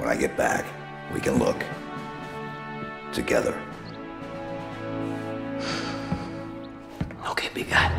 When 0.00 0.08
I 0.10 0.16
get 0.18 0.34
back, 0.34 0.64
we 1.12 1.20
can 1.20 1.38
look 1.38 1.56
together. 3.12 3.54
Okay, 7.30 7.50
big 7.54 7.68
guy. 7.68 7.90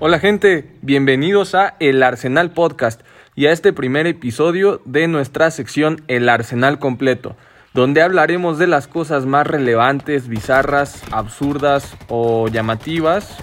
Hola 0.00 0.18
gente, 0.18 0.76
bienvenidos 0.82 1.54
a 1.54 1.76
El 1.78 2.02
Arsenal 2.02 2.50
Podcast 2.50 3.02
y 3.36 3.46
a 3.46 3.52
este 3.52 3.72
primer 3.72 4.08
episodio 4.08 4.82
de 4.84 5.06
nuestra 5.06 5.52
sección 5.52 6.02
El 6.08 6.28
Arsenal 6.28 6.80
Completo, 6.80 7.36
donde 7.72 8.02
hablaremos 8.02 8.58
de 8.58 8.66
las 8.66 8.88
cosas 8.88 9.26
más 9.26 9.46
relevantes, 9.46 10.26
bizarras, 10.26 11.04
absurdas 11.12 11.96
o 12.08 12.48
llamativas 12.48 13.38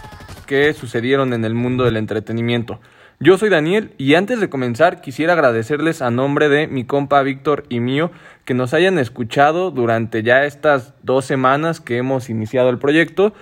que 0.51 0.73
sucedieron 0.73 1.31
en 1.31 1.45
el 1.45 1.53
mundo 1.53 1.85
del 1.85 1.95
entretenimiento. 1.95 2.81
Yo 3.21 3.37
soy 3.37 3.47
Daniel 3.47 3.93
y 3.97 4.15
antes 4.15 4.41
de 4.41 4.49
comenzar 4.49 4.99
quisiera 4.99 5.31
agradecerles 5.31 6.01
a 6.01 6.11
nombre 6.11 6.49
de 6.49 6.67
mi 6.67 6.83
compa 6.83 7.21
Víctor 7.21 7.63
y 7.69 7.79
mío 7.79 8.11
que 8.43 8.53
nos 8.53 8.73
hayan 8.73 8.99
escuchado 8.99 9.71
durante 9.71 10.23
ya 10.23 10.43
estas 10.43 10.93
dos 11.03 11.23
semanas 11.23 11.79
que 11.79 11.95
hemos 11.95 12.29
iniciado 12.29 12.69
el 12.69 12.79
proyecto 12.79 13.33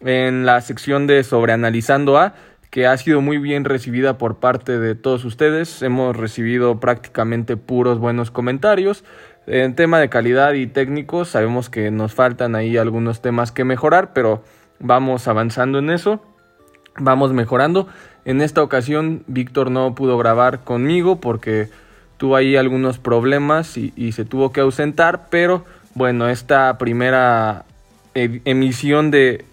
en 0.00 0.44
la 0.44 0.60
sección 0.60 1.06
de 1.06 1.22
Sobreanalizando 1.22 2.18
A 2.18 2.34
que 2.72 2.88
ha 2.88 2.96
sido 2.96 3.20
muy 3.20 3.38
bien 3.38 3.64
recibida 3.64 4.18
por 4.18 4.40
parte 4.40 4.80
de 4.80 4.96
todos 4.96 5.24
ustedes. 5.24 5.82
Hemos 5.82 6.16
recibido 6.16 6.80
prácticamente 6.80 7.56
puros 7.56 8.00
buenos 8.00 8.32
comentarios. 8.32 9.04
En 9.46 9.76
tema 9.76 10.00
de 10.00 10.08
calidad 10.08 10.54
y 10.54 10.66
técnicos, 10.66 11.28
sabemos 11.28 11.70
que 11.70 11.92
nos 11.92 12.12
faltan 12.12 12.56
ahí 12.56 12.76
algunos 12.76 13.22
temas 13.22 13.52
que 13.52 13.62
mejorar, 13.62 14.12
pero 14.12 14.42
vamos 14.80 15.28
avanzando 15.28 15.78
en 15.78 15.90
eso. 15.90 16.20
Vamos 16.98 17.32
mejorando. 17.32 17.88
En 18.24 18.40
esta 18.40 18.62
ocasión, 18.62 19.22
Víctor 19.26 19.70
no 19.70 19.94
pudo 19.94 20.18
grabar 20.18 20.60
conmigo 20.64 21.20
porque 21.20 21.68
tuvo 22.16 22.36
ahí 22.36 22.56
algunos 22.56 22.98
problemas 22.98 23.76
y, 23.76 24.12
se 24.12 24.24
tuvo 24.24 24.52
que 24.52 24.60
ausentar, 24.60 25.28
pero 25.30 25.64
bueno, 25.94 26.28
esta 26.28 26.78
primera 26.78 27.64
emisión 28.14 29.10
de 29.10 29.44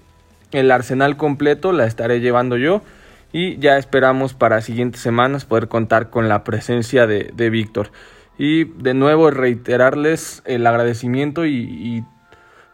El 0.52 0.72
Arsenal 0.72 1.18
completo 1.18 1.72
la 1.73 1.86
estaré 1.86 2.22
llevando 2.22 2.56
yo 2.58 2.81
y 3.34 3.58
ya 3.58 3.78
esperamos 3.78 4.34
para 4.34 4.62
siguientes 4.62 5.02
semanas 5.02 5.44
poder 5.44 5.68
contar 5.68 6.09
con 6.09 6.30
la 6.30 6.44
presencia 6.44 7.08
de, 7.08 7.50
Víctor. 7.50 7.92
Y 8.38 8.66
de 8.66 8.94
nuevo 8.94 9.30
reiterarles 9.30 10.42
el 10.46 10.66
agradecimiento 10.66 11.46
y, 11.46 12.03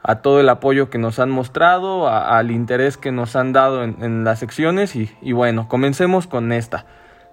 a 0.09 0.23
todo 0.23 0.39
el 0.39 0.49
apoyo 0.49 0.89
que 0.89 0.97
nos 0.97 1.19
han 1.19 1.29
mostrado, 1.29 2.09
al 2.09 2.49
interés 2.49 2.97
que 2.97 3.11
nos 3.11 3.35
han 3.35 3.53
dado 3.53 3.83
en, 3.83 3.97
en 4.02 4.23
las 4.23 4.39
secciones 4.39 4.95
y, 4.95 5.07
y, 5.21 5.33
bueno, 5.33 5.67
comencemos 5.67 6.25
con 6.25 6.51
esta. 6.51 6.88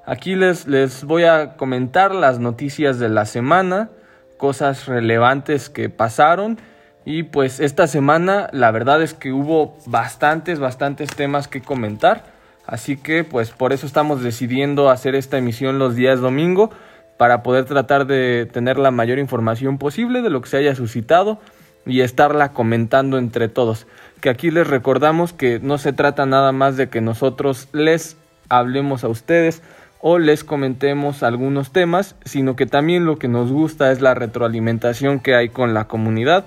Aquí 0.05 0.34
les, 0.34 0.66
les 0.66 1.05
voy 1.05 1.24
a 1.24 1.56
comentar 1.56 2.14
las 2.14 2.38
noticias 2.38 2.98
de 2.98 3.08
la 3.08 3.24
semana, 3.24 3.88
cosas 4.36 4.84
relevantes 4.84 5.70
que 5.70 5.88
pasaron 5.88 6.58
y 7.06 7.22
pues 7.22 7.60
esta 7.60 7.86
semana 7.86 8.50
la 8.52 8.70
verdad 8.72 9.00
es 9.00 9.14
que 9.14 9.33
hubo 9.33 9.78
bastantes, 9.86 10.58
bastantes 10.58 11.08
temas 11.08 11.48
que 11.48 11.62
comentar. 11.62 12.24
Así 12.66 12.98
que 12.98 13.24
pues 13.24 13.52
por 13.52 13.72
eso 13.72 13.86
estamos 13.86 14.22
decidiendo 14.22 14.90
hacer 14.90 15.14
esta 15.14 15.38
emisión 15.38 15.78
los 15.78 15.96
días 15.96 16.20
domingo 16.20 16.68
para 17.16 17.42
poder 17.42 17.64
tratar 17.64 18.06
de 18.06 18.44
tener 18.44 18.77
la 18.77 18.90
mayor 18.90 19.18
información 19.18 19.78
posible 19.78 20.20
de 20.20 20.28
lo 20.28 20.42
que 20.42 20.50
se 20.50 20.58
haya 20.58 20.74
suscitado 20.74 21.40
y 21.87 22.01
estarla 22.01 22.53
comentando 22.53 23.19
entre 23.19 23.48
todos. 23.48 23.87
Que 24.20 24.29
aquí 24.29 24.51
les 24.51 24.67
recordamos 24.67 25.33
que 25.33 25.61
no 25.61 25.79
se 25.79 25.92
trata 25.92 26.27
nada 26.27 26.53
más 26.53 26.77
de 26.77 26.89
que 26.89 27.01
nosotros 27.01 27.69
les 27.73 28.17
hablemos 28.48 29.05
a 29.05 29.09
ustedes 29.09 29.62
o 30.01 30.19
les 30.19 30.45
comentemos 30.45 31.23
algunos 31.23 31.73
temas, 31.73 32.17
sino 32.25 32.57
que 32.57 32.67
también 32.67 33.07
lo 33.07 33.19
que 33.19 33.29
nos 33.29 33.51
gusta 33.51 33.91
es 33.92 34.01
la 34.01 34.14
retroalimentación 34.14 35.20
que 35.20 35.34
hay 35.34 35.48
con 35.48 35.75
la 35.75 35.87
comunidad 35.87 36.45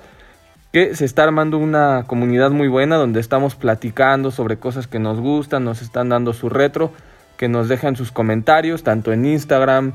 que 0.71 0.95
se 0.95 1.05
está 1.05 1.23
armando 1.23 1.57
una 1.57 2.03
comunidad 2.05 2.51
muy 2.51 2.67
buena 2.67 2.95
donde 2.97 3.19
estamos 3.19 3.55
platicando 3.55 4.29
sobre 4.29 4.57
cosas 4.57 4.87
que 4.87 4.99
nos 4.99 5.19
gustan, 5.19 5.63
nos 5.63 5.81
están 5.81 6.09
dando 6.09 6.33
su 6.33 6.49
retro, 6.49 6.91
que 7.37 7.47
nos 7.47 7.67
dejan 7.69 7.95
sus 7.95 8.11
comentarios 8.11 8.83
tanto 8.83 9.11
en 9.11 9.25
Instagram, 9.25 9.93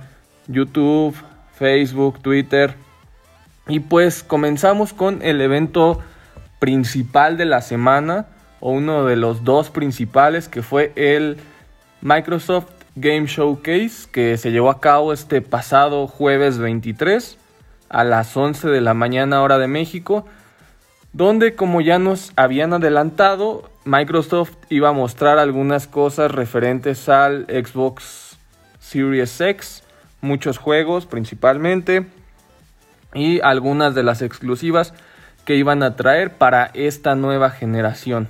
YouTube, 0.49 1.15
Facebook, 1.55 2.21
Twitter. 2.21 2.75
Y 3.67 3.81
pues 3.81 4.23
comenzamos 4.23 4.93
con 4.93 5.23
el 5.23 5.41
evento 5.41 6.01
principal 6.59 7.37
de 7.37 7.45
la 7.47 7.63
semana 7.63 8.27
o 8.61 8.71
uno 8.71 9.05
de 9.05 9.17
los 9.17 9.45
dos 9.45 9.71
principales 9.71 10.49
que 10.49 10.63
fue 10.63 10.93
el 10.97 11.39
Microsoft 12.01 12.71
Game 12.97 13.27
Showcase 13.27 14.09
que 14.11 14.37
se 14.37 14.51
llevó 14.51 14.71
a 14.71 14.81
cabo 14.81 15.13
este 15.13 15.41
pasado 15.43 16.07
jueves 16.07 16.59
23 16.59 17.39
a 17.89 18.05
las 18.05 18.37
11 18.37 18.69
de 18.69 18.81
la 18.81 18.95
mañana 18.95 19.43
hora 19.43 19.59
de 19.59 19.67
México 19.67 20.25
donde 21.15 21.55
como 21.55 21.81
ya 21.81 22.01
nos 22.01 22.33
habían 22.35 22.73
adelantado, 22.73 23.71
Microsoft 23.85 24.55
iba 24.69 24.89
a 24.89 24.93
mostrar 24.93 25.39
algunas 25.39 25.87
cosas 25.87 26.33
referentes 26.33 27.09
al 27.09 27.47
Xbox 27.47 28.37
Series 28.81 29.41
X, 29.41 29.85
muchos 30.21 30.59
juegos 30.59 31.07
principalmente, 31.07 32.05
y 33.15 33.41
algunas 33.41 33.95
de 33.95 34.03
las 34.03 34.23
exclusivas 34.23 34.93
que 35.45 35.57
iban 35.57 35.83
a 35.83 35.97
traer 35.97 36.33
para 36.33 36.71
esta 36.75 37.15
nueva 37.15 37.51
generación. 37.51 38.29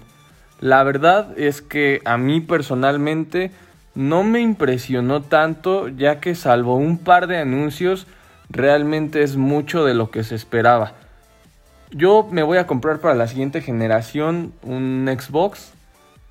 La 0.61 0.83
verdad 0.83 1.39
es 1.39 1.63
que 1.63 2.01
a 2.05 2.17
mí 2.17 2.41
personalmente 2.41 3.51
no 3.95 4.25
me 4.25 4.41
impresionó 4.41 5.23
tanto 5.23 5.89
ya 5.89 6.21
que 6.21 6.35
salvo 6.35 6.77
un 6.77 6.99
par 6.99 7.27
de 7.27 7.39
anuncios 7.39 8.07
realmente 8.51 9.23
es 9.23 9.37
mucho 9.37 9.85
de 9.85 9.95
lo 9.95 10.11
que 10.11 10.25
se 10.25 10.35
esperaba. 10.35 10.93
Yo 11.91 12.27
me 12.31 12.43
voy 12.43 12.59
a 12.59 12.67
comprar 12.67 13.01
para 13.01 13.15
la 13.15 13.29
siguiente 13.29 13.61
generación 13.61 14.53
un 14.63 15.09
Xbox. 15.09 15.73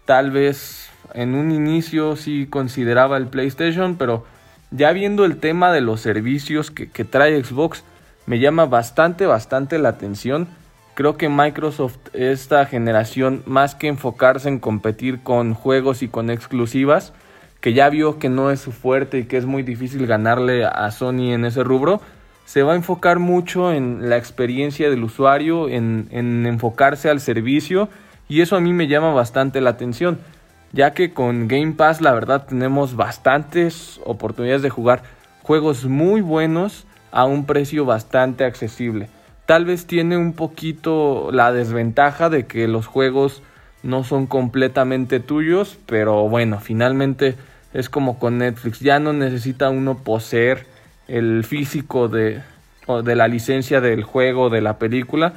Tal 0.06 0.32
vez 0.32 0.90
en 1.14 1.36
un 1.36 1.52
inicio 1.52 2.16
sí 2.16 2.48
consideraba 2.50 3.18
el 3.18 3.28
PlayStation, 3.28 3.96
pero 3.96 4.26
ya 4.72 4.92
viendo 4.92 5.24
el 5.24 5.38
tema 5.38 5.72
de 5.72 5.82
los 5.82 6.02
servicios 6.02 6.72
que, 6.72 6.90
que 6.90 7.06
trae 7.06 7.42
Xbox, 7.42 7.84
me 8.26 8.40
llama 8.40 8.66
bastante, 8.66 9.26
bastante 9.26 9.80
la 9.80 9.90
atención. 9.90 10.48
Creo 10.94 11.18
que 11.18 11.30
Microsoft 11.30 11.98
esta 12.14 12.66
generación, 12.66 13.44
más 13.46 13.76
que 13.76 13.88
enfocarse 13.88 14.48
en 14.48 14.60
competir 14.60 15.22
con 15.24 15.54
juegos 15.54 16.04
y 16.04 16.08
con 16.08 16.30
exclusivas, 16.30 17.14
que 17.62 17.74
ya 17.74 17.90
vio 17.90 18.20
que 18.20 18.30
no 18.30 18.52
es 18.52 18.60
su 18.60 18.72
fuerte 18.72 19.20
y 19.20 19.24
que 19.24 19.38
es 19.38 19.46
muy 19.46 19.64
difícil 19.64 20.06
ganarle 20.06 20.66
a 20.66 20.92
Sony 20.92 21.32
en 21.34 21.46
ese 21.46 21.64
rubro, 21.64 22.02
se 22.46 22.62
va 22.62 22.74
a 22.74 22.76
enfocar 22.76 23.20
mucho 23.20 23.72
en 23.72 24.10
la 24.10 24.18
experiencia 24.18 24.90
del 24.90 25.04
usuario, 25.04 25.70
en, 25.70 26.08
en, 26.12 26.46
enfocarse 26.46 27.10
al 27.10 27.22
servicio 27.22 27.90
y 28.28 28.42
eso 28.42 28.56
a 28.56 28.60
mí 28.60 28.74
me 28.74 28.88
llama 28.88 29.14
bastante 29.14 29.62
la 29.62 29.72
atención, 29.72 30.20
ya 30.74 30.94
que 30.94 31.14
con 31.14 31.48
Game 31.48 31.74
Pass 31.74 32.02
la 32.02 32.14
verdad 32.14 32.46
tenemos 32.46 32.96
bastantes 32.96 34.02
oportunidades 34.06 34.62
de 34.62 34.70
jugar 34.70 35.04
juegos 35.42 35.86
muy 35.86 36.22
buenos 36.22 36.86
a 37.14 37.26
un 37.26 37.46
precio 37.46 37.86
bastante 37.86 38.44
accesible. 38.44 39.08
Tal 39.46 39.66
vez 39.66 39.86
tiene 39.86 40.18
un 40.18 40.34
poquito 40.34 41.30
la 41.32 41.54
desventaja 41.54 42.30
de 42.30 42.46
que 42.46 42.68
los 42.68 42.88
juegos 42.88 43.42
no 43.84 44.04
son 44.04 44.26
completamente 44.26 45.20
tuyos, 45.20 45.78
pero 45.86 46.28
bueno, 46.28 46.60
finalmente 46.60 47.36
es 47.74 47.90
como 47.90 48.20
con 48.20 48.40
Netflix, 48.40 48.80
ya 48.80 49.00
no 49.00 49.14
necesita 49.14 49.70
uno 49.70 49.98
poseer 49.98 50.66
el 51.08 51.44
físico 51.44 52.08
de, 52.08 52.42
de 53.04 53.16
la 53.16 53.28
licencia 53.28 53.82
del 53.82 54.04
juego, 54.04 54.50
de 54.50 54.62
la 54.62 54.78
película, 54.78 55.34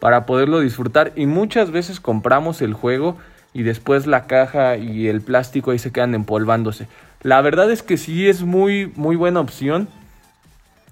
para 0.00 0.26
poderlo 0.26 0.60
disfrutar. 0.60 1.12
Y 1.14 1.26
muchas 1.26 1.70
veces 1.70 2.00
compramos 2.00 2.62
el 2.62 2.74
juego 2.74 3.18
y 3.52 3.62
después 3.62 4.06
la 4.06 4.26
caja 4.26 4.76
y 4.76 5.08
el 5.08 5.20
plástico 5.20 5.70
ahí 5.70 5.78
se 5.78 5.92
quedan 5.92 6.14
empolvándose. 6.14 6.88
La 7.22 7.40
verdad 7.42 7.70
es 7.70 7.82
que 7.82 7.98
sí 7.98 8.28
es 8.28 8.42
muy, 8.42 8.90
muy 8.96 9.16
buena 9.16 9.40
opción. 9.40 9.88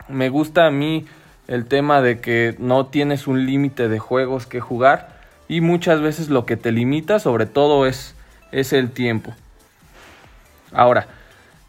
Me 0.09 0.29
gusta 0.29 0.67
a 0.67 0.71
mí 0.71 1.07
el 1.47 1.67
tema 1.67 2.01
de 2.03 2.21
que 2.21 2.55
no 2.59 2.87
tienes 2.87 3.27
un 3.27 3.47
límite 3.47 3.89
de 3.89 3.99
juegos 3.99 4.47
que 4.47 4.61
jugar 4.61 5.19
y 5.49 5.61
muchas 5.61 6.01
veces 6.01 6.29
lo 6.29 6.47
que 6.47 6.57
te 6.57 6.73
limita 6.73 7.19
sobre 7.19 7.47
todo 7.47 7.87
es, 7.87 8.15
es 8.53 8.73
el 8.73 8.91
tiempo. 8.91 9.35
Ahora, 10.73 11.09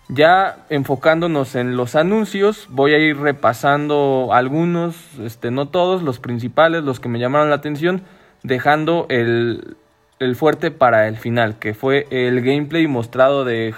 ya 0.10 0.58
enfocándonos 0.70 1.56
en 1.56 1.78
los 1.78 1.96
anuncios, 1.96 2.68
voy 2.70 2.94
a 2.94 2.98
ir 2.98 3.18
repasando 3.18 4.30
algunos, 4.34 4.96
este, 5.20 5.52
no 5.52 5.68
todos, 5.68 6.02
los 6.02 6.20
principales, 6.20 6.84
los 6.84 7.00
que 7.00 7.10
me 7.10 7.20
llamaron 7.20 7.50
la 7.50 7.56
atención, 7.56 8.02
dejando 8.44 9.06
el, 9.10 9.78
el 10.20 10.36
fuerte 10.36 10.72
para 10.72 11.08
el 11.08 11.18
final, 11.18 11.60
que 11.60 11.74
fue 11.74 12.08
el 12.10 12.42
gameplay 12.42 12.88
mostrado 12.88 13.46
de, 13.46 13.74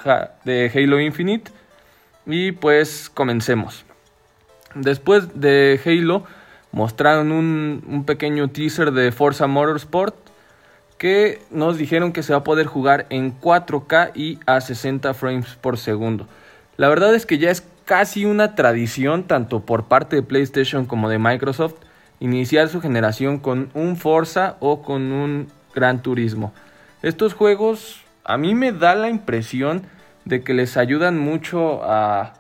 de 0.46 0.72
Halo 0.74 1.00
Infinite. 1.00 1.52
Y 2.26 2.54
pues 2.54 3.10
comencemos. 3.14 3.86
Después 4.76 5.40
de 5.40 5.80
Halo, 5.86 6.24
mostraron 6.72 7.32
un, 7.32 8.04
pequeño 8.06 8.50
teaser 8.50 8.92
de 8.92 9.12
Forza 9.12 9.48
Motorsport 9.48 10.16
que 10.98 11.42
nos 11.50 11.78
dijeron 11.78 12.14
que 12.14 12.24
se 12.24 12.34
va 12.34 12.40
a 12.40 12.44
poder 12.44 12.68
jugar 12.68 13.08
en 13.10 13.40
4K 13.40 14.12
y 14.16 14.40
a 14.46 14.62
60 14.62 15.14
frames 15.14 15.58
por 15.60 15.78
segundo. 15.78 16.28
La 16.78 16.90
verdad 16.90 17.14
es 17.16 17.26
que 17.26 17.38
ya 17.38 17.50
es 17.50 17.64
casi 17.86 18.26
una 18.26 18.56
tradición, 18.56 19.24
tanto 19.24 19.62
por 19.62 19.86
parte 19.86 20.16
de 20.16 20.24
PlayStation 20.24 20.86
como 20.86 21.10
de 21.10 21.18
Microsoft, 21.18 21.76
iniciar 22.20 22.70
su 22.70 22.82
generación 22.82 23.40
con 23.40 23.72
un 23.74 23.98
Forza 23.98 24.58
o 24.60 24.84
con 24.84 25.12
un 25.12 25.48
Gran 25.74 26.02
Turismo. 26.04 26.54
Estos 27.02 27.34
juegos 27.34 28.04
a 28.24 28.38
mí 28.38 28.54
me 28.54 28.72
da 28.72 28.94
la 28.94 29.10
impresión 29.10 29.82
de 30.26 30.44
que 30.44 30.54
les 30.54 30.78
ayudan 30.78 31.18
mucho 31.18 31.82
a 31.84 32.34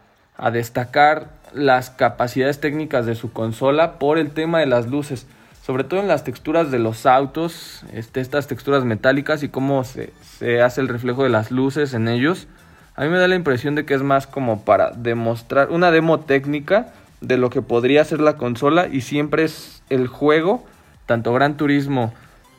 destacar 0.51 1.40
las 1.53 1.89
capacidades 1.89 2.59
técnicas 2.59 3.05
de 3.05 3.15
su 3.15 3.31
consola 3.31 3.99
por 3.99 4.17
el 4.17 4.31
tema 4.31 4.59
de 4.59 4.65
las 4.65 4.87
luces 4.87 5.27
sobre 5.65 5.83
todo 5.83 5.99
en 5.99 6.07
las 6.07 6.23
texturas 6.23 6.71
de 6.71 6.79
los 6.79 7.05
autos, 7.05 7.83
este, 7.93 8.19
estas 8.19 8.47
texturas 8.47 8.83
metálicas 8.83 9.43
y 9.43 9.49
cómo 9.49 9.83
se, 9.83 10.11
se, 10.37 10.61
hace 10.61 10.81
el 10.81 10.87
reflejo 10.87 11.23
de 11.23 11.29
las 11.29 11.51
luces 11.51 11.93
en 11.93 12.07
ellos. 12.07 12.47
A 12.95 13.03
mí 13.03 13.09
me 13.09 13.19
da 13.19 13.27
la 13.27 13.35
impresión 13.35 13.75
de 13.75 13.85
que 13.85 13.93
es 13.93 14.01
más 14.01 14.27
como 14.27 14.65
para 14.65 14.91
demostrar 14.91 15.69
una 15.69 15.91
demo 15.91 16.21
técnica 16.21 16.93
de 17.21 17.37
lo 17.37 17.49
que 17.51 17.61
podría 17.61 18.03
ser 18.03 18.19
la 18.19 18.37
consola 18.37 18.87
y 18.87 19.01
siempre 19.01 19.43
es 19.43 19.83
el 19.89 20.07
juego, 20.07 20.65
tanto 21.05 21.31
Gran 21.31 21.57
Turismo 21.57 22.11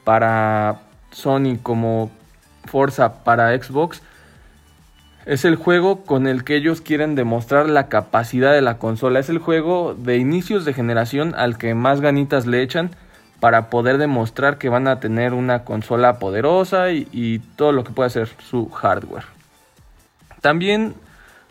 para 0.05 0.81
Sony 1.11 1.59
como 1.61 2.11
Forza 2.67 3.25
para 3.25 3.57
Xbox, 3.61 4.01
es 5.25 5.45
el 5.45 5.57
juego 5.57 6.05
con 6.05 6.27
el 6.27 6.45
que 6.45 6.57
ellos 6.57 6.81
quieren 6.81 7.15
demostrar 7.15 7.69
la 7.69 7.89
capacidad 7.89 8.53
de 8.53 8.63
la 8.63 8.79
consola. 8.79 9.21
Es 9.21 9.29
el 9.29 9.39
juego 9.39 9.95
de 9.95 10.17
inicios 10.17 10.65
de 10.65 10.75
generación 10.75 11.35
al 11.37 11.59
que 11.59 11.75
más 11.75 12.01
ganitas 12.01 12.47
le 12.47 12.63
echan 12.63 12.91
para 13.39 13.71
poder 13.71 13.99
demostrar 13.99 14.59
que 14.59 14.69
van 14.69 14.87
a 14.89 15.01
tener 15.01 15.33
una 15.33 15.65
consola 15.65 16.19
poderosa 16.19 16.91
y, 16.93 17.41
todo 17.57 17.73
lo 17.73 17.85
que 17.85 17.93
puede 17.93 18.07
hacer 18.07 18.29
su 18.39 18.69
hardware. 18.71 19.25
También 20.41 20.95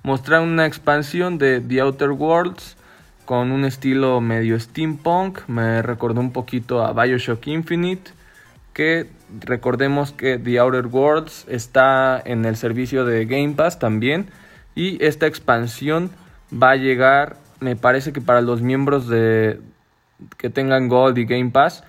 mostraron 0.04 0.50
una 0.50 0.66
expansión 0.66 1.38
de 1.38 1.62
The 1.62 1.82
Outer 1.82 2.12
Worlds 2.12 2.78
con 3.26 3.52
un 3.52 3.66
estilo 3.66 4.20
medio 4.22 4.60
steampunk. 4.60 5.40
Me 5.48 5.82
recordó 5.82 6.20
un 6.22 6.32
poquito 6.32 6.84
a 6.84 6.94
Bioshock 6.94 7.48
Infinite 7.48 8.12
que 8.74 9.10
recordemos 9.40 10.12
que 10.12 10.38
The 10.38 10.60
Outer 10.60 10.88
Worlds 10.88 11.46
está 11.48 12.22
en 12.24 12.46
el 12.46 12.56
servicio 12.56 13.06
de 13.06 13.26
Game 13.26 13.54
Pass 13.54 13.80
también 13.80 14.30
y 14.76 15.04
esta 15.04 15.28
expansión 15.28 16.12
va 16.52 16.72
a 16.72 16.76
llegar 16.76 17.38
me 17.60 17.76
parece 17.76 18.12
que 18.12 18.22
para 18.22 18.42
los 18.42 18.62
miembros 18.62 19.08
de 19.08 19.60
que 20.38 20.50
tengan 20.50 20.88
Gold 20.88 21.18
y 21.18 21.26
Game 21.26 21.52
Pass 21.52 21.84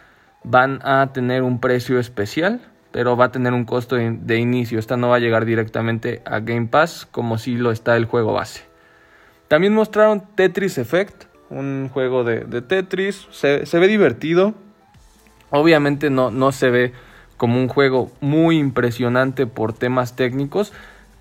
van 0.45 0.81
a 0.83 1.13
tener 1.13 1.43
un 1.43 1.61
precio 1.61 1.99
especial 1.99 2.61
pero 2.93 3.17
va 3.17 3.27
a 3.27 3.33
tener 3.33 3.55
un 3.55 3.65
costo 3.65 3.97
de, 3.97 4.39
inicio. 4.39 4.79
Esta 4.79 4.99
no 4.99 5.09
va 5.09 5.17
a 5.17 5.19
llegar 5.19 5.47
directamente 5.47 6.21
a 6.27 6.41
Game 6.41 6.67
Pass 6.67 7.09
como 7.11 7.39
si 7.39 7.57
lo 7.57 7.73
está 7.73 7.97
el 7.97 8.05
juego 8.05 8.35
base. 8.35 8.65
También 9.49 9.73
mostraron 9.73 10.23
Tetris 10.35 10.79
Effect 10.79 11.25
un 11.49 11.91
juego 11.93 12.23
de, 12.23 12.63
Tetris. 12.63 13.27
Se, 13.31 13.67
se 13.67 13.79
ve 13.79 13.89
divertido. 13.89 14.55
Obviamente 15.51 16.11
no, 16.11 16.31
no 16.31 16.53
se 16.53 16.71
ve 16.71 16.93
como 17.43 17.59
un 17.59 17.67
juego 17.67 18.13
muy 18.21 18.57
impresionante 18.57 19.49
por 19.49 19.73
temas 19.73 20.15
técnicos. 20.15 20.73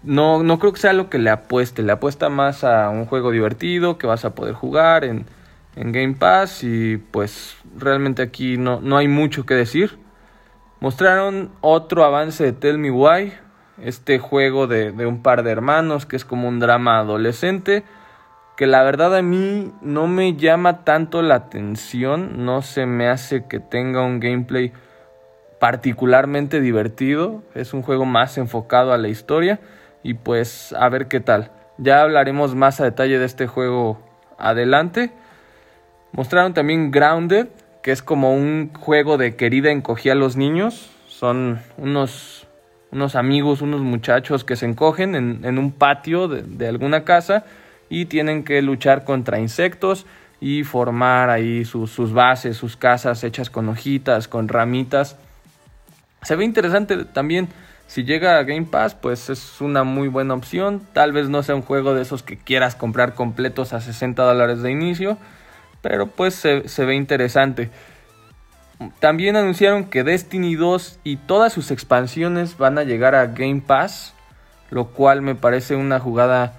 No, 0.03 0.43
no 0.43 0.59
creo 0.59 0.71
que 0.71 0.79
sea 0.79 0.93
lo 0.93 1.09
que 1.09 1.17
le 1.17 1.31
apueste. 1.31 1.81
Le 1.81 1.93
apuesta 1.93 2.29
más 2.29 2.63
a 2.63 2.91
un 2.91 3.07
juego 3.07 3.31
divertido 3.31 3.97
que 3.97 4.05
vas 4.05 4.23
a 4.23 4.35
poder 4.35 4.53
jugar 4.53 5.03
en, 5.03 5.25
Game 5.75 6.13
Pass. 6.13 6.63
Y 6.63 6.97
pues 6.97 7.55
realmente 7.75 8.21
aquí 8.21 8.59
no, 8.59 8.81
no 8.81 8.97
hay 8.97 9.07
mucho 9.07 9.47
que 9.47 9.55
decir. 9.55 9.97
Mostraron 10.79 11.49
otro 11.61 12.05
avance 12.05 12.43
de 12.43 12.51
Tell 12.51 12.77
Me 12.77 12.91
Why. 12.91 13.33
Este 13.81 14.19
juego 14.19 14.67
de, 14.67 14.91
de 14.91 15.07
un 15.07 15.23
par 15.23 15.41
de 15.41 15.49
hermanos 15.49 16.05
que 16.05 16.17
es 16.17 16.23
como 16.23 16.47
un 16.47 16.59
drama 16.59 16.99
adolescente 16.99 17.83
que 18.57 18.67
la 18.67 18.83
verdad 18.83 19.15
a 19.15 19.23
mí 19.23 19.73
no 19.81 20.05
me 20.05 20.35
llama 20.35 20.83
tanto 20.83 21.23
la 21.23 21.33
atención, 21.33 22.45
no 22.45 22.61
se 22.61 22.85
me 22.85 23.07
hace 23.07 23.47
que 23.47 23.59
tenga 23.59 24.03
un 24.03 24.19
gameplay 24.19 24.71
particularmente 25.61 26.59
divertido, 26.59 27.43
es 27.53 27.75
un 27.75 27.83
juego 27.83 28.03
más 28.03 28.39
enfocado 28.39 28.93
a 28.93 28.97
la 28.97 29.09
historia 29.09 29.59
y 30.01 30.15
pues 30.15 30.73
a 30.73 30.89
ver 30.89 31.07
qué 31.07 31.19
tal. 31.19 31.51
Ya 31.77 32.01
hablaremos 32.01 32.55
más 32.55 32.81
a 32.81 32.85
detalle 32.85 33.19
de 33.19 33.25
este 33.25 33.45
juego 33.45 34.01
adelante. 34.39 35.11
Mostraron 36.13 36.55
también 36.55 36.89
Grounded, 36.89 37.49
que 37.83 37.91
es 37.91 38.01
como 38.01 38.33
un 38.33 38.73
juego 38.73 39.19
de 39.19 39.35
querida 39.35 39.69
encogía 39.69 40.13
a 40.13 40.15
los 40.15 40.35
niños. 40.35 40.89
Son 41.05 41.59
unos, 41.77 42.47
unos 42.91 43.15
amigos, 43.15 43.61
unos 43.61 43.81
muchachos 43.81 44.43
que 44.43 44.55
se 44.55 44.65
encogen 44.65 45.13
en, 45.13 45.59
un 45.59 45.71
patio 45.71 46.27
de, 46.27 46.41
de 46.41 46.67
alguna 46.69 47.03
casa 47.03 47.45
y 47.87 48.05
tienen 48.05 48.43
que 48.43 48.63
luchar 48.63 49.03
contra 49.03 49.39
insectos 49.39 50.07
y 50.39 50.63
formar 50.63 51.29
ahí 51.29 51.65
sus, 51.65 52.13
bases, 52.13 52.57
sus 52.57 52.77
casas 52.77 53.23
hechas 53.23 53.51
con 53.51 53.69
hojitas, 53.69 54.27
con 54.27 54.47
ramitas. 54.47 55.19
Se 56.23 56.35
ve 56.35 56.45
interesante 56.45 57.05
también. 57.05 57.49
Si 57.87 58.03
llega 58.03 58.37
a 58.37 58.43
Game 58.43 58.67
Pass, 58.67 58.95
pues 58.95 59.29
es 59.29 59.59
una 59.59 59.83
muy 59.83 60.07
buena 60.07 60.33
opción. 60.33 60.81
Tal 60.93 61.11
vez 61.11 61.29
no 61.29 61.43
sea 61.43 61.55
un 61.55 61.61
juego 61.61 61.93
de 61.93 62.03
esos 62.03 62.23
que 62.23 62.37
quieras 62.37 62.75
comprar 62.75 63.15
completos 63.15 63.73
a 63.73 63.81
60 63.81 64.23
dólares 64.23 64.61
de 64.61 64.71
inicio, 64.71 65.17
pero 65.81 66.07
pues 66.07 66.35
se, 66.35 66.85
ve 66.85 66.95
interesante. 66.95 67.69
También 68.99 69.35
anunciaron 69.35 69.85
que 69.85 70.03
Destiny 70.03 70.55
2 70.55 70.99
y 71.03 71.17
todas 71.17 71.51
sus 71.51 71.69
expansiones 71.69 72.57
van 72.57 72.77
a 72.77 72.83
llegar 72.83 73.13
a 73.13 73.25
Game 73.25 73.61
Pass, 73.61 74.13
lo 74.69 74.85
cual 74.87 75.21
me 75.21 75.35
parece 75.35 75.75
una 75.75 75.99
jugada 75.99 76.53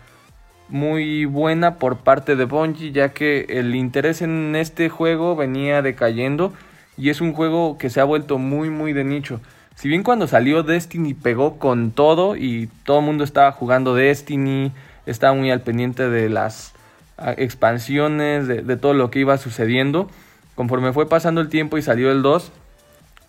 muy 0.69 1.25
buena 1.25 1.76
por 1.76 1.99
parte 1.99 2.37
de 2.37 2.44
Bungie, 2.44 2.93
ya 2.93 3.11
que 3.11 3.47
el 3.49 3.75
interés 3.75 4.23
en 4.23 4.55
este 4.55 4.88
juego 4.88 5.35
venía 5.35 5.82
decayendo 5.82 6.53
y 6.96 7.10
es 7.10 7.20
un 7.20 7.32
juego 7.32 7.78
que 7.78 7.90
se 7.90 8.00
ha 8.00 8.04
vuelto 8.04 8.38
muy 8.38 8.70
muy 8.70 8.92
de 8.92 9.04
nicho. 9.04 9.40
Si 9.74 9.88
bien 9.88 10.02
cuando 10.02 10.26
salió 10.26 10.62
Destiny 10.62 11.14
pegó 11.14 11.58
con 11.58 11.90
todo 11.92 12.36
y 12.36 12.68
todo 12.84 13.00
el 13.00 13.06
mundo 13.06 13.24
estaba 13.24 13.52
jugando 13.52 13.94
Destiny, 13.94 14.72
estaba 15.06 15.34
muy 15.34 15.50
al 15.50 15.62
pendiente 15.62 16.08
de 16.08 16.28
las 16.28 16.74
ah, 17.18 17.34
expansiones, 17.36 18.46
de, 18.46 18.76
todo 18.76 18.94
lo 18.94 19.10
que 19.10 19.20
iba 19.20 19.36
sucediendo, 19.38 20.08
conforme 20.54 20.92
fue 20.92 21.08
pasando 21.08 21.40
el 21.40 21.48
tiempo 21.48 21.78
y 21.78 21.82
salió 21.82 22.12
el 22.12 22.22
2, 22.22 22.52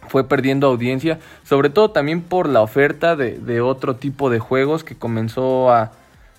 fue 0.10 0.28
perdiendo 0.28 0.68
audiencia, 0.68 1.20
sobre 1.44 1.70
todo 1.70 1.92
también 1.92 2.22
por 2.22 2.50
la 2.50 2.62
oferta 2.62 3.16
de, 3.16 3.62
otro 3.62 3.96
tipo 3.96 4.30
de 4.30 4.40
juegos 4.40 4.84
que 4.84 4.96
comenzó 4.96 5.72
a, 5.72 5.94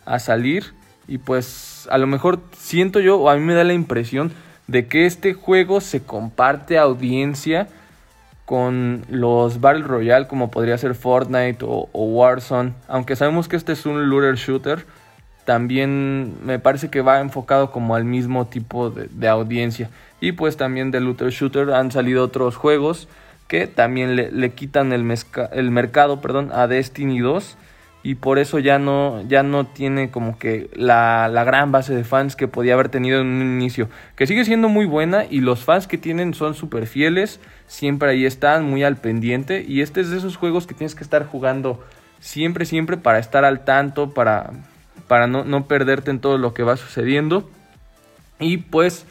a 0.05 0.19
salir 0.19 0.75
y 1.09 1.19
pues 1.19 1.89
a 1.91 1.99
lo 1.99 2.07
mejor 2.07 2.41
siento 2.57 3.01
yo, 3.01 3.19
o 3.19 3.31
a 3.31 3.37
mí 3.37 3.41
me 3.41 3.55
da 3.55 3.65
la 3.65 3.73
impresión 3.73 4.33
de 4.67 4.87
que 4.87 5.07
este 5.07 5.35
juego 5.35 5.81
se 5.81 6.03
comparte 6.03 6.79
audiencia 6.79 7.69
con 8.45 9.03
los 9.09 9.61
Battle 9.61 9.85
Royale 9.85 10.27
como 10.27 10.51
podría 10.51 10.77
ser 10.79 10.95
Fortnite 10.95 11.59
o, 11.63 11.89
Warzone. 11.93 12.73
Aunque 12.89 13.17
sabemos 13.17 13.49
que 13.49 13.57
este 13.57 13.73
es 13.73 13.87
un 13.87 14.09
looter 14.09 14.37
shooter, 14.37 14.85
también 15.45 16.35
me 16.45 16.59
parece 16.59 16.91
que 16.91 17.01
va 17.01 17.21
enfocado 17.21 17.71
como 17.71 17.95
al 17.95 18.05
mismo 18.05 18.47
tipo 18.47 18.91
de, 18.91 19.29
audiencia. 19.29 19.91
Y 20.21 20.33
pues 20.33 20.57
también 20.57 20.91
de 20.91 21.01
looter 21.01 21.31
shooter 21.31 21.71
han 21.73 21.93
salido 21.93 22.25
otros 22.25 22.57
juegos 22.57 23.09
que 23.49 23.67
también 23.67 24.17
le, 24.17 24.51
quitan 24.53 24.93
el, 24.93 25.71
mercado 25.71 26.21
perdón, 26.21 26.51
a 26.53 26.67
Destiny 26.67 27.21
2 27.21 27.57
y 28.05 28.17
por 28.17 28.39
eso 28.39 28.59
ya 28.59 28.79
no, 28.79 29.23
ya 29.27 29.43
no 29.43 29.65
tiene 29.67 30.11
como 30.11 30.39
que 30.39 30.69
la, 30.75 31.27
gran 31.47 31.73
base 31.73 31.95
de 31.95 32.05
fans 32.05 32.37
que 32.37 32.47
podía 32.47 32.75
haber 32.75 32.91
tenido 32.91 33.23
en 33.23 33.29
un 33.29 33.41
inicio, 33.41 33.89
que 34.15 34.27
sigue 34.27 34.45
siendo 34.45 34.69
muy 34.69 34.85
buena 34.85 35.25
y 35.29 35.41
los 35.41 35.65
fans 35.65 35.87
que 35.87 35.97
tienen 35.97 36.35
son 36.35 36.55
súper 36.55 36.87
fieles, 36.87 37.41
siempre 37.67 38.11
ahí 38.11 38.27
están, 38.27 38.69
muy 38.69 38.85
al 38.85 38.99
pendiente 38.99 39.65
y 39.67 39.81
este 39.81 40.03
es 40.03 40.11
de 40.11 40.19
esos 40.19 40.37
juegos 40.37 40.67
que 40.67 40.75
tienes 40.75 40.95
que 40.95 41.03
estar 41.03 41.27
jugando 41.27 41.83
siempre, 42.21 42.67
siempre 42.67 42.99
para 42.99 43.19
estar 43.19 43.47
al 43.47 43.65
tanto, 43.65 44.11
para, 44.11 44.51
para 45.09 45.27
no, 45.27 45.45
no 45.45 45.67
perderte 45.67 46.11
en 46.11 46.21
todo 46.21 46.37
lo 46.37 46.53
que 46.53 46.63
va 46.63 46.77
sucediendo. 46.77 47.49
Y 48.39 48.59
pues 48.59 49.07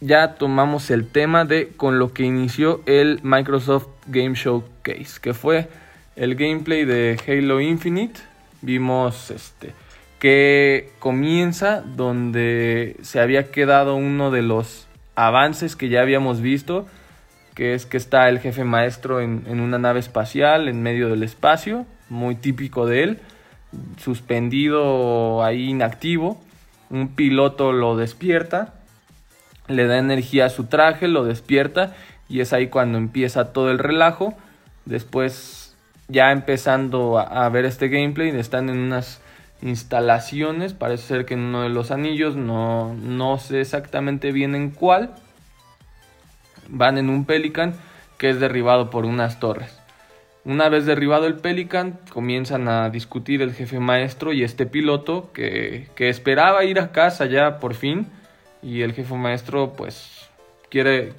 ya 0.00 0.34
tomamos 0.34 0.90
el 0.90 1.08
tema 1.08 1.46
de 1.46 1.68
con 1.68 1.98
lo 1.98 2.12
que 2.12 2.24
inició 2.24 2.82
el 2.84 3.20
Microsoft 3.22 3.86
Game 4.08 4.34
Showcase, 4.34 5.18
que 5.22 5.32
fue 5.32 5.70
el 6.16 6.34
gameplay 6.34 6.84
de 6.84 7.18
Halo 7.26 7.60
Infinite. 7.60 8.20
Vimos 8.62 9.30
este 9.30 9.72
que 10.18 10.90
comienza 11.00 11.82
donde 11.82 12.96
se 13.02 13.20
había 13.20 13.50
quedado 13.50 13.94
uno 13.94 14.30
de 14.30 14.40
los 14.40 14.86
avances 15.16 15.76
que 15.76 15.90
ya 15.90 16.00
habíamos 16.00 16.40
visto, 16.40 16.86
que 17.54 17.74
es 17.74 17.84
que 17.84 17.98
está 17.98 18.30
el 18.30 18.38
jefe 18.38 18.64
maestro 18.64 19.20
en, 19.20 19.44
en 19.46 19.60
una 19.60 19.78
nave 19.78 20.00
espacial 20.00 20.68
en 20.68 20.82
medio 20.82 21.10
del 21.10 21.22
espacio, 21.22 21.84
muy 22.08 22.36
típico 22.36 22.86
de 22.86 23.02
él, 23.02 23.18
suspendido 23.98 25.44
ahí 25.44 25.68
inactivo. 25.68 26.40
Un 26.88 27.08
piloto 27.08 27.72
lo 27.72 27.96
despierta, 27.96 28.74
le 29.68 29.86
da 29.86 29.98
energía 29.98 30.46
a 30.46 30.50
su 30.50 30.64
traje, 30.64 31.06
lo 31.06 31.24
despierta 31.24 31.94
y 32.30 32.40
es 32.40 32.54
ahí 32.54 32.68
cuando 32.68 32.96
empieza 32.96 33.52
todo 33.52 33.70
el 33.70 33.78
relajo. 33.78 34.34
Después 34.86 35.63
ya 36.08 36.32
empezando 36.32 37.18
a, 37.18 37.48
ver 37.48 37.64
este 37.64 37.88
gameplay, 37.88 38.28
están 38.30 38.68
en 38.68 38.78
unas 38.78 39.20
instalaciones, 39.62 40.74
parece 40.74 41.06
ser 41.06 41.24
que 41.24 41.34
en 41.34 41.40
uno 41.40 41.62
de 41.62 41.70
los 41.70 41.90
anillos, 41.90 42.36
no, 42.36 42.94
no 42.94 43.38
sé 43.38 43.60
exactamente 43.60 44.32
bien 44.32 44.54
en 44.54 44.70
cuál, 44.70 45.14
van 46.68 46.98
en 46.98 47.08
un 47.08 47.24
Pelican 47.24 47.74
que 48.18 48.30
es 48.30 48.40
derribado 48.40 48.90
por 48.90 49.04
unas 49.04 49.40
torres. 49.40 49.78
Una 50.44 50.68
vez 50.68 50.84
derribado 50.84 51.26
el 51.26 51.36
Pelican, 51.36 51.98
comienzan 52.10 52.68
a 52.68 52.90
discutir 52.90 53.40
el 53.40 53.54
jefe 53.54 53.80
maestro 53.80 54.34
y 54.34 54.44
este 54.44 54.66
piloto 54.66 55.32
que, 55.32 55.88
que 55.94 56.10
esperaba 56.10 56.64
ir 56.64 56.78
a 56.80 56.92
casa 56.92 57.24
ya 57.24 57.58
por 57.58 57.74
fin. 57.74 58.08
Y 58.62 58.82
el 58.82 58.92
jefe 58.92 59.14
maestro 59.14 59.72
pues 59.72 60.28
quiere, 60.68 61.14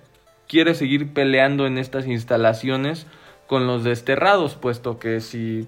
quiere 0.47 0.75
seguir 0.75 1.11
peleando 1.11 1.65
en 1.65 1.79
estas 1.79 2.05
instalaciones 2.05 3.07
con 3.47 3.67
los 3.67 3.83
desterrados, 3.83 4.55
puesto 4.55 4.99
que 4.99 5.21
si 5.21 5.67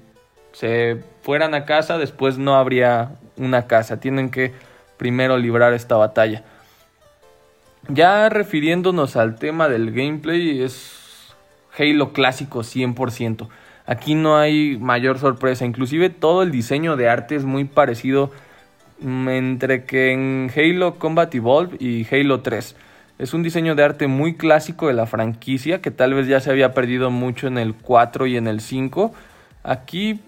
se 0.52 1.04
fueran 1.22 1.54
a 1.54 1.66
casa 1.66 1.98
después 1.98 2.38
no 2.38 2.56
habría 2.56 3.12
una 3.38 3.68
casa. 3.68 4.00
Tienen 4.00 4.30
que 4.30 4.54
primero 4.98 5.38
librar 5.38 5.74
esta 5.74 5.96
batalla. 5.96 6.44
Ya 7.90 8.28
refiriéndonos 8.30 9.16
al 9.16 9.36
tema 9.36 9.70
del 9.70 9.92
gameplay, 9.92 10.62
es 10.62 11.34
Halo 11.78 12.12
clásico 12.12 12.60
100%. 12.60 13.48
Aquí 13.86 14.16
no 14.16 14.38
hay 14.38 14.78
mayor 14.78 15.20
sorpresa, 15.20 15.66
inclusive 15.66 16.10
todo 16.10 16.44
el 16.44 16.52
diseño 16.52 16.98
de 16.98 17.08
arte 17.08 17.36
es 17.36 17.46
muy 17.46 17.64
parecido 17.64 18.32
mm, 19.00 19.30
entre 19.30 19.86
que 19.86 20.12
en 20.12 20.52
Halo 20.54 20.96
Combat 21.00 21.34
Evolved 21.34 21.80
y 21.80 22.06
Halo 22.14 22.42
3. 22.42 22.76
Es 23.20 23.34
un 23.34 23.42
diseño 23.42 23.74
de 23.74 23.84
arte 23.84 24.08
muy 24.08 24.36
clásico 24.36 24.88
de 24.88 24.94
la 24.94 25.08
franquicia 25.08 25.82
que 25.82 25.90
tal 25.90 26.14
vez 26.14 26.28
ya 26.28 26.40
se 26.40 26.52
había 26.52 26.74
perdido 26.74 27.10
mucho 27.10 27.48
en 27.48 27.58
el 27.58 27.74
4 27.74 28.28
y 28.28 28.38
en 28.38 28.48
el 28.48 28.62
5. 28.62 29.12
Aquí 29.64 30.20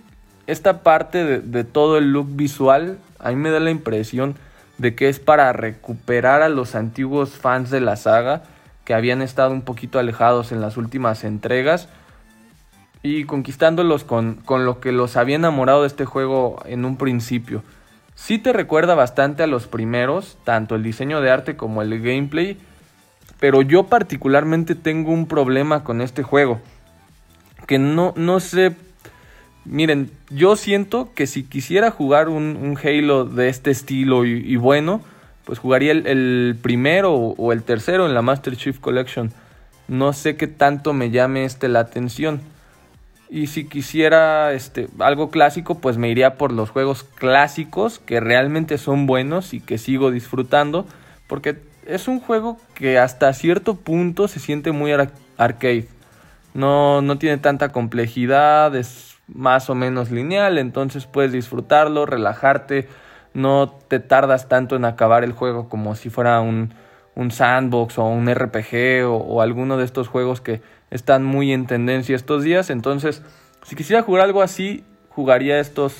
esta 0.48 0.82
parte 0.82 1.24
de, 1.24 1.64
todo 1.64 2.00
el 2.00 2.12
look 2.12 2.36
visual 2.36 2.98
a 3.20 3.30
mí 3.30 3.36
me 3.36 3.52
da 3.52 3.60
la 3.60 3.70
impresión 3.70 4.36
de 4.80 4.96
que 4.96 5.08
es 5.08 5.20
para 5.20 5.54
recuperar 5.54 6.42
a 6.42 6.50
los 6.50 6.74
antiguos 6.74 7.32
fans 7.32 7.70
de 7.70 7.80
la 7.80 7.96
saga 7.96 8.42
que 8.86 8.96
habían 8.96 9.22
estado 9.22 9.52
un 9.52 9.62
poquito 9.62 10.00
alejados 10.00 10.52
en 10.52 10.60
las 10.60 10.76
últimas 10.76 11.24
entregas 11.24 11.90
y 13.04 13.26
conquistándolos 13.26 14.04
con, 14.04 14.36
con 14.46 14.66
lo 14.66 14.80
que 14.80 14.92
los 14.92 15.16
había 15.16 15.36
enamorado 15.36 15.82
de 15.82 15.88
este 15.88 16.06
juego 16.06 16.60
en 16.66 16.86
un 16.86 16.98
principio. 16.98 17.62
Sí 18.16 18.40
te 18.40 18.52
recuerda 18.52 18.96
bastante 18.96 19.44
a 19.44 19.48
los 19.48 19.68
primeros, 19.68 20.40
tanto 20.44 20.74
el 20.74 20.82
diseño 20.82 21.22
de 21.22 21.30
arte 21.30 21.56
como 21.56 21.84
el 21.84 22.02
gameplay, 22.02 22.58
pero 23.40 23.62
yo 23.62 23.88
particularmente 23.88 24.76
tengo 24.76 25.12
un 25.12 25.28
problema 25.28 25.84
con 25.84 26.02
este 26.02 26.24
juego, 26.24 26.60
que 27.68 27.80
no, 27.80 28.14
no 28.16 28.40
sé, 28.40 28.76
miren, 29.66 30.12
yo 30.30 30.56
siento 30.56 31.12
que 31.14 31.28
si 31.28 31.44
quisiera 31.44 31.92
jugar 31.92 32.30
un, 32.30 32.78
Halo 32.84 33.26
de 33.26 33.50
este 33.50 33.72
estilo 33.72 34.26
y 34.26 34.56
bueno, 34.56 35.02
pues 35.50 35.58
jugaría 35.58 35.94
el, 35.94 36.60
primero 36.62 37.16
o 37.16 37.52
el 37.52 37.64
tercero 37.64 38.06
en 38.06 38.14
la 38.14 38.22
Master 38.22 38.56
Chief 38.56 38.78
Collection. 38.78 39.32
No 39.88 40.14
sé 40.14 40.36
qué 40.36 40.46
tanto 40.46 40.94
me 40.94 41.10
llame 41.10 41.44
este 41.44 41.68
la 41.70 41.80
atención. 41.80 42.42
Y 43.32 43.48
si 43.48 43.66
quisiera 43.66 44.54
este, 44.54 44.90
algo 45.00 45.32
clásico, 45.32 45.80
pues 45.80 45.98
me 45.98 46.08
iría 46.08 46.36
por 46.36 46.52
los 46.52 46.70
juegos 46.70 47.04
clásicos 47.04 47.98
que 47.98 48.20
realmente 48.20 48.78
son 48.78 49.08
buenos 49.08 49.56
y 49.56 49.60
que 49.60 49.80
sigo 49.80 50.12
disfrutando. 50.12 50.86
Porque 51.26 51.58
es 51.90 52.08
un 52.08 52.20
juego 52.20 52.58
que 52.74 52.98
hasta 52.98 53.34
cierto 53.34 53.76
punto 53.76 54.28
se 54.28 54.40
siente 54.40 54.72
muy 54.72 54.92
arcade. 55.38 55.88
No, 56.54 57.02
no 57.02 57.18
tiene 57.18 57.38
tanta 57.38 57.70
complejidad, 57.70 58.76
es 58.76 59.18
más 59.28 59.70
o 59.70 59.76
menos 59.76 60.10
lineal, 60.12 60.58
entonces 60.58 61.06
puedes 61.06 61.32
disfrutarlo, 61.32 62.06
relajarte 62.06 62.88
no 63.34 63.70
te 63.88 64.00
tardas 64.00 64.48
tanto 64.48 64.76
en 64.76 64.86
acabar 64.86 65.24
el 65.24 65.34
juego 65.34 65.70
como 65.70 65.96
si 65.96 66.10
fuera 66.10 66.42
un, 66.42 66.74
sandbox 67.32 67.98
o 67.98 68.06
un 68.06 68.34
RPG 68.34 69.06
o, 69.06 69.42
alguno 69.42 69.78
de 69.78 69.86
estos 69.86 70.08
juegos 70.08 70.42
que 70.42 70.62
están 70.90 71.24
muy 71.26 71.52
en 71.52 71.68
tendencia 71.68 72.16
estos 72.16 72.44
días. 72.44 72.70
Entonces, 72.70 73.22
si 73.64 73.76
quisiera 73.76 74.02
jugar 74.02 74.24
algo 74.24 74.42
así, 74.42 74.84
jugaría 75.10 75.60
estos 75.60 75.94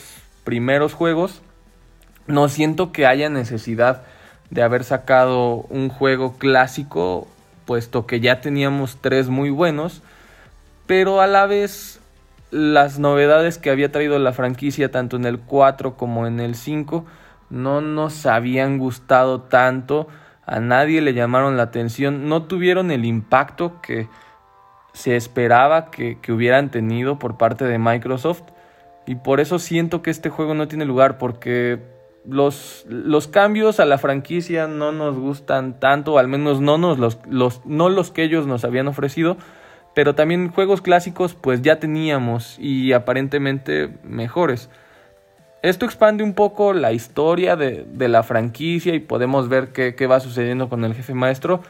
primeros 0.44 0.94
juegos. 0.94 1.42
No 2.26 2.48
siento 2.48 2.92
que 2.92 3.06
haya 3.06 3.30
necesidad 3.30 4.04
de 4.50 4.64
haber 4.64 4.84
sacado 4.84 5.66
un 5.70 5.90
juego 5.90 6.38
clásico, 6.38 7.28
puesto 7.66 8.06
que 8.06 8.20
ya 8.20 8.42
teníamos 8.42 8.98
tres 9.02 9.30
muy 9.30 9.50
buenos, 9.50 10.02
pero 10.88 11.22
a 11.22 11.28
la 11.28 11.46
vez 11.46 12.00
las 12.52 12.98
novedades 12.98 13.58
que 13.58 13.70
había 13.70 13.92
traído 13.92 14.18
la 14.18 14.34
franquicia 14.34 14.92
tanto 14.92 15.18
en 15.18 15.26
el 15.26 15.40
4 15.40 15.96
como 15.96 16.26
en 16.26 16.40
el 16.40 16.56
5 16.56 17.06
no 17.50 17.82
nos 17.82 18.26
habían 18.26 18.78
gustado 18.78 19.42
tanto, 19.42 20.08
a 20.46 20.60
nadie 20.60 21.02
le 21.02 21.14
llamaron 21.14 21.58
la 21.58 21.64
atención, 21.64 22.28
no 22.28 22.44
tuvieron 22.44 22.92
el 22.92 23.06
impacto 23.06 23.82
que 23.82 24.08
se 24.94 25.16
esperaba 25.16 25.92
que, 25.92 26.18
hubieran 26.30 26.70
tenido 26.72 27.20
por 27.20 27.38
parte 27.38 27.66
de 27.66 27.78
Microsoft 27.78 28.44
y 29.06 29.16
por 29.16 29.40
eso 29.40 29.60
siento 29.60 30.02
que 30.02 30.12
este 30.12 30.30
juego 30.30 30.54
no 30.54 30.68
tiene 30.68 30.86
lugar 30.86 31.18
porque 31.18 31.80
los, 32.30 32.86
los 32.88 33.28
cambios 33.28 33.80
a 33.80 33.86
la 33.86 33.98
franquicia 33.98 34.68
no 34.68 34.92
nos 34.92 35.18
gustan 35.18 35.80
tanto, 35.80 36.18
al 36.18 36.28
menos 36.28 36.62
no, 36.62 36.78
los, 36.78 37.18
los, 37.30 37.66
no 37.66 37.90
los 37.90 38.12
que 38.12 38.24
ellos 38.24 38.48
nos 38.48 38.64
habían 38.64 38.88
ofrecido, 38.88 39.38
pero 39.94 40.16
también 40.16 40.50
juegos 40.50 40.82
clásicos 40.82 41.34
pues 41.34 41.62
ya 41.62 41.80
teníamos 41.80 42.58
y 42.60 42.94
aparentemente 42.94 43.90
mejores. 44.04 44.70
Esto 45.62 45.86
expande 45.86 46.24
un 46.24 46.34
poco 46.34 46.74
la 46.74 46.94
historia 46.94 47.58
de, 47.58 47.86
la 48.08 48.24
franquicia 48.24 48.96
y 48.96 49.00
podemos 49.00 49.50
ver 49.50 49.70
qué, 49.74 49.94
qué, 49.94 50.08
va 50.08 50.22
sucediendo 50.22 50.70
con 50.70 50.86
el 50.86 50.94
jefe 50.94 51.14
maestro. 51.14 51.62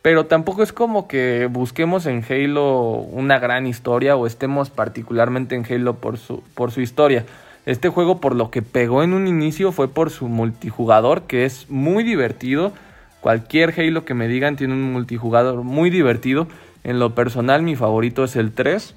Pero 0.00 0.26
tampoco 0.26 0.62
es 0.62 0.72
como 0.72 1.08
que 1.08 1.48
busquemos 1.50 2.06
en 2.06 2.24
Halo 2.24 2.92
una 2.92 3.38
gran 3.38 3.66
historia 3.66 4.16
o 4.16 4.26
estemos 4.26 4.70
particularmente 4.70 5.56
en 5.56 5.66
Halo 5.68 5.96
por 5.96 6.16
su, 6.16 6.42
por 6.54 6.70
su 6.70 6.80
historia. 6.80 7.26
Este 7.66 7.88
juego 7.88 8.20
por 8.20 8.36
lo 8.36 8.52
que 8.52 8.62
pegó 8.62 9.02
en 9.02 9.12
un 9.12 9.26
inicio 9.26 9.72
fue 9.72 9.88
por 9.88 10.10
su 10.10 10.28
multijugador 10.28 11.22
que 11.22 11.44
es 11.44 11.68
muy 11.68 12.04
divertido. 12.04 12.72
Cualquier 13.20 13.74
Halo 13.76 14.04
que 14.04 14.14
me 14.14 14.28
digan 14.28 14.54
tiene 14.54 14.74
un 14.74 14.92
multijugador 14.92 15.64
muy 15.64 15.90
divertido. 15.90 16.46
En 16.84 17.00
lo 17.00 17.16
personal 17.16 17.62
mi 17.62 17.74
favorito 17.74 18.22
es 18.22 18.36
el 18.36 18.52
3. 18.52 18.94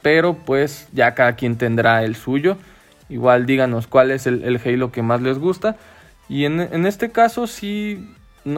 Pero 0.00 0.34
pues 0.34 0.88
ya 0.92 1.14
cada 1.14 1.34
quien 1.34 1.58
tendrá 1.58 2.04
el 2.04 2.14
suyo. 2.14 2.56
Igual 3.08 3.46
díganos 3.46 3.88
cuál 3.88 4.12
es 4.12 4.28
el, 4.28 4.60
Halo 4.64 4.92
que 4.92 5.02
más 5.02 5.20
les 5.20 5.40
gusta. 5.40 5.76
Y 6.28 6.44
en, 6.44 6.60
este 6.86 7.10
caso 7.10 7.48
sí, 7.48 8.14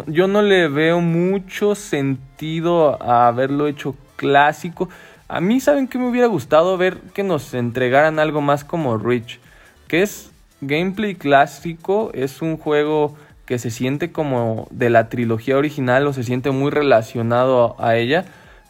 yo 0.07 0.29
no 0.29 0.43
le 0.43 0.69
veo 0.69 1.01
mucho 1.01 1.75
sentido 1.75 3.03
a 3.03 3.29
haberlo 3.29 3.67
hecho 3.67 3.97
clásico. 4.17 4.91
A 5.29 5.41
mí, 5.41 5.61
¿saben 5.61 5.89
que 5.89 5.99
me 5.99 6.09
hubiera 6.09 6.27
gustado 6.27 6.77
ver 6.77 6.99
que 7.15 7.23
nos 7.23 7.55
entregaran 7.55 8.19
algo 8.19 8.41
más 8.41 8.65
como 8.65 8.99
Rich? 8.99 9.41
Que 9.89 10.03
es 10.03 10.31
gameplay 10.61 11.15
clásico, 11.15 12.11
es 12.15 12.43
un 12.43 12.57
juego 12.57 13.17
que 13.47 13.59
se 13.59 13.71
siente 13.71 14.13
como 14.13 14.69
de 14.71 14.91
la 14.91 15.09
trilogía 15.09 15.57
original 15.57 16.07
o 16.07 16.13
se 16.13 16.23
siente 16.23 16.51
muy 16.51 16.71
relacionado 16.71 17.77
a 17.79 17.97
ella, 17.97 18.25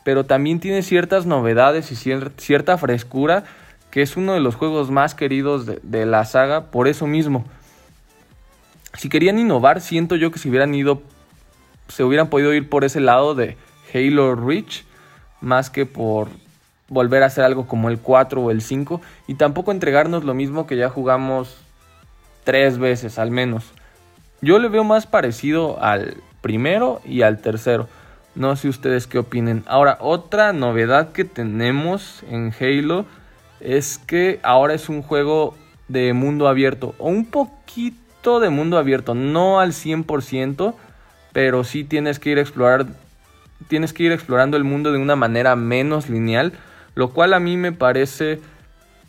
pero 0.05 0.25
también 0.25 0.61
tiene 0.61 0.83
ciertas 0.83 1.27
novedades 1.27 1.93
y 1.93 1.97
cierta 1.97 2.79
frescura 2.79 3.45
que 3.93 4.01
es 4.01 4.17
uno 4.17 4.33
de 4.33 4.41
los 4.41 4.55
juegos 4.55 4.91
más 4.91 5.15
queridos 5.15 5.67
de, 5.67 6.07
la 6.07 6.25
saga 6.25 6.71
por 6.71 6.89
eso 6.89 7.07
mismo. 7.07 7.45
Si 8.95 9.11
querían 9.11 9.39
innovar, 9.39 9.83
siento 9.83 10.17
yo 10.17 10.31
que 10.31 10.39
si 10.39 10.49
hubieran 10.49 10.75
ido, 10.75 11.03
se 11.89 12.03
hubieran 12.03 12.29
podido 12.29 12.55
ir 12.55 12.71
por 12.71 12.85
ese 12.85 13.01
lado 13.01 13.35
de 13.35 13.59
Halo 13.93 14.35
Reach, 14.35 14.85
más 15.43 15.69
que 15.69 15.85
por 15.85 16.29
volver 16.93 17.23
a 17.23 17.27
hacer 17.27 17.45
algo 17.45 17.67
como 17.67 17.89
el 17.89 17.99
4 17.99 18.43
o 18.43 18.51
el 18.51 18.61
5, 18.61 19.01
y 19.27 19.35
tampoco 19.35 19.73
entregarnos 19.73 20.25
lo 20.25 20.35
mismo 20.35 20.67
que 20.67 20.77
ya 20.77 20.89
jugamos 20.89 21.57
tres 22.45 22.79
veces 22.79 23.19
al 23.19 23.31
menos. 23.31 23.65
Yo 24.41 24.59
le 24.59 24.69
veo 24.69 24.85
más 24.85 25.07
parecido 25.07 25.83
al 25.83 26.17
primero 26.41 27.01
y 27.05 27.23
al 27.23 27.41
tercero. 27.41 27.89
No 28.35 28.57
sé 28.57 28.69
ustedes 28.69 29.07
qué 29.07 29.19
opinen. 29.19 29.63
Ahora, 29.67 29.99
otra 30.01 30.53
novedad 30.53 31.13
que 31.13 31.25
tenemos 31.25 32.23
en 32.29 32.53
Halo 32.59 33.07
es 33.61 33.99
que 33.99 34.41
ahora 34.43 34.75
es 34.75 34.89
un 34.89 35.03
juego 35.03 35.55
de 35.89 36.13
mundo 36.13 36.49
abierto 36.49 36.95
o 36.99 37.09
un 37.09 37.27
poquito 37.27 38.41
de 38.41 38.51
mundo 38.51 38.79
abierto, 38.79 39.15
no 39.15 39.61
al 39.61 39.73
100%, 39.73 40.75
pero 41.33 41.65
sí 41.65 41.85
tienes 41.85 42.19
que 42.19 42.31
ir 42.31 42.39
a 42.39 42.43
explorar 42.43 42.87
tienes 43.69 43.93
que 43.93 44.03
ir 44.03 44.13
explorando 44.13 44.57
el 44.57 44.65
mundo 44.65 44.93
de 44.93 44.99
una 44.99 45.17
manera 45.17 45.57
menos 45.57 46.09
lineal, 46.09 46.53
lo 46.95 47.11
cual 47.11 47.35
a 47.35 47.41
mí 47.41 47.57
me 47.57 47.73
parece 47.73 48.41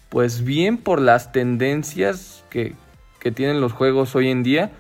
pues 0.10 0.44
bien 0.44 0.78
por 0.78 1.02
las 1.02 1.32
tendencias 1.32 2.44
que, 2.50 2.76
que 3.20 3.32
tienen 3.32 3.62
los 3.62 3.74
juegos 3.74 4.16
hoy 4.16 4.30
en 4.30 4.44
día. 4.44 4.72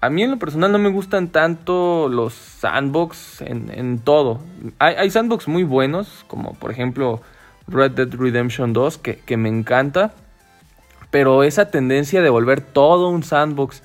a 0.00 0.10
mí 0.10 0.22
en 0.22 0.30
lo 0.30 0.38
personal 0.38 0.72
no 0.72 0.78
me 0.78 0.90
gustan 0.90 1.28
tanto 1.28 2.08
los 2.08 2.34
sandbox 2.34 3.40
en, 3.40 3.98
todo. 4.00 4.40
Hay, 4.78 4.94
hay, 4.96 5.10
sandbox 5.10 5.48
muy 5.48 5.62
buenos, 5.62 6.24
como 6.26 6.54
por 6.54 6.70
ejemplo 6.70 7.22
Red 7.66 7.92
Dead 7.92 8.08
Redemption 8.12 8.72
2, 8.72 8.98
que, 8.98 9.16
que, 9.16 9.36
me 9.36 9.48
encanta. 9.48 10.12
Pero 11.10 11.44
esa 11.44 11.70
tendencia 11.70 12.20
de 12.20 12.30
volver 12.30 12.60
todo 12.60 13.08
un 13.08 13.22
sandbox 13.22 13.82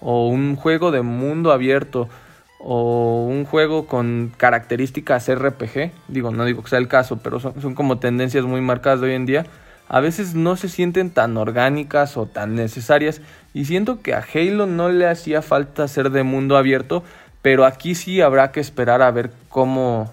o 0.00 0.28
un 0.28 0.56
juego 0.56 0.90
de 0.90 1.02
mundo 1.02 1.52
abierto 1.52 2.08
o 2.58 3.26
un 3.28 3.44
juego 3.44 3.86
con 3.86 4.32
características 4.36 5.32
RPG, 5.32 5.92
digo, 6.08 6.30
no 6.30 6.44
digo 6.44 6.62
que 6.62 6.70
sea 6.70 6.78
el 6.78 6.88
caso, 6.88 7.18
pero 7.22 7.40
son, 7.40 7.74
como 7.74 7.98
tendencias 7.98 8.44
muy 8.44 8.60
marcadas 8.60 9.00
de 9.00 9.08
hoy 9.08 9.14
en 9.14 9.26
día 9.26 9.46
a 9.88 10.00
veces 10.00 10.34
no 10.34 10.56
se 10.56 10.68
sienten 10.68 11.10
tan 11.10 11.36
orgánicas 11.38 12.16
o 12.18 12.26
tan 12.26 12.54
necesarias 12.54 13.22
y 13.54 13.64
siento 13.64 14.02
que 14.02 14.12
a 14.12 14.22
Halo 14.34 14.66
no 14.66 14.90
le 14.90 15.08
hacía 15.08 15.40
falta 15.40 15.88
ser 15.88 16.10
de 16.10 16.24
mundo 16.24 16.58
abierto, 16.58 17.02
pero 17.40 17.64
aquí 17.64 17.94
sí 17.94 18.20
habrá 18.20 18.52
que 18.52 18.60
esperar 18.60 19.00
a 19.00 19.10
ver 19.10 19.30
cómo, 19.48 20.12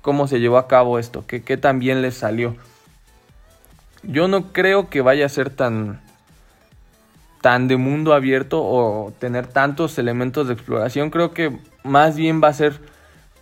cómo 0.00 0.26
se 0.26 0.40
llevó 0.40 0.56
a 0.56 0.68
cabo 0.68 0.98
esto, 0.98 1.26
que, 1.26 1.42
que 1.42 1.58
tan 1.58 1.80
bien 1.80 2.00
les 2.00 2.14
salió. 2.14 2.56
Yo 4.02 4.26
no 4.26 4.52
creo 4.52 4.88
que 4.88 5.02
vaya 5.02 5.26
a 5.26 5.30
ser 5.30 5.50
tan, 5.50 6.00
tan 7.44 7.68
de 7.68 7.76
mundo 7.76 8.14
abierto 8.14 8.64
o 8.64 9.12
tener 9.18 9.46
tantos 9.46 9.98
elementos 9.98 10.46
de 10.46 10.54
exploración, 10.54 11.10
creo 11.10 11.32
que 11.32 11.54
más 11.82 12.16
bien 12.16 12.40
va 12.42 12.48
a 12.48 12.54
ser 12.54 12.80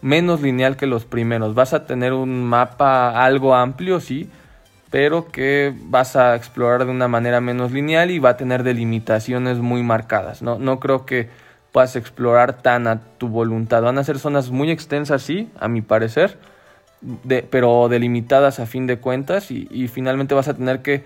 menos 0.00 0.42
lineal 0.42 0.76
que 0.76 0.88
los 0.88 1.04
primeros. 1.04 1.54
Vas 1.54 1.72
a 1.72 1.86
tener 1.86 2.12
un 2.12 2.42
mapa 2.42 3.24
algo 3.24 3.54
amplio, 3.54 4.00
sí, 4.00 4.28
pero 4.90 5.30
que 5.30 5.72
vas 5.84 6.16
a 6.16 6.34
explorar 6.34 6.84
de 6.84 6.90
una 6.90 7.06
manera 7.06 7.40
menos 7.40 7.70
lineal 7.70 8.10
y 8.10 8.18
va 8.18 8.30
a 8.30 8.36
tener 8.36 8.64
delimitaciones 8.64 9.58
muy 9.58 9.84
marcadas. 9.84 10.42
No, 10.42 10.58
no 10.58 10.80
creo 10.80 11.06
que 11.06 11.28
puedas 11.70 11.94
explorar 11.94 12.60
tan 12.60 12.88
a 12.88 13.02
tu 13.18 13.28
voluntad. 13.28 13.82
Van 13.82 13.98
a 13.98 14.02
ser 14.02 14.18
zonas 14.18 14.50
muy 14.50 14.72
extensas, 14.72 15.22
sí, 15.22 15.48
a 15.60 15.68
mi 15.68 15.80
parecer, 15.80 16.38
pero 17.50 17.88
delimitadas 17.88 18.58
a 18.58 18.66
fin 18.66 18.88
de 18.88 18.98
cuentas 18.98 19.52
y, 19.52 19.86
finalmente 19.86 20.34
vas 20.34 20.48
a 20.48 20.54
tener 20.54 20.82
que 20.82 21.04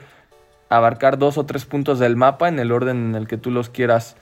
abarcar 0.68 1.18
dos 1.18 1.38
o 1.38 1.46
tres 1.46 1.64
puntos 1.64 1.98
del 1.98 2.16
mapa 2.16 2.48
en 2.48 2.58
el 2.58 2.72
orden 2.72 2.96
en 2.96 3.14
el 3.14 3.28
que 3.28 3.38
tú 3.38 3.50
los 3.50 3.68
quieras 3.68 4.16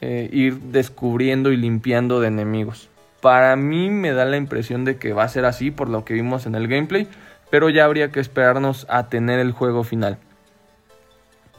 eh, 0.00 0.28
ir 0.32 0.58
descubriendo 0.60 1.52
y 1.52 1.56
limpiando 1.56 2.20
de 2.20 2.28
enemigos. 2.28 2.88
Para 3.20 3.54
mí 3.56 3.90
me 3.90 4.12
da 4.12 4.24
la 4.24 4.36
impresión 4.38 4.84
de 4.84 4.96
que 4.96 5.12
va 5.12 5.24
a 5.24 5.28
ser 5.28 5.44
así 5.44 5.70
por 5.70 5.88
lo 5.88 6.04
que 6.04 6.14
vimos 6.14 6.46
en 6.46 6.54
el 6.54 6.68
gameplay 6.68 7.08
pero 7.50 7.68
ya 7.68 7.84
habría 7.84 8.10
que 8.10 8.20
esperarnos 8.20 8.86
a 8.88 9.08
tener 9.08 9.40
el 9.40 9.52
juego 9.52 9.84
final. 9.84 10.18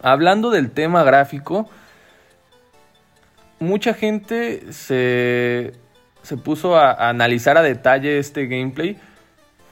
Hablando 0.01 0.49
del 0.49 0.71
tema 0.71 1.03
gráfico, 1.03 1.69
mucha 3.59 3.93
gente 3.93 4.71
se, 4.71 5.73
se 6.23 6.37
puso 6.37 6.77
a, 6.77 6.91
a, 6.91 7.09
analizar 7.09 7.57
a 7.57 7.61
detalle 7.61 8.17
este 8.17 8.47
gameplay 8.47 8.97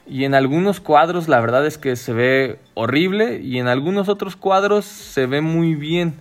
y 0.09 0.25
en 0.25 0.33
algunos 0.33 0.79
cuadros 0.79 1.27
la 1.27 1.39
verdad 1.39 1.65
es 1.65 1.77
que 1.77 1.95
se 1.95 2.13
ve 2.13 2.59
horrible 2.73 3.39
y 3.39 3.59
en 3.59 3.67
algunos 3.67 4.09
otros 4.09 4.35
cuadros 4.35 4.85
se 4.85 5.25
ve 5.25 5.41
muy 5.41 5.75
bien. 5.75 6.15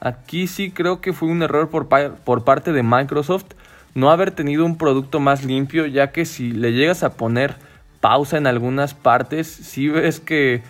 Aquí 0.00 0.46
sí 0.46 0.70
creo 0.70 1.00
que 1.00 1.12
fue 1.12 1.28
un 1.28 1.42
error 1.42 1.68
por, 1.70 2.44
parte 2.44 2.72
de 2.72 2.82
Microsoft 2.82 3.46
no 3.94 4.10
haber 4.10 4.30
tenido 4.30 4.64
un 4.64 4.78
producto 4.78 5.20
más 5.20 5.44
limpio 5.44 5.86
ya 5.86 6.12
que 6.12 6.24
si 6.24 6.52
le 6.52 6.72
llegas 6.72 7.02
a 7.02 7.14
poner 7.14 7.56
pausa 8.00 8.38
en 8.38 8.46
algunas 8.46 8.94
partes, 8.94 9.48
si 9.48 9.88
ves 9.88 10.20
que 10.20 10.62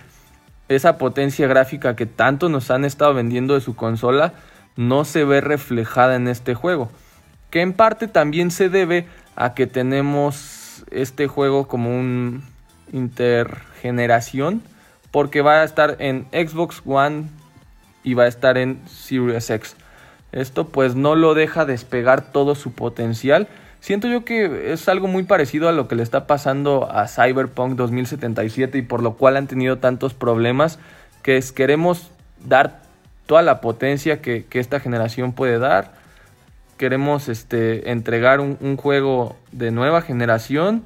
esa 0.68 0.96
potencia 0.96 1.46
gráfica 1.46 1.96
que 1.96 2.06
tanto 2.06 2.48
nos 2.48 2.70
han 2.70 2.84
estado 2.84 3.14
vendiendo 3.14 3.54
de 3.54 3.60
su 3.60 3.76
consola 3.76 4.32
no 4.76 5.04
se 5.04 5.24
ve 5.24 5.40
reflejada 5.40 6.16
en 6.16 6.28
este 6.28 6.54
juego. 6.54 6.90
Que 7.50 7.62
en 7.62 7.72
parte 7.72 8.08
también 8.08 8.50
se 8.50 8.68
debe 8.68 9.06
a 9.36 9.54
que 9.54 9.66
tenemos 9.66 10.84
este 10.90 11.26
juego 11.26 11.66
como 11.68 11.90
un 11.90 12.42
intergeneración. 12.92 14.62
Porque 15.10 15.42
va 15.42 15.62
a 15.62 15.64
estar 15.64 15.96
en 15.98 16.26
Xbox 16.32 16.82
One 16.84 17.24
y 18.04 18.14
va 18.14 18.24
a 18.24 18.28
estar 18.28 18.58
en 18.58 18.80
Series 18.88 19.50
X. 19.50 19.76
Esto 20.32 20.68
pues 20.68 20.94
no 20.94 21.16
lo 21.16 21.34
deja 21.34 21.64
despegar 21.64 22.30
todo 22.32 22.54
su 22.54 22.72
potencial 22.72 23.48
Siento 23.80 24.08
yo 24.08 24.26
que 24.26 24.72
es 24.72 24.88
algo 24.90 25.08
muy 25.08 25.22
parecido 25.22 25.68
a 25.68 25.72
lo 25.72 25.88
que 25.88 25.94
le 25.94 26.02
está 26.02 26.26
pasando 26.26 26.90
a 26.90 27.08
Cyberpunk 27.08 27.76
2077 27.76 28.76
y 28.76 28.82
por 28.82 29.02
lo 29.02 29.14
cual 29.14 29.38
han 29.38 29.46
tenido 29.46 29.78
tantos 29.78 30.12
problemas, 30.12 30.78
que 31.22 31.38
es 31.38 31.50
queremos 31.50 32.10
dar 32.44 32.82
toda 33.24 33.40
la 33.40 33.62
potencia 33.62 34.20
que, 34.20 34.46
esta 34.52 34.80
generación 34.80 35.32
puede 35.32 35.58
dar, 35.58 35.92
queremos 36.76 37.30
este, 37.30 37.90
entregar 37.90 38.40
un, 38.40 38.76
juego 38.76 39.36
de 39.50 39.70
nueva 39.70 40.02
generación 40.02 40.84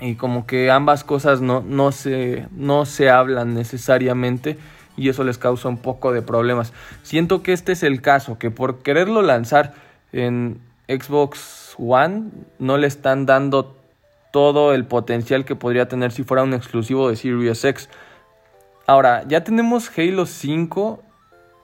y 0.00 0.16
como 0.16 0.46
que 0.46 0.70
ambas 0.70 1.04
cosas 1.04 1.40
no, 1.40 1.60
no, 1.60 1.92
se, 1.92 2.46
no 2.50 2.84
se 2.84 3.10
hablan 3.10 3.54
necesariamente 3.54 4.58
y 4.96 5.08
eso 5.08 5.24
les 5.24 5.38
causa 5.38 5.68
un 5.68 5.78
poco 5.78 6.12
de 6.12 6.22
problemas. 6.22 6.72
Siento 7.02 7.42
que 7.42 7.52
este 7.52 7.72
es 7.72 7.82
el 7.82 8.00
caso, 8.00 8.38
que 8.38 8.50
por 8.50 8.82
quererlo 8.82 9.22
lanzar 9.22 9.74
en 10.12 10.60
Xbox 10.88 11.74
One 11.78 12.30
no 12.58 12.78
le 12.78 12.86
están 12.86 13.26
dando 13.26 13.76
todo 14.32 14.74
el 14.74 14.84
potencial 14.84 15.44
que 15.44 15.56
podría 15.56 15.88
tener 15.88 16.12
si 16.12 16.24
fuera 16.24 16.42
un 16.42 16.54
exclusivo 16.54 17.08
de 17.08 17.16
Series 17.16 17.64
X. 17.64 17.88
Ahora, 18.86 19.24
ya 19.26 19.44
tenemos 19.44 19.90
Halo 19.96 20.26
5 20.26 21.02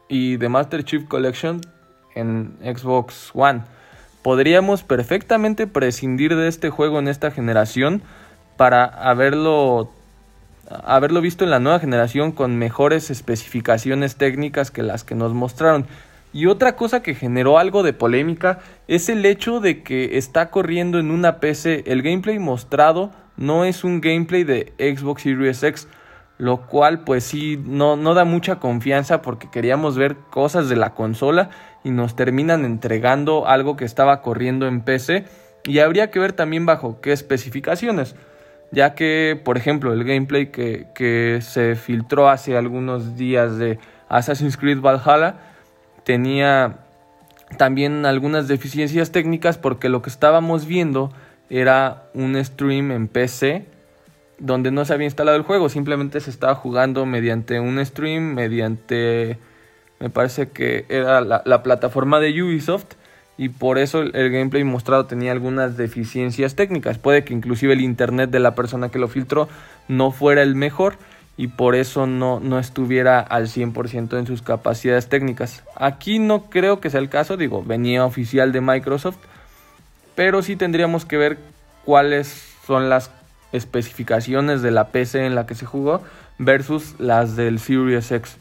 y 0.08 0.38
The 0.38 0.48
Master 0.48 0.84
Chief 0.84 1.06
Collection 1.06 1.60
en 2.14 2.56
Xbox 2.62 3.30
One. 3.34 3.62
Podríamos 4.22 4.82
perfectamente 4.82 5.66
prescindir 5.66 6.36
de 6.36 6.48
este 6.48 6.70
juego 6.70 6.98
en 6.98 7.08
esta 7.08 7.30
generación 7.30 8.02
para 8.60 8.84
haberlo, 8.84 9.90
haberlo 10.84 11.22
visto 11.22 11.44
en 11.44 11.50
la 11.50 11.60
nueva 11.60 11.78
generación 11.78 12.30
con 12.30 12.58
mejores 12.58 13.08
especificaciones 13.08 14.16
técnicas 14.16 14.70
que 14.70 14.82
las 14.82 15.02
que 15.02 15.14
nos 15.14 15.32
mostraron. 15.32 15.86
Y 16.34 16.44
otra 16.44 16.76
cosa 16.76 17.02
que 17.02 17.14
generó 17.14 17.56
algo 17.56 17.82
de 17.82 17.94
polémica 17.94 18.58
es 18.86 19.08
el 19.08 19.24
hecho 19.24 19.60
de 19.60 19.82
que 19.82 20.18
está 20.18 20.50
corriendo 20.50 20.98
en 20.98 21.10
una 21.10 21.40
PC. 21.40 21.84
El 21.86 22.02
gameplay 22.02 22.38
mostrado 22.38 23.12
no 23.38 23.64
es 23.64 23.82
un 23.82 24.02
gameplay 24.02 24.44
de 24.44 24.74
Xbox 24.76 25.22
Series 25.22 25.62
X, 25.62 25.88
lo 26.36 26.66
cual 26.66 27.00
pues 27.04 27.24
sí 27.24 27.58
no, 27.64 27.96
no 27.96 28.12
da 28.12 28.26
mucha 28.26 28.56
confianza 28.56 29.22
porque 29.22 29.48
queríamos 29.50 29.96
ver 29.96 30.16
cosas 30.28 30.68
de 30.68 30.76
la 30.76 30.92
consola 30.92 31.48
y 31.82 31.92
nos 31.92 32.14
terminan 32.14 32.66
entregando 32.66 33.48
algo 33.48 33.78
que 33.78 33.86
estaba 33.86 34.20
corriendo 34.20 34.66
en 34.66 34.82
PC 34.82 35.24
y 35.64 35.78
habría 35.78 36.10
que 36.10 36.18
ver 36.18 36.34
también 36.34 36.66
bajo 36.66 37.00
qué 37.00 37.12
especificaciones 37.12 38.14
ya 38.72 38.94
que 38.94 39.40
por 39.44 39.56
ejemplo 39.56 39.92
el 39.92 40.04
gameplay 40.04 40.46
que, 40.46 40.86
que 40.94 41.40
se 41.42 41.76
filtró 41.76 42.28
hace 42.28 42.56
algunos 42.56 43.16
días 43.16 43.58
de 43.58 43.78
Assassin's 44.08 44.56
Creed 44.56 44.80
Valhalla 44.80 45.36
tenía 46.04 46.78
también 47.56 48.06
algunas 48.06 48.48
deficiencias 48.48 49.10
técnicas 49.10 49.58
porque 49.58 49.88
lo 49.88 50.02
que 50.02 50.10
estábamos 50.10 50.66
viendo 50.66 51.12
era 51.48 52.04
un 52.14 52.42
stream 52.44 52.92
en 52.92 53.08
PC 53.08 53.66
donde 54.40 54.70
no 54.70 54.84
se 54.84 54.94
había 54.94 55.04
instalado 55.04 55.36
el 55.36 55.44
juego, 55.44 55.68
simplemente 55.68 56.18
se 56.20 56.30
estaba 56.30 56.54
jugando 56.54 57.06
mediante 57.06 57.60
un 57.60 57.84
stream, 57.84 58.34
mediante, 58.34 59.38
me 60.00 60.08
parece 60.10 60.48
que 60.48 60.86
era 60.88 61.20
la, 61.20 61.62
plataforma 61.62 62.18
de 62.20 62.42
Ubisoft 62.42 62.94
y 63.40 63.48
por 63.48 63.78
eso 63.78 64.02
el, 64.02 64.30
gameplay 64.30 64.64
mostrado 64.64 65.06
tenía 65.06 65.32
algunas 65.32 65.78
deficiencias 65.78 66.56
técnicas. 66.56 66.98
Puede 66.98 67.24
que 67.24 67.32
inclusive 67.32 67.72
el 67.72 67.80
internet 67.80 68.28
de 68.28 68.38
la 68.38 68.54
persona 68.54 68.90
que 68.90 68.98
lo 68.98 69.08
filtró 69.08 69.48
no 69.88 70.10
fuera 70.10 70.42
el 70.42 70.54
mejor 70.54 70.96
y 71.38 71.46
por 71.46 71.74
eso 71.74 72.06
no, 72.06 72.38
no 72.38 72.58
estuviera 72.58 73.18
al 73.18 73.46
100% 73.46 74.18
en 74.18 74.26
sus 74.26 74.42
capacidades 74.42 75.08
técnicas. 75.08 75.64
Aquí 75.74 76.18
no 76.18 76.50
creo 76.50 76.80
que 76.80 76.90
sea 76.90 77.00
el 77.00 77.08
caso, 77.08 77.38
digo, 77.38 77.64
venía 77.64 78.04
oficial 78.04 78.52
de 78.52 78.60
Microsoft, 78.60 79.16
pero 80.14 80.42
sí 80.42 80.56
tendríamos 80.56 81.06
que 81.06 81.16
ver 81.16 81.38
cuáles 81.86 82.46
son 82.66 82.90
las 82.90 83.10
especificaciones 83.52 84.60
de 84.60 84.70
la 84.70 84.88
PC 84.88 85.24
en 85.24 85.34
la 85.34 85.46
que 85.46 85.54
se 85.54 85.64
jugó 85.64 86.02
versus 86.36 86.94
las 86.98 87.36
del 87.36 87.58
Series 87.58 88.12
X. 88.12 88.36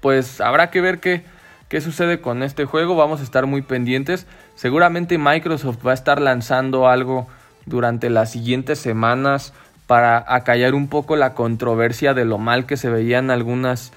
Pues 0.00 0.40
habrá 0.40 0.70
que 0.70 0.80
ver 0.80 1.00
qué, 1.00 1.24
qué 1.68 1.80
sucede 1.80 2.20
con 2.20 2.42
este 2.42 2.64
juego, 2.64 2.96
vamos 2.96 3.20
a 3.20 3.24
estar 3.24 3.46
muy 3.46 3.62
pendientes. 3.62 4.26
Seguramente 4.54 5.18
Microsoft 5.18 5.78
va 5.86 5.90
a 5.92 5.94
estar 5.94 6.20
lanzando 6.20 6.88
algo 6.88 7.26
durante 7.66 8.10
las 8.10 8.30
siguientes 8.30 8.78
semanas 8.78 9.52
para 9.86 10.24
acallar 10.26 10.74
un 10.74 10.88
poco 10.88 11.16
la 11.16 11.34
controversia 11.34 12.14
de 12.14 12.24
lo 12.24 12.38
mal 12.38 12.66
que 12.66 12.76
se 12.76 12.90
veían 12.90 13.30
algunas 13.30 13.92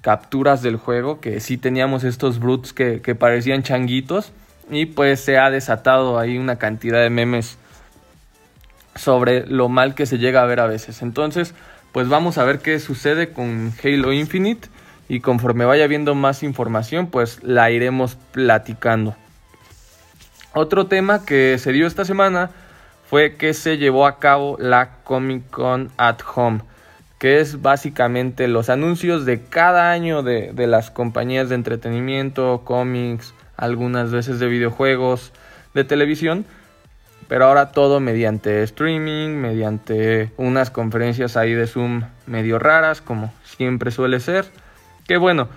capturas 0.00 0.62
del 0.62 0.76
juego, 0.76 1.20
que 1.20 1.40
sí 1.40 1.58
teníamos 1.58 2.04
estos 2.04 2.38
brutes 2.38 2.72
que, 2.72 3.14
parecían 3.14 3.62
changuitos 3.62 4.32
y 4.70 4.86
pues 4.86 5.20
se 5.20 5.38
ha 5.38 5.50
desatado 5.50 6.18
ahí 6.18 6.38
una 6.38 6.56
cantidad 6.56 7.00
de 7.00 7.10
memes 7.10 7.58
sobre 8.94 9.46
lo 9.46 9.68
mal 9.68 9.94
que 9.94 10.06
se 10.06 10.18
llega 10.18 10.42
a 10.42 10.46
ver 10.46 10.60
a 10.60 10.66
veces. 10.66 11.02
Entonces, 11.02 11.54
pues 11.92 12.08
vamos 12.08 12.38
a 12.38 12.44
ver 12.44 12.58
qué 12.60 12.78
sucede 12.80 13.30
con 13.32 13.72
Halo 13.82 14.12
Infinite 14.12 14.68
y 15.08 15.20
conforme 15.20 15.64
vaya 15.64 15.86
viendo 15.86 16.14
más 16.14 16.42
información 16.42 17.08
pues 17.08 17.42
la 17.42 17.70
iremos 17.70 18.16
platicando. 18.32 19.16
Otro 20.54 20.86
tema 20.86 21.24
que 21.24 21.58
se 21.58 21.72
dio 21.72 21.86
esta 21.86 22.04
semana 22.04 22.50
fue 23.08 23.36
que 23.36 23.54
se 23.54 23.78
llevó 23.78 24.06
a 24.06 24.18
cabo 24.18 24.56
la 24.60 24.96
Comic 25.04 25.48
Con 25.50 25.90
at 25.96 26.18
Home, 26.34 26.60
que 27.18 27.40
es 27.40 27.62
básicamente 27.62 28.48
los 28.48 28.68
anuncios 28.68 29.24
de 29.24 29.42
cada 29.42 29.90
año 29.90 30.22
de, 30.22 30.52
de 30.52 30.66
las 30.66 30.90
compañías 30.90 31.48
de 31.48 31.54
entretenimiento, 31.54 32.62
cómics, 32.64 33.34
algunas 33.56 34.10
veces 34.10 34.38
de 34.38 34.48
videojuegos, 34.48 35.32
de 35.74 35.84
televisión, 35.84 36.44
pero 37.28 37.44
ahora 37.44 37.72
todo 37.72 38.00
mediante 38.00 38.62
streaming, 38.62 39.30
mediante 39.30 40.30
unas 40.36 40.70
conferencias 40.70 41.36
ahí 41.36 41.52
de 41.52 41.66
Zoom 41.66 42.02
medio 42.26 42.58
raras, 42.58 43.00
como 43.00 43.32
siempre 43.44 43.90
suele 43.90 44.20
ser. 44.20 44.46
Que 45.08 45.16
bueno, 45.16 45.48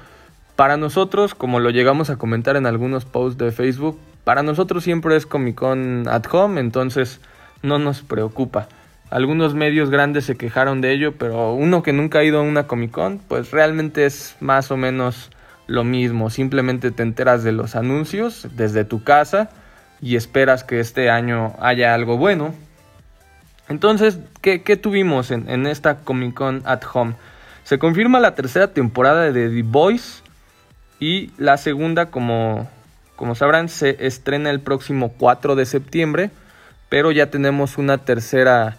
para 0.55 0.77
nosotros, 0.77 1.35
como 1.35 1.59
lo 1.59 1.69
llegamos 1.69 2.09
a 2.09 2.15
comentar 2.15 2.55
en 2.55 2.65
algunos 2.65 3.05
posts 3.05 3.37
de 3.37 3.51
Facebook, 3.51 3.99
para 4.23 4.41
nosotros 4.41 4.83
siempre 4.83 5.15
es 5.15 5.27
Comic 5.27 5.55
Con 5.55 6.07
at 6.07 6.25
home, 6.31 6.59
entonces 6.59 7.21
no 7.61 7.77
nos 7.77 8.01
preocupa. 8.01 8.67
Algunos 9.09 9.53
medios 9.53 9.89
grandes 9.89 10.23
se 10.23 10.37
quejaron 10.37 10.79
de 10.79 10.93
ello, 10.93 11.15
pero 11.17 11.53
uno 11.53 11.83
que 11.83 11.91
nunca 11.91 12.19
ha 12.19 12.23
ido 12.23 12.39
a 12.39 12.43
una 12.43 12.65
Comic 12.65 12.91
Con, 12.91 13.19
pues 13.19 13.51
realmente 13.51 14.05
es 14.05 14.37
más 14.39 14.71
o 14.71 14.77
menos 14.77 15.31
lo 15.67 15.83
mismo. 15.83 16.29
Simplemente 16.29 16.91
te 16.91 17.03
enteras 17.03 17.43
de 17.43 17.51
los 17.51 17.75
anuncios 17.75 18.47
desde 18.55 18.85
tu 18.85 19.03
casa 19.03 19.49
y 20.01 20.15
esperas 20.15 20.63
que 20.63 20.79
este 20.79 21.09
año 21.09 21.55
haya 21.59 21.93
algo 21.93 22.17
bueno. 22.17 22.55
Entonces, 23.67 24.19
¿qué, 24.41 24.59
tuvimos 24.77 25.29
en, 25.31 25.67
esta 25.67 25.99
Comic 25.99 26.35
Con 26.35 26.61
at 26.65 26.83
Home? 26.93 27.15
Se 27.71 27.79
confirma 27.79 28.19
la 28.19 28.35
tercera 28.35 28.73
temporada 28.73 29.31
de 29.31 29.49
The 29.49 29.61
Voice 29.61 30.23
y 30.99 31.31
la 31.37 31.55
segunda, 31.55 32.07
como, 32.07 32.69
como 33.15 33.33
sabrán, 33.33 33.69
se 33.69 34.05
estrena 34.05 34.49
el 34.49 34.59
próximo 34.59 35.13
4 35.17 35.55
de 35.55 35.65
septiembre, 35.65 36.31
pero 36.89 37.13
ya 37.13 37.31
tenemos 37.31 37.77
una 37.77 37.99
tercera 37.99 38.75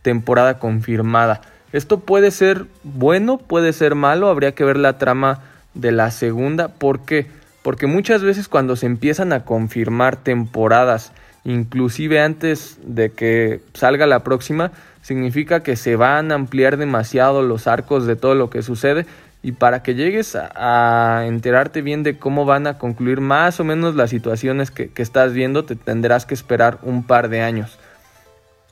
temporada 0.00 0.58
confirmada. 0.58 1.42
Esto 1.74 2.00
puede 2.00 2.30
ser 2.30 2.64
bueno, 2.82 3.36
puede 3.36 3.74
ser 3.74 3.94
malo, 3.94 4.28
habría 4.28 4.52
que 4.52 4.64
ver 4.64 4.78
la 4.78 4.96
trama 4.96 5.42
de 5.74 5.92
la 5.92 6.10
segunda. 6.10 6.68
¿Por 6.68 7.04
qué? 7.04 7.26
Porque 7.60 7.86
muchas 7.86 8.22
veces 8.22 8.48
cuando 8.48 8.74
se 8.74 8.86
empiezan 8.86 9.34
a 9.34 9.44
confirmar 9.44 10.16
temporadas, 10.16 11.12
inclusive 11.44 12.22
antes 12.22 12.78
de 12.84 13.12
que 13.12 13.60
salga 13.74 14.06
la 14.06 14.20
próxima, 14.20 14.72
significa 15.02 15.62
que 15.62 15.76
se 15.76 15.96
van 15.96 16.32
a 16.32 16.34
ampliar 16.34 16.76
demasiado 16.76 17.42
los 17.42 17.66
arcos 17.66 18.06
de 18.06 18.16
todo 18.16 18.34
lo 18.34 18.50
que 18.50 18.62
sucede 18.62 19.06
y 19.42 19.52
para 19.52 19.82
que 19.82 19.94
llegues 19.94 20.36
a, 20.36 21.24
enterarte 21.26 21.82
bien 21.82 22.02
de 22.02 22.18
cómo 22.18 22.44
van 22.44 22.66
a 22.66 22.78
concluir 22.78 23.20
más 23.20 23.58
o 23.58 23.64
menos 23.64 23.94
las 23.96 24.10
situaciones 24.10 24.70
que, 24.70 24.90
que 24.90 25.02
estás 25.02 25.32
viendo, 25.32 25.64
te 25.64 25.76
tendrás 25.76 26.26
que 26.26 26.34
esperar 26.34 26.78
un 26.82 27.04
par 27.04 27.28
de 27.28 27.40
años. 27.40 27.78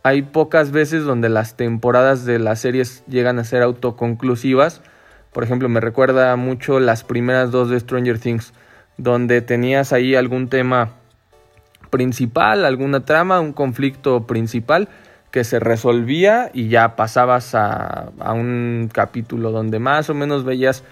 Hay 0.02 0.22
pocas 0.22 0.70
veces 0.70 1.04
donde 1.04 1.28
las 1.28 1.56
temporadas 1.56 2.24
de 2.24 2.38
las 2.38 2.60
series 2.60 3.02
llegan 3.06 3.38
a 3.38 3.44
ser 3.44 3.62
autoconclusivas. 3.62 4.82
Por 5.32 5.42
ejemplo, 5.44 5.68
me 5.68 5.80
recuerda 5.80 6.36
mucho 6.36 6.80
las 6.80 7.02
primeras 7.02 7.50
dos 7.50 7.70
de 7.70 7.80
Stranger 7.80 8.18
Things 8.18 8.52
donde 8.98 9.40
tenías 9.40 9.92
ahí 9.92 10.14
algún 10.14 10.48
tema 10.48 10.90
principal, 11.90 12.64
alguna 12.64 13.04
trama, 13.04 13.40
un 13.40 13.52
conflicto 13.52 14.26
principal 14.26 14.88
que 15.30 15.44
se 15.44 15.60
resolvía 15.60 16.50
y 16.52 16.68
ya 16.68 16.96
pasabas 16.96 17.54
a, 17.54 18.10
un 18.32 18.88
capítulo 18.92 19.50
donde 19.50 19.78
más 19.78 20.08
o 20.10 20.14
menos 20.14 20.44
veías 20.44 20.84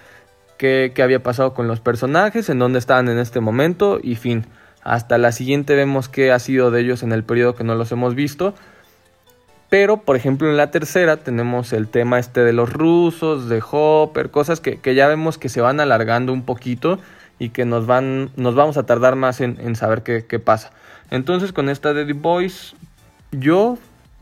qué, 0.57 0.91
qué, 0.93 1.03
había 1.03 1.23
pasado 1.23 1.53
con 1.53 1.67
los 1.67 1.79
personajes, 1.79 2.49
en 2.49 2.59
dónde 2.59 2.79
estaban 2.79 3.09
en 3.09 3.17
este 3.17 3.39
momento 3.39 3.99
y 4.01 4.15
fin. 4.15 4.45
Hasta 4.83 5.17
la 5.17 5.31
siguiente 5.31 5.75
vemos 5.75 6.07
qué 6.07 6.31
ha 6.31 6.39
sido 6.39 6.71
de 6.71 6.81
ellos 6.81 7.03
en 7.03 7.11
el 7.11 7.23
periodo 7.23 7.55
que 7.55 7.63
no 7.63 7.75
los 7.75 7.91
hemos 7.91 8.15
visto. 8.15 8.53
Pero, 9.69 9.97
por 9.97 10.15
ejemplo, 10.15 10.49
en 10.49 10.55
la 10.55 10.71
tercera 10.71 11.17
tenemos 11.17 11.73
el 11.73 11.89
tema 11.89 12.19
este 12.19 12.41
de 12.41 12.53
los 12.53 12.71
rusos, 12.71 13.49
de 13.49 13.61
Hopper, 13.69 14.29
cosas 14.29 14.61
que, 14.61 14.79
que 14.79 14.95
ya 14.95 15.07
vemos 15.07 15.37
que 15.37 15.49
se 15.49 15.59
van 15.59 15.81
alargando 15.81 16.31
un 16.31 16.43
poquito 16.43 16.99
y 17.37 17.49
que 17.49 17.65
nos, 17.65 17.85
van, 17.85 18.31
nos 18.35 18.55
vamos 18.55 18.77
a 18.77 18.85
tardar 18.85 19.15
más 19.15 19.41
en, 19.41 19.75
saber 19.75 20.03
qué, 20.03 20.25
qué, 20.25 20.39
pasa. 20.39 20.71
Entonces 21.11 21.51
con 21.51 21.69
esta 21.69 21.93
de 21.93 22.05
The 22.05 22.13
Boys 22.13 22.75
yo 23.31 23.77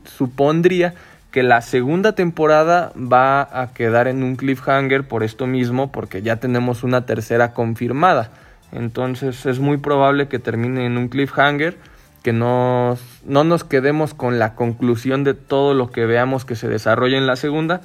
supondría 0.06 0.94
que 1.30 1.42
la 1.42 1.60
segunda 1.60 2.12
temporada 2.12 2.92
va 2.96 3.42
a 3.42 3.74
quedar 3.74 4.08
en 4.08 4.22
un 4.22 4.36
cliffhanger 4.36 5.06
por 5.06 5.22
esto 5.22 5.46
mismo, 5.46 5.92
porque 5.92 6.22
ya 6.22 6.36
tenemos 6.36 6.82
una 6.82 7.04
tercera 7.04 7.52
confirmada. 7.52 8.30
Entonces 8.72 9.44
es 9.46 9.58
muy 9.58 9.76
probable 9.76 10.28
que 10.28 10.38
termine 10.38 10.86
en 10.86 10.96
un 10.96 11.08
cliffhanger, 11.08 11.76
que 12.22 12.32
no 12.32 12.96
nos 13.24 13.64
quedemos 13.64 14.14
con 14.14 14.38
la 14.38 14.54
conclusión 14.54 15.24
de 15.24 15.34
todo 15.34 15.74
lo 15.74 15.90
que 15.90 16.06
veamos 16.06 16.44
que 16.44 16.56
se 16.56 16.68
desarrolla 16.68 17.18
en 17.18 17.26
la 17.26 17.36
segunda, 17.36 17.82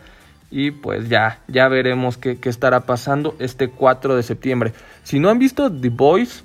y 0.51 0.71
pues 0.71 1.07
ya, 1.07 1.39
ya 1.47 1.69
veremos 1.69 2.17
qué, 2.17 2.37
estará 2.43 2.81
pasando 2.81 3.35
este 3.39 3.69
4 3.69 4.15
de 4.15 4.23
septiembre. 4.23 4.73
Si 5.03 5.19
no 5.19 5.29
han 5.29 5.39
visto 5.39 5.71
The 5.71 5.89
Boys, 5.89 6.43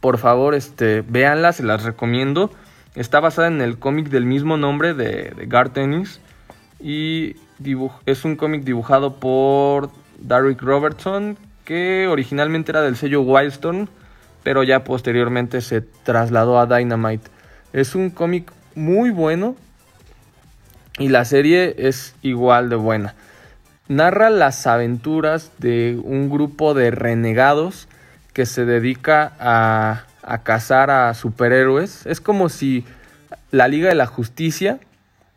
por 0.00 0.18
favor, 0.18 0.54
este, 0.54 1.02
véanla, 1.02 1.52
se 1.52 1.64
las 1.64 1.82
recomiendo. 1.82 2.52
Está 2.94 3.20
basada 3.20 3.48
en 3.48 3.60
el 3.60 3.78
cómic 3.78 4.08
del 4.08 4.26
mismo 4.26 4.56
nombre 4.56 4.94
de, 4.94 5.32
de 5.36 5.46
Garth 5.46 5.76
Ennis. 5.78 6.20
Y 6.78 7.36
es 8.06 8.24
un 8.24 8.36
cómic 8.36 8.64
dibujado 8.64 9.16
por 9.16 9.90
Derek 10.18 10.60
Robertson, 10.62 11.36
que 11.64 12.08
originalmente 12.08 12.72
era 12.72 12.82
del 12.82 12.96
sello 12.96 13.22
Wildstorm, 13.22 13.88
pero 14.42 14.62
ya 14.62 14.84
posteriormente 14.84 15.60
se 15.60 15.82
trasladó 15.82 16.58
a 16.58 16.66
Dynamite. 16.66 17.30
Es 17.72 17.94
un 17.94 18.10
cómic 18.10 18.50
muy 18.74 19.10
bueno, 19.10 19.56
y 20.98 21.08
la 21.08 21.24
serie 21.24 21.74
es 21.78 22.14
igual 22.22 22.68
de 22.68 22.76
buena. 22.76 23.14
Narra 23.88 24.30
las 24.30 24.66
aventuras 24.66 25.50
de 25.58 25.98
un 26.02 26.30
grupo 26.30 26.74
de 26.74 26.90
renegados 26.90 27.88
que 28.32 28.46
se 28.46 28.64
dedica 28.64 29.32
a, 29.40 30.04
a 30.22 30.42
cazar 30.42 30.90
a 30.90 31.14
superhéroes. 31.14 32.06
Es 32.06 32.20
como 32.20 32.48
si 32.48 32.84
la 33.50 33.68
Liga 33.68 33.88
de 33.88 33.94
la 33.94 34.06
Justicia, 34.06 34.78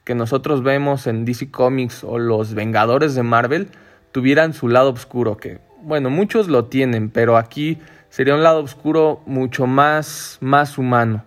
que 0.04 0.16
nosotros 0.16 0.64
vemos 0.64 1.08
en 1.08 1.26
DC 1.26 1.52
Comics 1.52 2.04
o 2.04 2.20
los 2.20 2.54
Vengadores 2.54 3.16
de 3.16 3.24
Marvel, 3.24 3.70
tuvieran 4.12 4.54
su 4.54 4.68
lado 4.68 4.92
oscuro, 4.92 5.38
que 5.38 5.60
bueno, 5.82 6.10
muchos 6.10 6.48
lo 6.48 6.66
tienen, 6.66 7.10
pero 7.10 7.38
aquí 7.38 7.78
sería 8.10 8.36
un 8.36 8.44
lado 8.44 8.62
oscuro 8.62 9.22
mucho 9.26 9.68
más, 9.68 10.38
más 10.40 10.78
humano. 10.78 11.24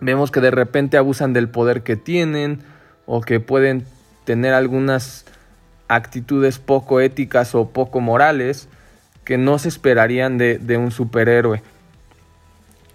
Vemos 0.00 0.30
que 0.30 0.40
de 0.40 0.50
repente 0.50 0.96
abusan 0.96 1.32
del 1.32 1.48
poder 1.48 1.82
que 1.82 1.96
tienen, 1.96 2.62
o 3.06 3.20
que 3.20 3.40
pueden 3.40 3.86
tener 4.24 4.52
algunas 4.52 5.24
actitudes 5.88 6.58
poco 6.58 7.00
éticas 7.00 7.54
o 7.54 7.70
poco 7.70 8.00
morales 8.00 8.68
que 9.24 9.38
no 9.38 9.58
se 9.58 9.68
esperarían 9.68 10.36
de, 10.38 10.76
un 10.76 10.90
superhéroe. 10.90 11.62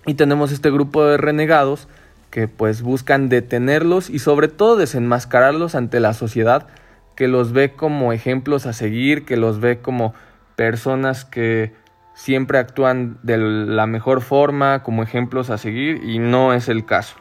Y 0.06 0.16
tenemos 0.16 0.52
este 0.52 0.72
grupo 0.72 1.06
de 1.06 1.18
renegados 1.18 1.88
que 2.32 2.48
pues 2.48 2.82
buscan 2.82 3.30
detenerlos 3.30 4.10
y 4.10 4.20
sobre 4.20 4.48
todo 4.48 4.78
desenmascararlos 4.78 5.76
ante 5.76 6.00
la 6.00 6.14
sociedad 6.14 6.68
que 7.16 7.28
los 7.28 7.52
ve 7.52 7.74
como 7.74 8.14
ejemplos 8.14 8.66
a 8.66 8.74
seguir, 8.74 9.26
que 9.26 9.38
los 9.38 9.60
ve 9.60 9.80
como 9.80 10.14
personas 10.56 11.26
que 11.26 11.74
siempre 12.16 12.58
actúan 12.58 13.20
de 13.22 13.38
la 13.38 13.86
mejor 13.86 14.22
forma, 14.22 14.82
como 14.82 15.04
ejemplos 15.04 15.50
a 15.50 15.58
seguir 15.58 16.02
y 16.04 16.20
no 16.20 16.54
es 16.54 16.70
el 16.70 16.86
caso. 16.86 17.18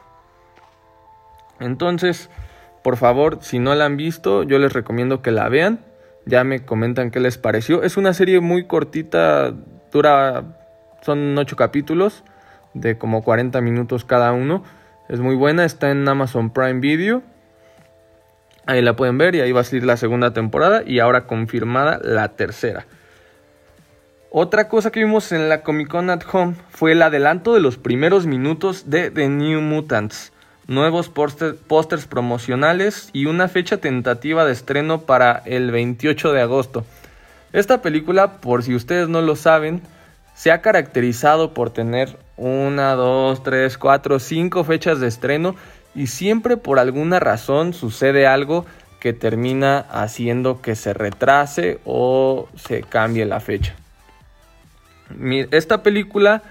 Entonces, 1.58 2.30
por 2.82 2.96
favor, 2.96 3.38
si 3.42 3.58
no 3.58 3.74
la 3.74 3.84
han 3.84 3.96
visto, 3.96 4.42
yo 4.44 4.58
les 4.58 4.72
recomiendo 4.72 5.20
que 5.20 5.32
la 5.32 5.48
vean. 5.48 5.80
Ya 6.24 6.44
me 6.44 6.64
comentan 6.64 7.10
qué 7.10 7.20
les 7.20 7.36
pareció. 7.36 7.82
Es 7.82 7.96
una 7.96 8.14
serie 8.14 8.40
muy 8.40 8.66
cortita, 8.66 9.52
dura, 9.92 10.44
son 11.02 11.36
8 11.36 11.56
capítulos 11.56 12.24
de 12.74 12.98
como 12.98 13.22
40 13.22 13.60
minutos 13.60 14.04
cada 14.04 14.32
uno. 14.32 14.64
Es 15.08 15.20
muy 15.20 15.34
buena, 15.34 15.64
está 15.64 15.90
en 15.90 16.08
Amazon 16.08 16.50
Prime 16.50 16.80
Video. 16.80 17.22
Ahí 18.66 18.82
la 18.82 18.96
pueden 18.96 19.18
ver 19.18 19.34
y 19.34 19.40
ahí 19.40 19.52
va 19.52 19.62
a 19.62 19.64
salir 19.64 19.84
la 19.84 19.96
segunda 19.96 20.32
temporada 20.32 20.82
y 20.86 20.98
ahora 20.98 21.26
confirmada 21.26 22.00
la 22.02 22.28
tercera. 22.28 22.86
Otra 24.30 24.68
cosa 24.68 24.92
que 24.92 25.00
vimos 25.00 25.32
en 25.32 25.48
la 25.48 25.62
Comic 25.62 25.88
Con 25.88 26.10
at 26.10 26.22
Home 26.32 26.54
fue 26.68 26.92
el 26.92 27.02
adelanto 27.02 27.54
de 27.54 27.60
los 27.60 27.78
primeros 27.78 28.26
minutos 28.26 28.88
de 28.88 29.10
The 29.10 29.28
New 29.28 29.60
Mutants 29.60 30.32
nuevos 30.70 31.08
pósters 31.08 32.06
promocionales 32.06 33.10
y 33.12 33.26
una 33.26 33.48
fecha 33.48 33.78
tentativa 33.78 34.44
de 34.44 34.52
estreno 34.52 35.00
para 35.00 35.42
el 35.44 35.72
28 35.72 36.32
de 36.32 36.40
agosto. 36.40 36.84
Esta 37.52 37.82
película, 37.82 38.34
por 38.40 38.62
si 38.62 38.76
ustedes 38.76 39.08
no 39.08 39.20
lo 39.20 39.34
saben, 39.34 39.82
se 40.40 40.50
ha 40.50 40.62
caracterizado 40.62 41.52
por 41.52 41.68
tener 41.68 42.16
una, 42.38 42.94
dos, 42.94 43.42
tres, 43.42 43.76
cuatro, 43.76 44.18
cinco 44.18 44.64
fechas 44.64 44.98
de 44.98 45.06
estreno 45.06 45.54
y 45.94 46.06
siempre 46.06 46.56
por 46.56 46.78
alguna 46.78 47.20
razón 47.20 47.74
sucede 47.74 48.26
algo 48.26 48.64
que 49.00 49.12
termina 49.12 49.80
haciendo 49.90 50.62
que 50.62 50.76
se 50.76 50.94
retrase 50.94 51.78
o 51.84 52.48
se 52.56 52.80
cambie 52.80 53.26
la 53.26 53.40
fecha. 53.40 53.74
Esta 55.50 55.82
película 55.82 56.42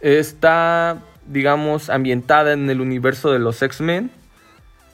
está, 0.00 0.98
digamos, 1.26 1.90
ambientada 1.90 2.54
en 2.54 2.68
el 2.68 2.80
universo 2.80 3.30
de 3.30 3.38
los 3.38 3.62
X-Men, 3.62 4.10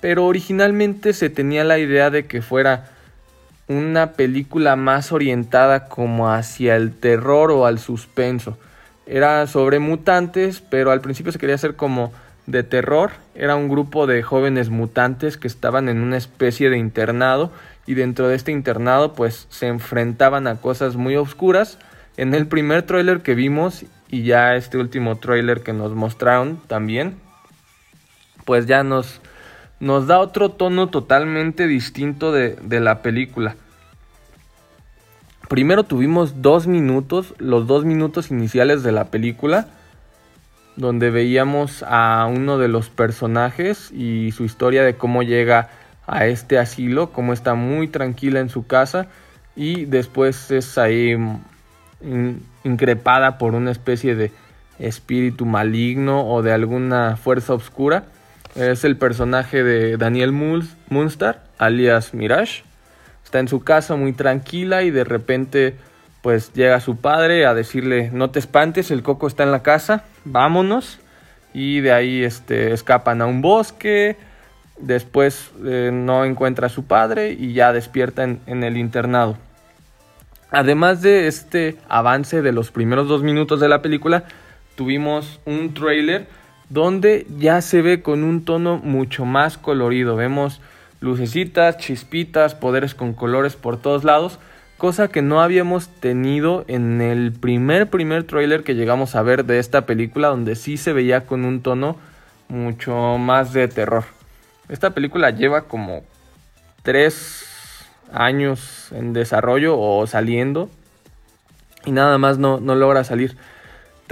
pero 0.02 0.26
originalmente 0.26 1.14
se 1.14 1.30
tenía 1.30 1.64
la 1.64 1.78
idea 1.78 2.10
de 2.10 2.26
que 2.26 2.42
fuera 2.42 2.90
una 3.68 4.12
película 4.12 4.76
más 4.76 5.12
orientada 5.12 5.88
como 5.88 6.30
hacia 6.30 6.76
el 6.76 6.92
terror 6.92 7.50
o 7.50 7.66
al 7.66 7.78
suspenso. 7.78 8.58
Era 9.06 9.46
sobre 9.46 9.78
mutantes, 9.78 10.60
pero 10.60 10.90
al 10.90 11.00
principio 11.00 11.32
se 11.32 11.38
quería 11.38 11.54
hacer 11.54 11.76
como 11.76 12.12
de 12.46 12.62
terror. 12.62 13.12
Era 13.34 13.56
un 13.56 13.68
grupo 13.68 14.06
de 14.06 14.22
jóvenes 14.22 14.68
mutantes 14.68 15.36
que 15.36 15.48
estaban 15.48 15.88
en 15.88 16.00
una 16.00 16.16
especie 16.16 16.70
de 16.70 16.78
internado 16.78 17.50
y 17.86 17.94
dentro 17.94 18.28
de 18.28 18.36
este 18.36 18.52
internado 18.52 19.14
pues 19.14 19.46
se 19.50 19.66
enfrentaban 19.66 20.46
a 20.46 20.56
cosas 20.56 20.96
muy 20.96 21.16
oscuras. 21.16 21.78
En 22.16 22.34
el 22.34 22.46
primer 22.46 22.82
tráiler 22.82 23.22
que 23.22 23.34
vimos 23.34 23.84
y 24.08 24.24
ya 24.24 24.54
este 24.54 24.76
último 24.76 25.16
tráiler 25.16 25.62
que 25.62 25.72
nos 25.72 25.94
mostraron 25.94 26.60
también, 26.66 27.16
pues 28.44 28.66
ya 28.66 28.84
nos, 28.84 29.21
nos 29.82 30.06
da 30.06 30.20
otro 30.20 30.48
tono 30.50 30.90
totalmente 30.90 31.66
distinto 31.66 32.30
de, 32.30 32.54
de 32.54 32.78
la 32.78 33.02
película. 33.02 33.56
Primero 35.48 35.82
tuvimos 35.82 36.40
dos 36.40 36.68
minutos, 36.68 37.34
los 37.38 37.66
dos 37.66 37.84
minutos 37.84 38.30
iniciales 38.30 38.84
de 38.84 38.92
la 38.92 39.06
película, 39.06 39.66
donde 40.76 41.10
veíamos 41.10 41.82
a 41.82 42.28
uno 42.32 42.58
de 42.58 42.68
los 42.68 42.90
personajes 42.90 43.90
y 43.90 44.30
su 44.30 44.44
historia 44.44 44.84
de 44.84 44.94
cómo 44.94 45.24
llega 45.24 45.68
a 46.06 46.26
este 46.26 46.60
asilo, 46.60 47.10
cómo 47.10 47.32
está 47.32 47.54
muy 47.54 47.88
tranquila 47.88 48.38
en 48.38 48.50
su 48.50 48.64
casa 48.64 49.08
y 49.56 49.86
después 49.86 50.52
es 50.52 50.78
ahí 50.78 51.16
increpada 52.62 53.36
por 53.36 53.56
una 53.56 53.72
especie 53.72 54.14
de 54.14 54.30
espíritu 54.78 55.44
maligno 55.44 56.24
o 56.24 56.40
de 56.40 56.52
alguna 56.52 57.16
fuerza 57.16 57.52
oscura. 57.52 58.04
Es 58.54 58.84
el 58.84 58.96
personaje 58.96 59.62
de 59.62 59.96
Daniel 59.96 60.32
Munster, 60.32 61.38
alias 61.58 62.12
Mirage. 62.12 62.64
Está 63.24 63.38
en 63.38 63.48
su 63.48 63.60
casa 63.60 63.96
muy 63.96 64.12
tranquila 64.12 64.82
y 64.82 64.90
de 64.90 65.04
repente 65.04 65.76
pues 66.22 66.52
llega 66.52 66.80
su 66.80 66.96
padre 66.96 67.46
a 67.46 67.54
decirle 67.54 68.10
no 68.12 68.30
te 68.30 68.38
espantes, 68.38 68.90
el 68.90 69.02
coco 69.02 69.26
está 69.26 69.42
en 69.42 69.52
la 69.52 69.62
casa, 69.62 70.04
vámonos. 70.24 70.98
Y 71.54 71.80
de 71.80 71.92
ahí 71.92 72.22
este, 72.22 72.72
escapan 72.72 73.20
a 73.20 73.26
un 73.26 73.42
bosque, 73.42 74.16
después 74.78 75.50
eh, 75.64 75.90
no 75.92 76.24
encuentra 76.24 76.66
a 76.66 76.70
su 76.70 76.84
padre 76.84 77.32
y 77.32 77.52
ya 77.52 77.72
despierta 77.72 78.24
en, 78.24 78.64
el 78.64 78.76
internado. 78.76 79.36
Además 80.50 81.02
de 81.02 81.26
este 81.26 81.76
avance 81.88 82.42
de 82.42 82.52
los 82.52 82.70
primeros 82.70 83.08
dos 83.08 83.22
minutos 83.22 83.60
de 83.60 83.68
la 83.68 83.82
película, 83.82 84.24
tuvimos 84.76 85.40
un 85.44 85.74
trailer 85.74 86.26
donde 86.72 87.26
ya 87.38 87.60
se 87.60 87.82
ve 87.82 88.02
con 88.02 88.24
un 88.24 88.44
tono 88.44 88.78
mucho 88.78 89.24
más 89.24 89.58
colorido. 89.58 90.16
Vemos 90.16 90.60
lucecitas, 91.00 91.76
chispitas, 91.78 92.54
poderes 92.54 92.94
con 92.94 93.12
colores 93.12 93.56
por 93.56 93.76
todos 93.76 94.04
lados 94.04 94.38
cosa 94.82 95.06
que 95.06 95.22
no 95.22 95.40
habíamos 95.40 95.86
tenido 96.00 96.64
en 96.66 97.00
el 97.00 97.30
primer 97.30 97.88
primer 97.88 98.24
trailer 98.24 98.64
que 98.64 98.74
llegamos 98.74 99.14
a 99.14 99.22
ver 99.22 99.44
de 99.44 99.60
esta 99.60 99.86
película 99.86 100.26
donde 100.26 100.56
sí 100.56 100.76
se 100.76 100.92
veía 100.92 101.24
con 101.24 101.44
un 101.44 101.62
tono 101.62 101.96
mucho 102.48 103.16
más 103.16 103.52
de 103.52 103.68
terror. 103.68 104.02
Esta 104.68 104.90
película 104.90 105.30
lleva 105.30 105.68
como 105.68 106.02
tres 106.82 107.46
años 108.12 108.88
en 108.90 109.12
desarrollo 109.12 109.78
o 109.78 110.04
saliendo 110.08 110.68
y 111.84 111.92
nada 111.92 112.18
más 112.18 112.38
no, 112.38 112.58
no 112.58 112.74
logra 112.74 113.04
salir. 113.04 113.36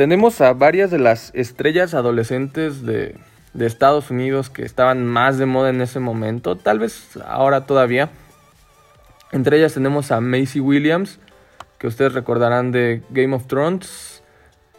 Tenemos 0.01 0.41
a 0.41 0.55
varias 0.55 0.91
de 0.91 0.99
las 0.99 1.31
estrellas 1.35 1.93
adolescentes 1.93 2.87
de, 2.87 3.19
de 3.53 3.67
Estados 3.67 4.11
Unidos 4.11 4.49
que 4.49 4.65
estaban 4.65 5.05
más 5.05 5.37
de 5.37 5.45
moda 5.45 5.69
en 5.69 5.83
ese 5.83 6.01
momento, 6.01 6.57
tal 6.57 6.79
vez 6.79 7.19
ahora 7.27 7.67
todavía. 7.67 8.09
Entre 9.31 9.59
ellas 9.59 9.75
tenemos 9.75 10.11
a 10.11 10.23
Macy 10.23 10.59
Williams, 10.59 11.21
que 11.77 11.87
ustedes 11.87 12.15
recordarán 12.15 12.73
de 12.73 13.03
Game 13.11 13.37
of 13.37 13.47
Thrones, 13.47 14.23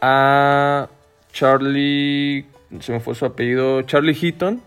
a 0.00 0.88
Charlie, 1.32 2.46
se 2.80 2.90
me 2.90 2.98
fue 2.98 3.14
su 3.14 3.24
apellido, 3.24 3.82
Charlie 3.82 4.14
Heaton 4.20 4.60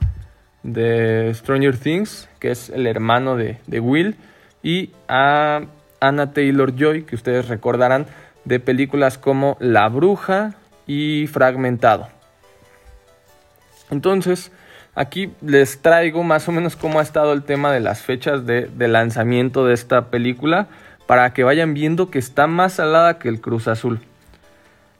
de 0.63 1.33
Stranger 1.33 1.77
Things, 1.77 2.29
que 2.39 2.51
es 2.51 2.69
el 2.69 2.87
hermano 2.87 3.35
de, 3.35 3.57
de 3.67 3.81
Will, 3.81 4.15
y 4.63 4.91
a 5.09 5.63
Anna 5.99 6.31
Taylor 6.31 6.73
Joy, 6.77 7.03
que 7.03 7.15
ustedes 7.15 7.49
recordarán 7.49 8.05
de 8.45 8.59
películas 8.59 9.17
como 9.17 9.57
La 9.59 9.89
Bruja 9.89 10.55
y 10.87 11.27
Fragmentado. 11.27 12.07
Entonces, 13.91 14.51
Aquí 14.95 15.29
les 15.41 15.81
traigo 15.81 16.23
más 16.23 16.47
o 16.47 16.53
menos 16.53 16.77
cómo 16.77 16.99
ha 16.99 17.03
estado 17.03 17.33
el 17.33 17.43
tema 17.43 17.73
de 17.73 17.81
las 17.81 18.01
fechas 18.01 18.45
de, 18.45 18.69
lanzamiento 18.77 19.65
de 19.65 19.73
esta 19.73 20.09
película 20.09 20.67
para 21.05 21.33
que 21.33 21.43
vayan 21.43 21.73
viendo 21.73 22.09
que 22.09 22.17
está 22.17 22.47
más 22.47 22.73
salada 22.73 23.19
que 23.19 23.27
el 23.27 23.41
Cruz 23.41 23.67
Azul. 23.67 23.99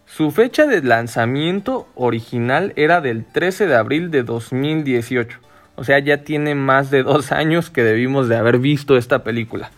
Su 0.05 0.31
fecha 0.31 0.65
de 0.65 0.83
lanzamiento 0.83 1.87
original 1.95 2.73
era 2.75 2.99
del 2.99 3.23
13 3.23 3.67
de 3.67 3.75
abril 3.75 4.11
de 4.11 4.23
2018. 4.23 5.39
O 5.77 5.85
sea, 5.85 5.99
ya 5.99 6.23
tiene 6.23 6.55
más 6.55 6.91
de 6.91 7.03
dos 7.03 7.31
años 7.31 7.69
que 7.69 7.81
debimos 7.81 8.27
de 8.27 8.35
haber 8.35 8.59
visto 8.59 8.97
esta 8.97 9.23
película. 9.23 9.71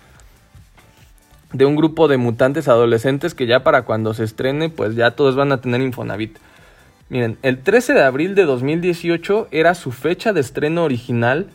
De 1.54 1.66
un 1.66 1.76
grupo 1.76 2.08
de 2.08 2.18
mutantes 2.18 2.68
adolescentes 2.68 3.34
que 3.34 3.48
ya 3.48 3.64
para 3.64 3.84
cuando 3.84 4.14
se 4.14 4.24
estrene, 4.24 4.70
pues 4.70 4.96
ya 4.96 5.12
todos 5.12 5.36
van 5.36 5.52
a 5.52 5.62
tener 5.62 5.82
Infonavit. 5.82 6.38
Miren, 7.10 7.38
el 7.42 7.60
13 7.64 7.94
de 7.94 8.04
abril 8.04 8.36
de 8.36 8.44
2018 8.44 9.48
era 9.52 9.76
su 9.76 9.94
fecha 9.94 10.34
de 10.34 10.42
estreno 10.42 10.84
original, 10.84 11.48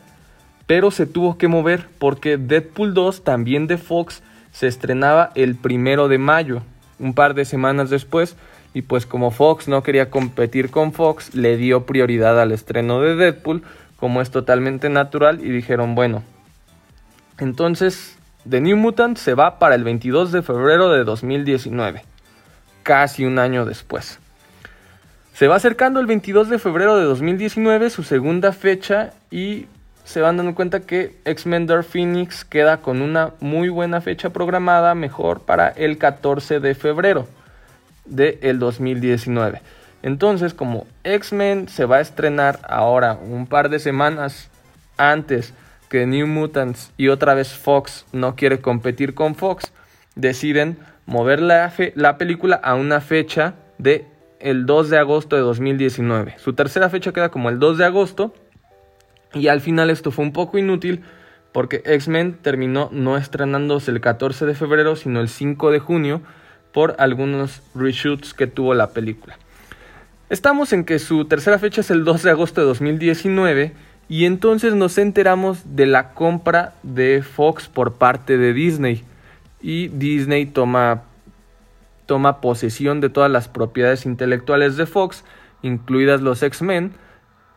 pero 0.65 0.89
se 0.89 1.05
tuvo 1.05 1.37
que 1.37 1.47
mover 1.47 1.87
porque 1.99 2.37
Deadpool 2.37 2.95
2, 2.95 3.23
también 3.23 3.67
de 3.67 3.77
Fox, 3.77 4.23
se 4.51 4.67
estrenaba 4.67 5.31
el 5.35 5.55
primero 5.55 6.07
de 6.07 6.17
mayo, 6.17 6.63
un 6.97 7.13
par 7.13 7.35
de 7.35 7.45
semanas 7.45 7.91
después, 7.91 8.35
y 8.73 8.81
pues 8.81 9.05
como 9.05 9.29
Fox 9.29 9.67
no 9.67 9.83
quería 9.83 10.09
competir 10.09 10.71
con 10.71 10.93
Fox, 10.93 11.35
le 11.35 11.57
dio 11.57 11.85
prioridad 11.85 12.41
al 12.41 12.51
estreno 12.51 12.99
de 13.01 13.15
Deadpool, 13.15 13.61
como 13.97 14.21
es 14.21 14.31
totalmente 14.31 14.89
natural, 14.89 15.39
y 15.45 15.49
dijeron, 15.49 15.93
bueno, 15.93 16.23
entonces 17.37 18.17
The 18.49 18.59
New 18.59 18.75
Mutant 18.75 19.17
se 19.17 19.35
va 19.35 19.57
para 19.57 19.75
el 19.75 19.85
22 19.85 20.33
de 20.33 20.41
febrero 20.41 20.91
de 20.91 21.05
2019, 21.05 22.03
casi 22.83 23.23
un 23.23 23.39
año 23.39 23.65
después. 23.65 24.19
Se 25.33 25.47
va 25.47 25.55
acercando 25.55 26.01
el 26.01 26.07
22 26.07 26.49
de 26.49 26.59
febrero 26.59 26.97
de 26.97 27.05
2019, 27.05 27.89
su 27.89 28.03
segunda 28.03 28.51
fecha, 28.51 29.13
y 29.31 29.67
se 30.03 30.19
van 30.19 30.35
dando 30.35 30.55
cuenta 30.55 30.81
que 30.81 31.15
X-Men 31.23 31.67
Dark 31.67 31.85
Phoenix 31.85 32.43
queda 32.43 32.77
con 32.81 33.01
una 33.01 33.31
muy 33.39 33.69
buena 33.69 34.01
fecha 34.01 34.31
programada, 34.31 34.93
mejor 34.93 35.39
para 35.39 35.69
el 35.69 35.97
14 35.97 36.59
de 36.59 36.75
febrero 36.75 37.29
del 38.03 38.59
2019. 38.59 39.61
Entonces, 40.01 40.53
como 40.53 40.85
X-Men 41.05 41.69
se 41.69 41.85
va 41.85 41.97
a 41.97 42.01
estrenar 42.01 42.59
ahora 42.67 43.13
un 43.13 43.47
par 43.47 43.69
de 43.69 43.79
semanas 43.79 44.49
antes 44.97 45.53
que 45.93 46.07
New 46.07 46.25
Mutants 46.25 46.91
y 46.97 47.09
otra 47.09 47.35
vez 47.35 47.53
Fox 47.53 48.07
no 48.11 48.35
quiere 48.35 48.61
competir 48.61 49.13
con 49.13 49.35
Fox, 49.35 49.71
deciden 50.15 50.79
mover 51.05 51.39
la, 51.39 51.71
la 51.93 52.17
película 52.17 52.55
a 52.55 52.73
una 52.73 52.99
fecha 52.99 53.53
de 53.77 54.07
el 54.39 54.65
2 54.65 54.89
de 54.89 54.97
agosto 54.97 55.35
de 55.35 55.43
2019. 55.43 56.33
Su 56.39 56.53
tercera 56.53 56.89
fecha 56.89 57.13
queda 57.13 57.29
como 57.29 57.49
el 57.49 57.59
2 57.59 57.77
de 57.77 57.85
agosto. 57.85 58.33
Y 59.35 59.49
al 59.49 59.61
final 59.61 59.91
esto 59.91 60.09
fue 60.09 60.25
un 60.25 60.33
poco 60.33 60.57
inútil 60.57 61.03
porque 61.51 61.83
X-Men 61.85 62.39
terminó 62.41 62.89
no 62.91 63.15
estrenándose 63.15 63.91
el 63.91 64.01
14 64.01 64.47
de 64.47 64.55
febrero, 64.55 64.95
sino 64.95 65.21
el 65.21 65.29
5 65.29 65.69
de 65.69 65.77
junio 65.77 66.23
por 66.71 66.95
algunos 66.97 67.61
reshoots 67.75 68.33
que 68.33 68.47
tuvo 68.47 68.73
la 68.73 68.93
película. 68.93 69.37
Estamos 70.31 70.73
en 70.73 70.85
que 70.85 70.97
su 70.97 71.25
tercera 71.25 71.59
fecha 71.59 71.81
es 71.81 71.91
el 71.91 72.03
2 72.03 72.23
de 72.23 72.31
agosto 72.31 72.61
de 72.61 72.65
2019 72.65 73.92
y 74.09 74.25
entonces 74.25 74.75
nos 74.75 74.97
enteramos 74.97 75.75
de 75.75 75.85
la 75.85 76.13
compra 76.13 76.73
de 76.83 77.21
Fox 77.23 77.67
por 77.67 77.93
parte 77.93 78.37
de 78.37 78.53
Disney. 78.53 79.03
Y 79.61 79.87
Disney 79.87 80.45
toma 80.45 81.03
toma 82.05 82.41
posesión 82.41 83.01
de 83.01 83.09
todas 83.09 83.31
las 83.31 83.47
propiedades 83.47 84.05
intelectuales 84.05 84.75
de 84.75 84.85
Fox, 84.85 85.23
incluidas 85.61 86.21
los 86.21 86.43
X-Men. 86.43 86.91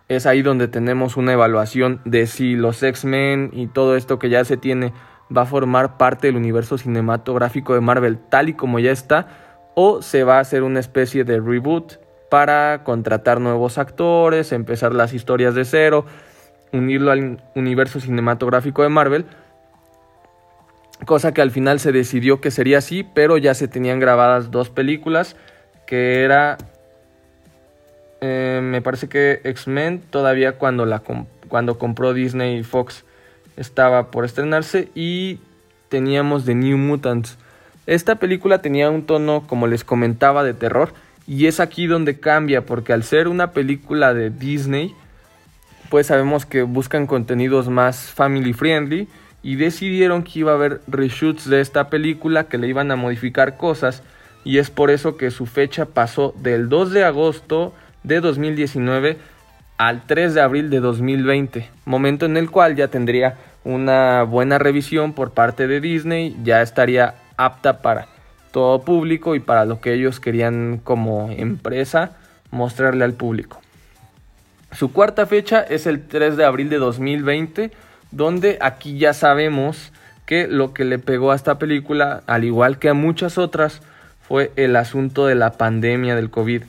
Es 0.09 0.25
ahí 0.25 0.43
donde 0.43 0.69
tenemos 0.69 1.17
una 1.17 1.33
evaluación 1.33 2.01
de 2.05 2.27
si 2.27 2.55
los 2.55 2.83
X-Men 2.83 3.51
y 3.53 3.67
todo 3.67 3.97
esto 3.97 4.19
que 4.19 4.31
ya 4.31 4.45
se 4.45 4.57
tiene 4.57 4.93
va 5.37 5.43
a 5.43 5.47
formar 5.47 5.97
parte 5.97 6.29
del 6.29 6.37
universo 6.37 6.79
cinematográfico 6.79 7.75
de 7.75 7.81
Marvel 7.81 8.19
tal 8.19 8.49
y 8.49 8.55
como 8.55 8.79
ya 8.79 8.93
está, 8.93 9.29
o 9.75 10.01
se 10.01 10.23
va 10.23 10.37
a 10.37 10.41
hacer 10.41 10.63
una 10.63 10.79
especie 10.79 11.25
de 11.25 11.41
reboot 11.41 11.95
para 12.31 12.83
contratar 12.85 13.41
nuevos 13.41 13.79
actores, 13.79 14.53
empezar 14.53 14.95
las 14.95 15.13
historias 15.13 15.55
de 15.55 15.65
cero. 15.65 16.07
Unirlo 16.73 17.11
al 17.11 17.41
universo 17.55 18.01
cinematográfico 18.01 18.83
de 18.83 18.89
Marvel, 18.89 19.25
cosa 21.05 21.33
que 21.35 21.43
al 21.43 21.51
final 21.51 21.81
se 21.81 21.93
decidió 21.93 22.41
que 22.41 22.51
sería 22.51 22.79
así, 22.79 23.05
pero 23.05 23.37
ya 23.37 23.55
se 23.55 23.69
tenían 23.69 24.01
grabadas 24.01 24.51
dos 24.51 24.71
películas, 24.71 25.37
que 25.87 26.23
era, 26.23 26.57
eh, 28.21 28.61
me 28.63 28.81
parece 28.81 29.09
que 29.09 29.41
X-Men, 29.45 30.03
todavía 30.11 30.53
cuando, 30.53 30.87
la 30.87 31.03
cuando 31.49 31.79
compró 31.79 32.13
Disney 32.13 32.59
y 32.59 32.65
Fox 32.65 33.05
estaba 33.57 34.11
por 34.11 34.25
estrenarse, 34.25 34.89
y 34.95 35.39
teníamos 35.89 36.45
The 36.45 36.55
New 36.55 36.79
Mutants. 36.79 37.39
Esta 37.87 38.17
película 38.17 38.61
tenía 38.63 38.91
un 38.91 39.07
tono, 39.07 39.47
como 39.47 39.67
les 39.67 39.85
comentaba, 39.85 40.43
de 40.43 40.55
terror, 40.55 40.93
y 41.29 41.47
es 41.47 41.61
aquí 41.61 41.87
donde 41.87 42.19
cambia, 42.19 42.65
porque 42.65 42.93
al 42.93 43.03
ser 43.03 43.29
una 43.29 43.53
película 43.53 44.15
de 44.15 44.31
Disney, 44.31 44.95
pues 45.89 46.09
sabemos 46.09 46.47
que 46.47 46.63
buscan 46.63 47.07
contenidos 47.07 47.69
más 47.69 48.11
family 48.11 48.53
friendly 48.53 49.09
y 49.43 49.57
decidieron 49.57 50.23
que 50.23 50.41
iba 50.41 50.53
a 50.53 50.57
haber 50.57 50.81
reshoots 50.89 51.49
de 51.49 51.61
esta 51.61 51.89
película 51.89 52.49
que 52.49 52.59
le 52.59 52.69
iban 52.69 52.91
a 52.91 52.97
modificar 52.97 53.57
cosas 53.57 54.03
y 54.45 54.59
es 54.59 54.71
por 54.71 54.91
eso 54.91 55.17
que 55.17 55.31
su 55.31 55.47
fecha 55.47 55.87
pasó 55.87 56.35
del 56.39 56.69
2 56.69 56.93
de 56.93 57.05
agosto 57.05 57.73
de 58.03 58.21
2019 58.21 59.19
al 59.79 60.07
3 60.07 60.35
de 60.35 60.41
abril 60.41 60.71
de 60.71 60.81
2020, 60.81 61.69
momento 61.85 62.27
en 62.27 62.37
el 62.37 62.51
cual 62.51 62.77
ya 62.77 62.89
tendría 62.89 63.37
una 63.65 64.23
buena 64.23 64.59
revisión 64.59 65.13
por 65.13 65.33
parte 65.33 65.67
de 65.67 65.81
Disney, 65.81 66.37
ya 66.45 66.63
estaría 66.63 67.15
apta 67.37 67.83
para 67.83 68.07
todo 68.53 68.81
público 68.83 69.35
y 69.35 69.41
para 69.41 69.65
lo 69.65 69.81
que 69.81 69.93
ellos 69.93 70.21
querían 70.21 70.81
como 70.83 71.31
empresa 71.31 72.13
mostrarle 72.51 73.05
al 73.05 73.13
público. 73.13 73.61
Su 74.77 74.93
cuarta 74.93 75.25
fecha 75.25 75.63
es 75.63 75.87
el 75.87 76.07
3 76.07 76.37
de 76.37 76.45
abril 76.45 76.69
de 76.69 76.77
2020, 76.77 77.71
donde 78.11 78.59
aquí 78.61 78.99
ya 78.99 79.15
sabemos 79.15 79.91
que 80.27 80.49
lo 80.49 80.75
que 80.75 80.85
le 80.85 80.99
pegó 80.99 81.33
a 81.33 81.35
esta 81.35 81.59
película, 81.59 82.23
al 82.27 82.45
igual 82.45 82.79
que 82.79 82.91
a 82.91 82.95
muchas 82.95 83.39
otras, 83.39 83.81
fue 84.29 84.53
el 84.57 84.77
asunto 84.77 85.25
de 85.25 85.35
la 85.35 85.53
pandemia 85.53 86.15
del 86.15 86.29
COVID. 86.29 86.65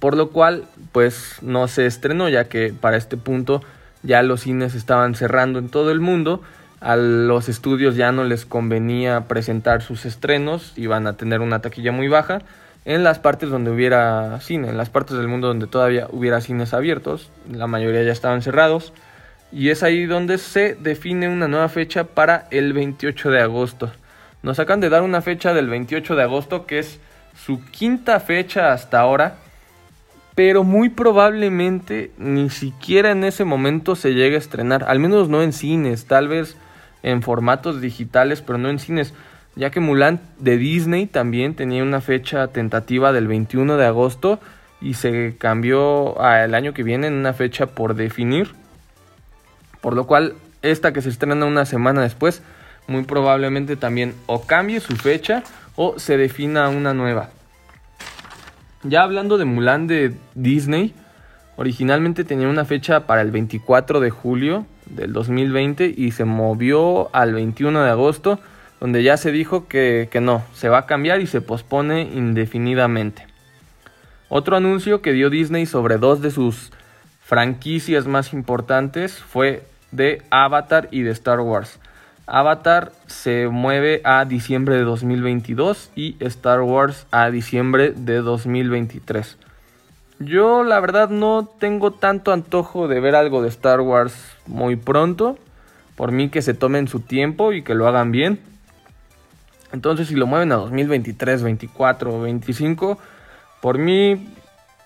Por 0.00 0.16
lo 0.16 0.30
cual, 0.30 0.64
pues 0.90 1.36
no 1.40 1.68
se 1.68 1.86
estrenó, 1.86 2.28
ya 2.28 2.48
que 2.48 2.72
para 2.72 2.96
este 2.96 3.16
punto 3.16 3.62
ya 4.02 4.20
los 4.24 4.40
cines 4.40 4.74
estaban 4.74 5.14
cerrando 5.14 5.60
en 5.60 5.68
todo 5.68 5.92
el 5.92 6.00
mundo. 6.00 6.42
A 6.80 6.96
los 6.96 7.48
estudios 7.48 7.94
ya 7.94 8.10
no 8.10 8.24
les 8.24 8.44
convenía 8.44 9.28
presentar 9.28 9.82
sus 9.82 10.04
estrenos, 10.04 10.72
iban 10.74 11.06
a 11.06 11.12
tener 11.12 11.42
una 11.42 11.60
taquilla 11.60 11.92
muy 11.92 12.08
baja 12.08 12.42
en 12.84 13.02
las 13.02 13.18
partes 13.18 13.50
donde 13.50 13.70
hubiera 13.70 14.40
cine, 14.40 14.68
en 14.68 14.76
las 14.76 14.90
partes 14.90 15.16
del 15.16 15.28
mundo 15.28 15.48
donde 15.48 15.66
todavía 15.66 16.06
hubiera 16.10 16.40
cines 16.40 16.74
abiertos, 16.74 17.30
la 17.50 17.66
mayoría 17.66 18.02
ya 18.02 18.12
estaban 18.12 18.42
cerrados, 18.42 18.92
y 19.50 19.70
es 19.70 19.82
ahí 19.82 20.04
donde 20.04 20.38
se 20.38 20.74
define 20.74 21.28
una 21.28 21.48
nueva 21.48 21.68
fecha 21.68 22.04
para 22.04 22.46
el 22.50 22.72
28 22.72 23.30
de 23.30 23.40
agosto. 23.40 23.90
Nos 24.42 24.58
acaban 24.58 24.80
de 24.80 24.90
dar 24.90 25.02
una 25.02 25.22
fecha 25.22 25.54
del 25.54 25.68
28 25.68 26.16
de 26.16 26.22
agosto 26.22 26.66
que 26.66 26.80
es 26.80 26.98
su 27.34 27.64
quinta 27.64 28.20
fecha 28.20 28.72
hasta 28.72 29.00
ahora, 29.00 29.36
pero 30.34 30.64
muy 30.64 30.88
probablemente 30.88 32.10
ni 32.18 32.50
siquiera 32.50 33.12
en 33.12 33.24
ese 33.24 33.44
momento 33.44 33.96
se 33.96 34.12
llegue 34.12 34.34
a 34.34 34.40
estrenar, 34.40 34.84
al 34.88 34.98
menos 34.98 35.28
no 35.28 35.42
en 35.42 35.52
cines, 35.52 36.06
tal 36.06 36.28
vez 36.28 36.56
en 37.02 37.22
formatos 37.22 37.80
digitales, 37.80 38.42
pero 38.42 38.58
no 38.58 38.68
en 38.68 38.78
cines 38.78 39.14
ya 39.56 39.70
que 39.70 39.80
Mulan 39.80 40.20
de 40.38 40.56
Disney 40.56 41.06
también 41.06 41.54
tenía 41.54 41.82
una 41.82 42.00
fecha 42.00 42.48
tentativa 42.48 43.12
del 43.12 43.28
21 43.28 43.76
de 43.76 43.86
agosto 43.86 44.40
y 44.80 44.94
se 44.94 45.36
cambió 45.38 46.20
al 46.20 46.54
año 46.54 46.74
que 46.74 46.82
viene 46.82 47.06
en 47.06 47.14
una 47.14 47.32
fecha 47.32 47.66
por 47.66 47.94
definir, 47.94 48.54
por 49.80 49.94
lo 49.94 50.06
cual 50.06 50.34
esta 50.62 50.92
que 50.92 51.02
se 51.02 51.08
estrena 51.08 51.46
una 51.46 51.66
semana 51.66 52.02
después 52.02 52.42
muy 52.86 53.04
probablemente 53.04 53.76
también 53.76 54.14
o 54.26 54.42
cambie 54.42 54.80
su 54.80 54.96
fecha 54.96 55.42
o 55.76 55.98
se 55.98 56.16
defina 56.16 56.68
una 56.68 56.94
nueva. 56.94 57.30
Ya 58.82 59.02
hablando 59.02 59.38
de 59.38 59.46
Mulan 59.46 59.86
de 59.86 60.14
Disney, 60.34 60.94
originalmente 61.56 62.24
tenía 62.24 62.48
una 62.48 62.64
fecha 62.64 63.06
para 63.06 63.22
el 63.22 63.30
24 63.30 64.00
de 64.00 64.10
julio 64.10 64.66
del 64.86 65.12
2020 65.12 65.94
y 65.96 66.10
se 66.10 66.24
movió 66.24 67.14
al 67.14 67.32
21 67.32 67.82
de 67.82 67.90
agosto 67.90 68.38
donde 68.84 69.02
ya 69.02 69.16
se 69.16 69.32
dijo 69.32 69.66
que, 69.66 70.10
no, 70.20 70.42
se 70.52 70.68
va 70.68 70.80
a 70.80 70.86
cambiar 70.86 71.22
y 71.22 71.26
se 71.26 71.40
pospone 71.40 72.02
indefinidamente. 72.02 73.26
Otro 74.28 74.58
anuncio 74.58 75.00
que 75.00 75.14
dio 75.14 75.30
Disney 75.30 75.64
sobre 75.64 75.96
dos 75.96 76.20
de 76.20 76.30
sus 76.30 76.70
franquicias 77.22 78.06
más 78.06 78.34
importantes 78.34 79.14
fue 79.14 79.62
de 79.90 80.20
Avatar 80.28 80.88
y 80.90 81.00
de 81.00 81.12
Star 81.12 81.40
Wars. 81.40 81.80
Avatar 82.26 82.92
se 83.06 83.48
mueve 83.48 84.02
a 84.04 84.26
diciembre 84.26 84.76
de 84.76 84.82
2022 84.82 85.90
y 85.96 86.16
Star 86.20 86.60
Wars 86.60 87.06
a 87.10 87.30
diciembre 87.30 87.94
de 87.96 88.16
2023. 88.16 89.38
Yo 90.18 90.62
la 90.62 90.78
verdad 90.80 91.08
no 91.08 91.48
tengo 91.58 91.92
tanto 91.92 92.32
antojo 92.32 92.86
de 92.86 93.00
ver 93.00 93.14
algo 93.14 93.40
de 93.40 93.48
Star 93.48 93.80
Wars 93.80 94.14
muy 94.46 94.76
pronto. 94.76 95.38
Por 95.96 96.12
mí 96.12 96.28
que 96.28 96.42
se 96.42 96.52
tomen 96.52 96.86
su 96.86 97.00
tiempo 97.00 97.54
y 97.54 97.62
que 97.62 97.74
lo 97.74 97.88
hagan 97.88 98.12
bien. 98.12 98.52
Entonces, 99.74 100.06
si 100.06 100.14
lo 100.14 100.28
mueven 100.28 100.52
a 100.52 100.54
2023, 100.54 101.42
24 101.42 102.14
o 102.14 102.20
25, 102.20 102.96
por 103.60 103.78
mí 103.78 104.28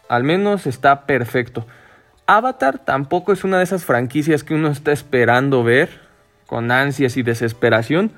al 0.09 0.25
menos 0.25 0.67
está 0.67 1.05
perfecto. 1.05 1.67
Avatar 2.27 2.79
tampoco 2.79 3.35
es 3.35 3.45
una 3.45 3.59
de 3.59 3.65
esas 3.65 3.85
franquicias 3.85 4.45
que 4.45 4.55
uno 4.55 4.69
está 4.69 4.91
esperando 4.93 5.63
ver 5.63 5.91
con 6.47 6.71
ansias 6.71 7.19
y 7.19 7.23
desesperación, 7.23 8.13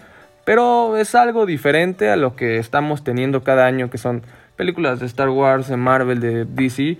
pero 0.45 0.97
es 0.97 1.17
algo 1.17 1.45
diferente 1.45 2.09
a 2.09 2.15
lo 2.15 2.37
que 2.37 2.59
estamos 2.59 3.03
teniendo 3.03 3.43
cada 3.43 3.67
año, 3.67 3.91
que 3.91 3.99
son 3.99 4.23
películas 4.55 5.01
de 5.01 5.07
Star 5.07 5.29
Wars, 5.29 5.67
de 5.67 5.77
Marvel, 5.77 6.21
de 6.21 6.45
DC. 6.45 6.99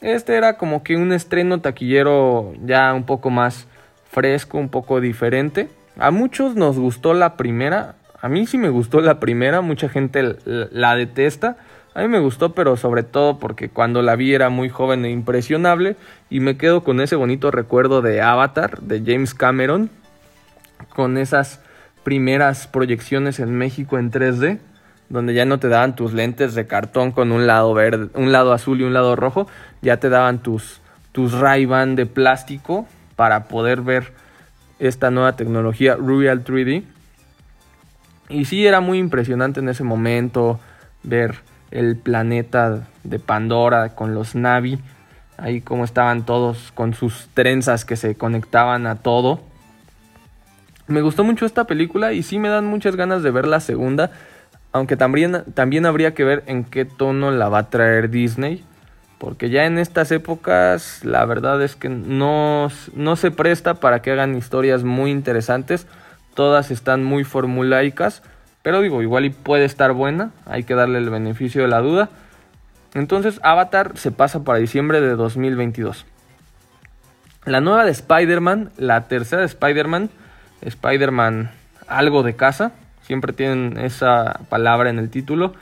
Este 0.00 0.36
era 0.36 0.56
como 0.56 0.84
que 0.84 0.96
un 0.96 1.12
estreno 1.12 1.60
taquillero 1.60 2.52
ya 2.64 2.94
un 2.94 3.06
poco 3.06 3.30
más 3.30 3.66
fresco, 4.08 4.58
un 4.58 4.68
poco 4.68 5.00
diferente. 5.00 5.68
A 5.98 6.12
muchos 6.12 6.54
nos 6.54 6.78
gustó 6.78 7.12
la 7.12 7.36
primera, 7.36 7.96
a 8.22 8.28
mí 8.28 8.46
sí 8.46 8.58
me 8.58 8.68
gustó 8.68 9.00
la 9.00 9.18
primera, 9.18 9.60
mucha 9.60 9.88
gente 9.88 10.36
la 10.44 10.94
detesta. 10.94 11.56
A 11.94 12.02
mí 12.02 12.08
me 12.08 12.20
gustó, 12.20 12.54
pero 12.54 12.76
sobre 12.76 13.02
todo 13.02 13.38
porque 13.38 13.68
cuando 13.68 14.02
la 14.02 14.14
vi 14.14 14.34
era 14.34 14.48
muy 14.48 14.68
joven 14.68 15.04
e 15.04 15.10
impresionable 15.10 15.96
y 16.28 16.40
me 16.40 16.56
quedo 16.56 16.84
con 16.84 17.00
ese 17.00 17.16
bonito 17.16 17.50
recuerdo 17.50 18.02
de 18.02 18.20
Avatar 18.20 18.80
de 18.80 19.02
James 19.04 19.34
Cameron, 19.34 19.90
con 20.90 21.18
esas 21.18 21.60
primeras 22.04 22.66
proyecciones 22.66 23.40
en 23.40 23.56
México 23.56 23.98
en 23.98 24.12
3D, 24.12 24.58
donde 25.08 25.34
ya 25.34 25.44
no 25.44 25.58
te 25.58 25.68
daban 25.68 25.96
tus 25.96 26.12
lentes 26.12 26.54
de 26.54 26.66
cartón 26.66 27.10
con 27.10 27.32
un 27.32 27.46
lado 27.46 27.74
verde, 27.74 28.08
un 28.14 28.30
lado 28.32 28.52
azul 28.52 28.80
y 28.80 28.84
un 28.84 28.92
lado 28.92 29.16
rojo, 29.16 29.48
ya 29.82 29.96
te 29.96 30.08
daban 30.08 30.42
tus 30.42 30.80
tus 31.12 31.32
Ray-Ban 31.32 31.96
de 31.96 32.06
plástico 32.06 32.86
para 33.16 33.48
poder 33.48 33.80
ver 33.80 34.12
esta 34.78 35.10
nueva 35.10 35.34
tecnología 35.34 35.96
Real 35.96 36.44
3D 36.44 36.84
y 38.30 38.44
sí, 38.44 38.66
era 38.66 38.80
muy 38.80 38.98
impresionante 38.98 39.60
en 39.60 39.68
ese 39.68 39.84
momento 39.84 40.60
ver 41.02 41.36
el 41.70 41.96
planeta 41.96 42.86
de 43.04 43.18
Pandora 43.18 43.94
con 43.94 44.14
los 44.14 44.34
Navi, 44.34 44.78
ahí 45.36 45.60
como 45.60 45.84
estaban 45.84 46.24
todos 46.24 46.72
con 46.74 46.94
sus 46.94 47.28
trenzas 47.34 47.84
que 47.84 47.96
se 47.96 48.14
conectaban 48.14 48.86
a 48.86 48.96
todo. 48.96 49.40
Me 50.86 51.02
gustó 51.02 51.24
mucho 51.24 51.46
esta 51.46 51.64
película 51.64 52.12
y 52.12 52.22
sí 52.22 52.38
me 52.38 52.48
dan 52.48 52.66
muchas 52.66 52.96
ganas 52.96 53.22
de 53.22 53.30
ver 53.30 53.46
la 53.46 53.60
segunda, 53.60 54.10
aunque 54.72 54.96
también, 54.96 55.44
también 55.54 55.86
habría 55.86 56.14
que 56.14 56.24
ver 56.24 56.42
en 56.46 56.64
qué 56.64 56.84
tono 56.84 57.30
la 57.30 57.48
va 57.48 57.58
a 57.58 57.70
traer 57.70 58.10
Disney, 58.10 58.64
porque 59.18 59.50
ya 59.50 59.66
en 59.66 59.78
estas 59.78 60.10
épocas 60.12 61.04
la 61.04 61.24
verdad 61.24 61.62
es 61.62 61.76
que 61.76 61.88
no, 61.88 62.68
no 62.94 63.16
se 63.16 63.30
presta 63.30 63.74
para 63.74 64.02
que 64.02 64.12
hagan 64.12 64.36
historias 64.36 64.82
muy 64.82 65.10
interesantes 65.10 65.86
todas 66.34 66.70
están 66.70 67.04
muy 67.04 67.24
formulaicas, 67.24 68.22
pero 68.62 68.80
digo, 68.80 69.02
igual 69.02 69.24
y 69.24 69.30
puede 69.30 69.64
estar 69.64 69.92
buena, 69.92 70.30
hay 70.46 70.64
que 70.64 70.74
darle 70.74 70.98
el 70.98 71.10
beneficio 71.10 71.62
de 71.62 71.68
la 71.68 71.80
duda. 71.80 72.10
Entonces 72.94 73.40
Avatar 73.42 73.96
se 73.96 74.10
pasa 74.10 74.44
para 74.44 74.58
diciembre 74.58 75.00
de 75.00 75.14
2022. 75.16 76.04
La 77.46 77.60
nueva 77.60 77.84
de 77.84 77.92
Spider-Man, 77.92 78.70
la 78.76 79.08
tercera 79.08 79.40
de 79.40 79.46
Spider-Man, 79.46 80.10
Spider-Man 80.60 81.50
algo 81.88 82.22
de 82.22 82.36
casa, 82.36 82.72
siempre 83.02 83.32
tienen 83.32 83.78
esa 83.78 84.40
palabra 84.48 84.90
en 84.90 84.98
el 84.98 85.10
título. 85.10 85.54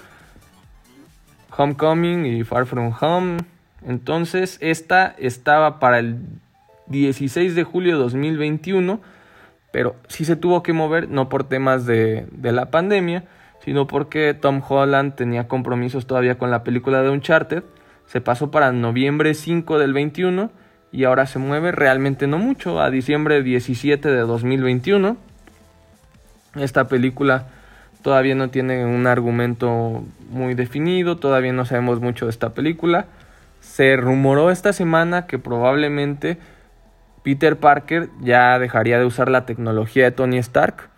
Homecoming 1.56 2.26
y 2.26 2.44
Far 2.44 2.66
From 2.66 2.92
Home. 3.00 3.38
Entonces 3.86 4.58
esta 4.60 5.14
estaba 5.18 5.78
para 5.78 5.98
el 5.98 6.18
16 6.88 7.54
de 7.54 7.64
julio 7.64 7.96
de 7.96 8.02
2021 8.02 9.00
pero 9.70 9.96
sí 10.08 10.24
se 10.24 10.36
tuvo 10.36 10.62
que 10.62 10.72
mover, 10.72 11.08
no 11.08 11.28
por 11.28 11.44
temas 11.44 11.86
de, 11.86 12.26
la 12.42 12.70
pandemia, 12.70 13.24
sino 13.64 13.86
porque 13.86 14.34
Tom 14.34 14.62
Holland 14.66 15.14
tenía 15.14 15.48
compromisos 15.48 16.06
todavía 16.06 16.38
con 16.38 16.50
la 16.50 16.64
película 16.64 17.02
de 17.02 17.10
Uncharted. 17.10 17.64
Se 18.06 18.20
pasó 18.20 18.50
para 18.50 18.72
noviembre 18.72 19.34
5 19.34 19.78
del 19.78 19.92
21 19.92 20.50
y 20.90 21.04
ahora 21.04 21.26
se 21.26 21.38
mueve 21.38 21.72
realmente 21.72 22.26
no 22.26 22.38
mucho, 22.38 22.80
a 22.80 22.90
diciembre 22.90 23.42
17 23.42 24.08
de 24.08 24.20
2021. 24.20 25.18
Esta 26.56 26.88
película 26.88 27.48
todavía 28.00 28.34
no 28.34 28.48
tiene 28.48 28.86
un 28.86 29.06
argumento 29.06 30.02
muy 30.30 30.54
definido, 30.54 31.18
todavía 31.18 31.52
no 31.52 31.66
sabemos 31.66 32.00
mucho 32.00 32.24
de 32.24 32.30
esta 32.30 32.54
película. 32.54 33.06
Se 33.60 33.96
rumoró 33.96 34.50
esta 34.50 34.72
semana 34.72 35.26
que 35.26 35.38
probablemente 35.38 36.38
Peter 37.22 37.58
Parker 37.58 38.10
ya 38.20 38.58
dejaría 38.58 38.98
de 38.98 39.04
usar 39.04 39.30
la 39.30 39.46
tecnología 39.46 40.04
de 40.04 40.10
Tony 40.12 40.38
Stark. 40.38 40.88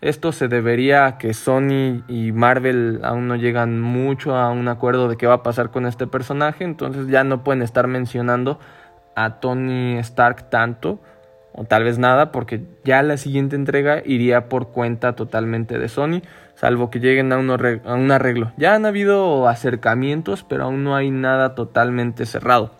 Esto 0.00 0.32
se 0.32 0.48
debería 0.48 1.06
a 1.06 1.18
que 1.18 1.34
Sony 1.34 2.02
y 2.08 2.32
Marvel 2.32 3.00
aún 3.02 3.28
no 3.28 3.36
llegan 3.36 3.80
mucho 3.80 4.34
a 4.34 4.50
un 4.50 4.68
acuerdo 4.68 5.08
de 5.08 5.16
qué 5.16 5.26
va 5.26 5.34
a 5.34 5.42
pasar 5.42 5.70
con 5.70 5.84
este 5.84 6.06
personaje, 6.06 6.64
entonces 6.64 7.08
ya 7.08 7.22
no 7.22 7.44
pueden 7.44 7.60
estar 7.62 7.86
mencionando 7.86 8.58
a 9.14 9.40
Tony 9.40 9.98
Stark 9.98 10.48
tanto, 10.48 11.00
o 11.52 11.64
tal 11.64 11.84
vez 11.84 11.98
nada, 11.98 12.32
porque 12.32 12.62
ya 12.84 13.02
la 13.02 13.18
siguiente 13.18 13.56
entrega 13.56 14.02
iría 14.04 14.48
por 14.48 14.68
cuenta 14.68 15.14
totalmente 15.14 15.78
de 15.78 15.88
Sony, 15.88 16.22
salvo 16.54 16.90
que 16.90 17.00
lleguen 17.00 17.32
a, 17.32 17.38
un 17.38 18.10
arreglo. 18.10 18.52
Ya 18.56 18.74
han 18.74 18.86
habido 18.86 19.48
acercamientos, 19.48 20.44
pero 20.48 20.64
aún 20.64 20.84
no 20.84 20.96
hay 20.96 21.10
nada 21.10 21.54
totalmente 21.54 22.24
cerrado. 22.24 22.79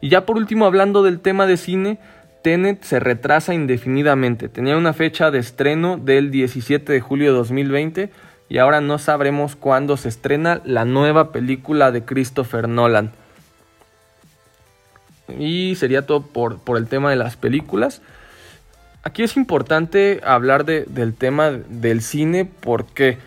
Y 0.00 0.08
ya 0.10 0.26
por 0.26 0.36
último, 0.36 0.66
hablando 0.66 1.02
del 1.02 1.20
tema 1.20 1.46
de 1.46 1.56
cine, 1.56 1.98
Tenet 2.42 2.82
se 2.82 3.00
retrasa 3.00 3.54
indefinidamente. 3.54 4.48
Tenía 4.48 4.76
una 4.76 4.92
fecha 4.92 5.30
de 5.30 5.38
estreno 5.38 5.96
del 5.96 6.30
17 6.30 6.92
de 6.92 7.00
julio 7.00 7.32
de 7.32 7.38
2020 7.38 8.10
y 8.48 8.58
ahora 8.58 8.80
no 8.80 8.98
sabremos 8.98 9.56
cuándo 9.56 9.96
se 9.96 10.08
estrena 10.08 10.60
la 10.64 10.84
nueva 10.84 11.32
película 11.32 11.90
de 11.90 12.04
Christopher 12.04 12.68
Nolan. 12.68 13.12
Y 15.38 15.74
sería 15.74 16.06
todo 16.06 16.22
por, 16.22 16.58
por 16.58 16.78
el 16.78 16.86
tema 16.86 17.10
de 17.10 17.16
las 17.16 17.36
películas. 17.36 18.00
Aquí 19.02 19.22
es 19.22 19.36
importante 19.36 20.20
hablar 20.24 20.64
del 20.64 21.14
tema 21.14 21.50
del 21.50 22.02
cine 22.02 22.44
porque 22.44 23.18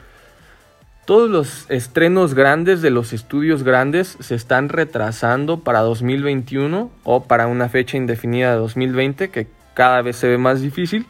todos 1.05 1.29
los 1.29 1.65
estrenos 1.69 2.35
grandes 2.35 2.81
de 2.81 2.91
los 2.91 3.11
estudios 3.11 3.63
grandes 3.63 4.17
se 4.19 4.35
están 4.35 4.69
retrasando 4.69 5.59
para 5.59 5.79
2021 5.79 6.91
o 7.03 7.23
para 7.23 7.47
una 7.47 7.69
fecha 7.69 7.97
indefinida 7.97 8.51
de 8.51 8.57
2020 8.57 9.29
que 9.29 9.47
cada 9.73 10.01
vez 10.03 10.15
se 10.17 10.27
ve 10.27 10.37
más 10.37 10.61
difícil. 10.61 11.07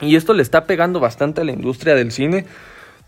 Y 0.00 0.16
esto 0.16 0.32
le 0.32 0.42
está 0.42 0.64
pegando 0.64 1.00
bastante 1.00 1.40
a 1.40 1.44
la 1.44 1.52
industria 1.52 1.94
del 1.94 2.12
cine, 2.12 2.46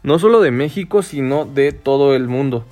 no 0.02 0.18
solo 0.18 0.40
de 0.40 0.50
México, 0.50 1.02
sino 1.02 1.44
de 1.44 1.72
todo 1.72 2.14
el 2.14 2.28
mundo. 2.28 2.64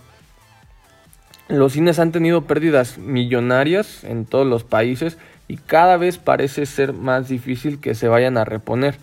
Los 1.49 1.75
cines 1.75 1.99
han 1.99 2.13
tenido 2.13 2.43
pérdidas 2.43 2.99
millonarias 2.99 4.05
en 4.05 4.27
todos 4.27 4.47
los 4.47 4.65
países 4.65 5.19
y 5.49 5.57
cada 5.57 5.97
vez 5.97 6.19
parece 6.19 6.67
ser 6.67 6.93
más 6.93 7.29
difícil 7.29 7.81
que 7.81 7.95
se 7.95 8.09
vayan 8.09 8.39
a 8.39 8.45
reponer. 8.45 8.97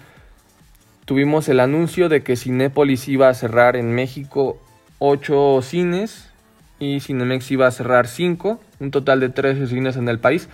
Tuvimos 1.09 1.49
el 1.49 1.59
anuncio 1.59 2.07
de 2.07 2.21
que 2.21 2.35
Cinépolis 2.35 3.07
iba 3.07 3.29
a 3.29 3.33
cerrar 3.33 3.75
en 3.75 3.95
México 3.95 4.61
8 4.99 5.59
cines 5.63 6.29
y 6.77 6.99
Cinemex 6.99 7.49
iba 7.49 7.65
a 7.65 7.71
cerrar 7.71 8.05
5, 8.05 8.61
un 8.79 8.91
total 8.91 9.19
de 9.19 9.29
13 9.29 9.65
cines 9.65 9.97
en 9.97 10.07
el 10.07 10.19
país, 10.19 10.49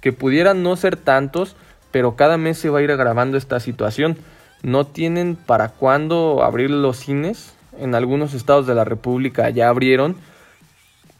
que 0.00 0.12
pudieran 0.12 0.64
no 0.64 0.74
ser 0.74 0.96
tantos, 0.96 1.54
pero 1.92 2.16
cada 2.16 2.38
mes 2.38 2.58
se 2.58 2.70
va 2.70 2.80
a 2.80 2.82
ir 2.82 2.90
agravando 2.90 3.36
esta 3.36 3.60
situación. 3.60 4.18
No 4.64 4.84
tienen 4.84 5.36
para 5.36 5.68
cuándo 5.68 6.42
abrir 6.42 6.70
los 6.70 6.96
cines, 6.96 7.54
en 7.78 7.94
algunos 7.94 8.34
estados 8.34 8.66
de 8.66 8.74
la 8.74 8.84
República 8.84 9.48
ya 9.50 9.68
abrieron, 9.68 10.16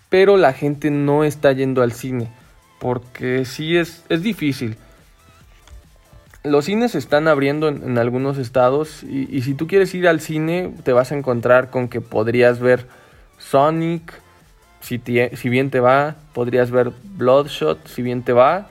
pero 0.09 0.37
la 0.37 0.53
gente 0.53 0.91
no 0.91 1.23
está 1.23 1.53
yendo 1.53 1.85
al 1.85 1.93
cine, 1.93 2.27
porque 2.81 3.45
sí 3.45 3.77
es, 3.77 4.05
es 4.09 4.25
difícil. 4.25 4.77
Los 6.43 6.65
cines 6.65 6.93
se 6.93 6.99
están 6.99 7.29
abriendo 7.29 7.69
en, 7.69 7.99
algunos 7.99 8.39
estados 8.39 9.03
y, 9.03 9.43
si 9.43 9.53
tú 9.53 9.67
quieres 9.67 9.95
ir 9.95 10.09
al 10.09 10.21
cine 10.21 10.73
te 10.85 10.95
vas 10.95 11.13
a 11.13 11.17
encontrar 11.17 11.69
con 11.69 11.89
que 11.89 12.01
podrías 12.01 12.61
ver 12.61 12.87
Sonic, 13.39 14.15
si, 14.81 14.99
bien 15.51 15.69
te 15.71 15.81
va, 15.81 16.17
podrías 16.33 16.71
ver 16.71 16.93
Bloodshot, 17.05 17.87
si 17.87 18.01
bien 18.01 18.23
te 18.23 18.33
va, 18.33 18.69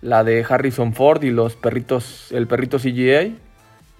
la 0.00 0.24
de 0.24 0.44
Harrison 0.48 0.94
Ford 0.94 1.22
y 1.22 1.30
los 1.30 1.54
perritos, 1.54 2.32
el 2.32 2.48
perrito 2.48 2.80
CGA 2.80 3.30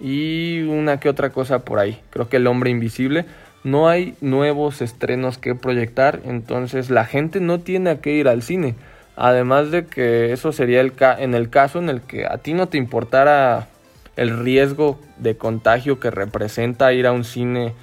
y 0.01 0.63
una 0.63 0.99
que 0.99 1.07
otra 1.07 1.29
cosa 1.29 1.59
por 1.59 1.79
ahí. 1.79 2.01
Creo 2.09 2.27
que 2.27 2.37
el 2.37 2.47
hombre 2.47 2.71
invisible 2.71 3.25
no 3.63 3.87
hay 3.87 4.15
nuevos 4.19 4.81
estrenos 4.81 5.37
que 5.37 5.55
proyectar, 5.55 6.19
entonces 6.25 6.89
la 6.89 7.05
gente 7.05 7.39
no 7.39 7.61
tiene 7.61 7.99
que 7.99 8.11
ir 8.11 8.27
al 8.27 8.41
cine. 8.41 8.75
Además 9.15 9.71
de 9.71 9.85
que 9.85 10.33
eso 10.33 10.51
sería 10.51 10.81
el 10.81 10.93
en 11.19 11.35
el 11.35 11.49
caso 11.49 11.79
en 11.79 11.89
el 11.89 12.01
que 12.01 12.25
a 12.25 12.37
ti 12.39 12.53
no 12.53 12.67
te 12.67 12.77
importara 12.77 13.67
el 14.15 14.43
riesgo 14.43 14.99
de 15.17 15.37
contagio 15.37 15.99
que 15.99 16.11
representa 16.11 16.93
ir 16.93 17.07
a 17.07 17.11
un 17.11 17.23
cine 17.23 17.73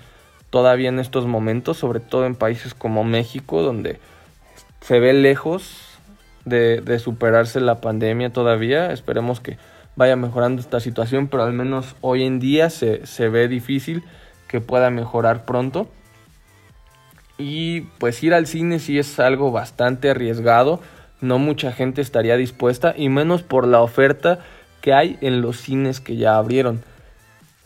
todavía 0.51 0.89
en 0.89 0.99
estos 0.99 1.27
momentos, 1.27 1.77
sobre 1.77 2.01
todo 2.01 2.27
en 2.27 2.35
países 2.35 2.75
como 2.75 3.05
México, 3.05 3.63
donde 3.63 3.99
se 4.81 4.99
ve 4.99 5.13
lejos 5.13 5.99
de, 6.45 6.81
de 6.81 6.99
superarse 6.99 7.61
la 7.61 7.81
pandemia 7.81 8.33
todavía. 8.33 8.93
Esperemos 8.93 9.41
que 9.41 9.59
vaya 9.97 10.17
mejorando 10.17 10.61
esta 10.61 10.81
situación, 10.81 11.29
pero 11.29 11.45
al 11.45 11.53
menos 11.53 11.95
hoy 12.01 12.25
en 12.25 12.41
día 12.41 12.71
se, 12.71 13.07
se 13.07 13.29
ve 13.29 13.49
difícil 13.49 14.03
que 14.49 14.61
pueda 14.61 14.91
mejorar 14.91 15.45
pronto. 15.45 15.89
Y 17.39 17.83
pues 17.99 18.23
ir 18.23 18.35
al 18.35 18.47
cine 18.47 18.79
sí 18.81 18.99
es 18.99 19.19
algo 19.21 19.51
bastante 19.51 20.11
arriesgado. 20.11 20.81
No 21.21 21.39
mucha 21.39 21.73
gente 21.73 22.01
estaría 22.01 22.37
dispuesta 22.37 22.95
y 22.97 23.09
menos 23.09 23.43
por 23.43 23.67
la 23.67 23.81
oferta 23.81 24.41
que 24.81 24.95
hay 24.95 25.19
en 25.21 25.43
los 25.43 25.59
cines 25.59 26.01
que 26.01 26.17
ya 26.17 26.37
abrieron. 26.37 26.83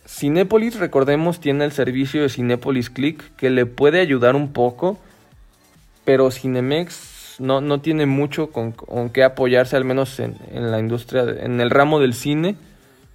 Cinépolis, 0.06 0.78
recordemos, 0.78 1.40
tiene 1.40 1.64
el 1.64 1.72
servicio 1.72 2.22
de 2.22 2.28
Cinépolis 2.28 2.90
Click 2.90 3.34
que 3.36 3.50
le 3.50 3.66
puede 3.66 4.00
ayudar 4.00 4.36
un 4.36 4.52
poco, 4.52 4.98
pero 6.04 6.30
Cinemex 6.30 7.36
no, 7.38 7.60
no 7.60 7.80
tiene 7.80 8.06
mucho 8.06 8.50
con, 8.50 8.72
con 8.72 9.10
qué 9.10 9.22
apoyarse, 9.22 9.76
al 9.76 9.84
menos 9.84 10.18
en, 10.20 10.36
en 10.52 10.70
la 10.70 10.78
industria, 10.78 11.24
en 11.40 11.60
el 11.60 11.70
ramo 11.70 12.00
del 12.00 12.14
cine 12.14 12.56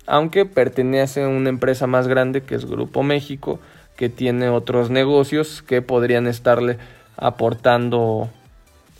aunque 0.10 0.46
pertenece 0.46 1.24
a 1.24 1.28
una 1.28 1.50
empresa 1.50 1.86
más 1.86 2.08
grande 2.08 2.42
que 2.42 2.56
es 2.56 2.66
Grupo 2.66 3.04
México, 3.04 3.60
que 3.96 4.10
tiene 4.10 4.50
otros 4.50 4.90
negocios 4.90 5.62
que 5.62 5.84
podrían 5.84 6.26
estarle 6.26 6.80
aportando 7.16 8.30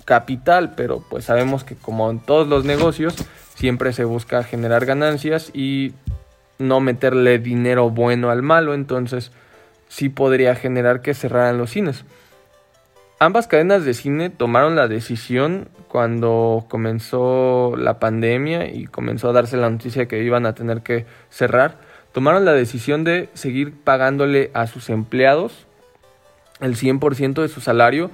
capital, 0.10 0.74
pero 0.76 1.04
pues 1.08 1.26
sabemos 1.26 1.64
que 1.64 1.76
como 1.76 2.10
en 2.10 2.20
todos 2.20 2.48
los 2.48 2.66
negocios 2.66 3.16
siempre 3.54 3.94
se 3.94 4.06
busca 4.06 4.42
generar 4.42 4.88
ganancias 4.88 5.52
y 5.54 5.94
no 6.58 6.80
meterle 6.80 7.38
dinero 7.38 7.92
bueno 7.92 8.32
al 8.32 8.42
malo, 8.42 8.74
entonces 8.74 9.32
sí 9.88 10.10
podría 10.10 10.56
generar 10.56 11.04
que 11.04 11.14
cerraran 11.14 11.60
los 11.60 11.70
cines. 11.70 12.06
Ambas 13.20 13.46
cadenas 13.46 13.86
de 13.86 13.94
cine 13.94 14.32
tomaron 14.32 14.76
la 14.76 14.88
decisión 14.88 15.68
cuando 15.88 16.66
comenzó 16.70 17.76
la 17.78 18.00
pandemia 18.00 18.66
y 18.66 18.88
comenzó 18.88 19.30
a 19.30 19.34
darse 19.34 19.58
la 19.58 19.70
noticia 19.70 20.08
que 20.08 20.24
iban 20.24 20.48
a 20.48 20.56
tener 20.56 20.82
que 20.82 21.06
cerrar. 21.30 21.78
Tomaron 22.14 22.46
la 22.46 22.54
decisión 22.54 23.04
de 23.04 23.30
seguir 23.36 23.76
pagándole 23.84 24.50
a 24.56 24.66
sus 24.66 24.90
empleados 24.90 25.68
el 26.62 26.76
100% 26.76 27.44
de 27.44 27.48
su 27.48 27.62
salario, 27.62 28.10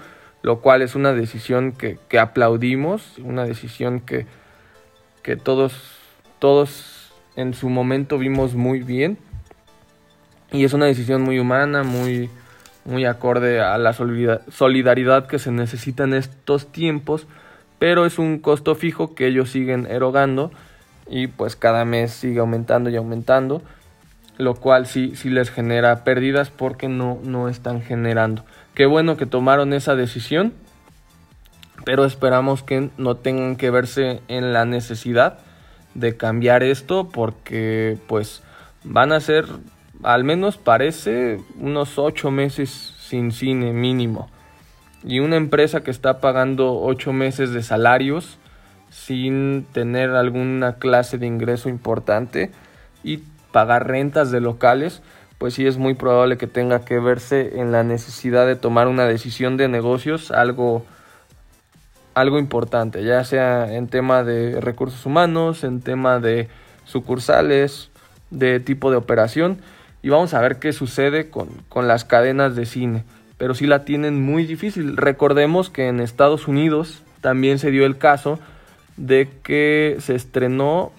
lo 0.46 0.62
cual 0.62 0.84
es 0.84 0.94
una 0.94 1.12
decisión 1.12 1.72
que, 1.72 1.98
aplaudimos, 2.20 3.18
una 3.18 3.46
decisión 3.46 4.00
que, 4.00 4.28
que 5.24 5.38
todos, 5.38 5.74
todos 6.38 7.12
en 7.36 7.56
su 7.56 7.68
momento 7.68 8.20
vimos 8.20 8.54
muy 8.54 8.82
bien. 8.82 9.18
Y 10.52 10.64
es 10.64 10.74
una 10.74 10.86
decisión 10.86 11.24
muy 11.24 11.40
humana, 11.40 11.82
muy, 11.82 12.30
muy 12.84 13.06
acorde 13.06 13.60
a 13.60 13.80
la 13.80 13.94
solidaridad 13.94 15.26
que 15.26 15.40
se 15.40 15.52
necesita 15.52 16.04
en 16.04 16.14
estos 16.14 16.72
tiempos, 16.72 17.26
pero 17.80 18.06
es 18.06 18.20
un 18.20 18.38
costo 18.38 18.76
fijo 18.76 19.16
que 19.16 19.26
ellos 19.26 19.50
siguen 19.50 19.88
erogando 19.90 20.52
y 21.10 21.26
pues 21.26 21.56
cada 21.56 21.86
mes 21.86 22.12
sigue 22.12 22.40
aumentando 22.40 22.92
y 22.92 22.98
aumentando, 22.98 23.64
lo 24.38 24.54
cual 24.54 24.86
sí, 24.86 25.16
sí 25.16 25.32
les 25.32 25.50
genera 25.50 26.04
pérdidas 26.04 26.52
porque 26.52 26.88
no, 26.88 27.18
no 27.24 27.50
están 27.50 27.82
generando. 27.82 28.46
Qué 28.76 28.86
bueno 28.86 29.16
que 29.16 29.26
tomaron 29.26 29.72
esa 29.72 29.96
decisión, 29.96 30.54
pero 31.86 32.04
esperamos 32.04 32.62
que 32.62 32.90
no 32.98 33.16
tengan 33.16 33.56
que 33.56 33.70
verse 33.70 34.22
en 34.28 34.52
la 34.52 34.66
necesidad 34.66 35.40
de 35.94 36.18
cambiar 36.18 36.62
esto 36.62 37.08
porque 37.08 37.98
pues 38.08 38.44
van 38.84 39.14
a 39.14 39.22
ser 39.22 39.46
al 40.04 40.26
menos 40.26 40.58
parece 40.58 41.40
unos 41.58 41.98
ocho 41.98 42.32
meses 42.32 42.70
sin 43.00 43.32
cine 43.32 43.72
mínimo. 43.72 44.30
Y 45.06 45.20
una 45.20 45.38
empresa 45.38 45.82
que 45.82 45.92
está 45.92 46.20
pagando 46.20 46.82
ocho 46.82 47.14
meses 47.14 47.52
de 47.52 47.64
salarios 47.64 48.38
sin 48.90 49.66
tener 49.72 50.10
alguna 50.12 50.76
clase 50.76 51.18
de 51.18 51.28
ingreso 51.28 51.70
importante 51.70 52.52
y 53.04 53.20
pagar 53.54 53.88
rentas 53.88 54.32
de 54.32 54.42
locales, 54.42 55.02
pues 55.38 55.54
sí 55.54 55.68
es 55.68 55.78
muy 55.78 55.94
probable 55.94 56.38
que 56.38 56.48
tenga 56.48 56.86
que 56.86 57.00
verse 57.00 57.60
en 57.60 57.72
la 57.72 57.84
necesidad 57.84 58.48
de 58.48 58.56
tomar 58.56 58.88
una 58.88 59.06
decisión 59.06 59.58
de 59.58 59.68
negocios 59.68 60.32
algo 60.32 60.86
algo 62.14 62.40
importante, 62.40 63.04
ya 63.04 63.24
sea 63.26 63.74
en 63.74 63.88
tema 63.88 64.24
de 64.24 64.62
recursos 64.62 65.06
humanos, 65.06 65.66
en 65.66 65.82
tema 65.82 66.20
de 66.20 66.48
sucursales, 66.86 67.90
de 68.32 68.62
tipo 68.62 68.90
de 68.90 68.98
operación. 68.98 69.60
Y 70.02 70.10
vamos 70.10 70.34
a 70.34 70.40
ver 70.40 70.58
qué 70.58 70.72
sucede 70.72 71.30
con, 71.30 71.50
con 71.68 71.90
las 71.90 72.06
cadenas 72.06 72.56
de 72.56 72.66
cine. 72.66 73.04
Pero 73.38 73.54
sí 73.54 73.68
la 73.68 73.84
tienen 73.84 74.22
muy 74.22 74.46
difícil. 74.46 74.96
Recordemos 74.96 75.70
que 75.70 75.90
en 75.90 76.00
Estados 76.00 76.48
Unidos 76.48 77.04
también 77.20 77.60
se 77.60 77.70
dio 77.70 77.86
el 77.86 77.98
caso 77.98 78.40
de 78.96 79.30
que 79.44 79.98
se 80.00 80.16
estrenó 80.16 80.94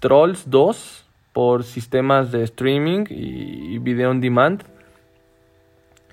Trolls 0.00 0.50
2 0.50 0.99
por 1.32 1.64
sistemas 1.64 2.32
de 2.32 2.42
streaming 2.44 3.04
y 3.08 3.78
video 3.78 4.10
on 4.10 4.20
demand. 4.20 4.64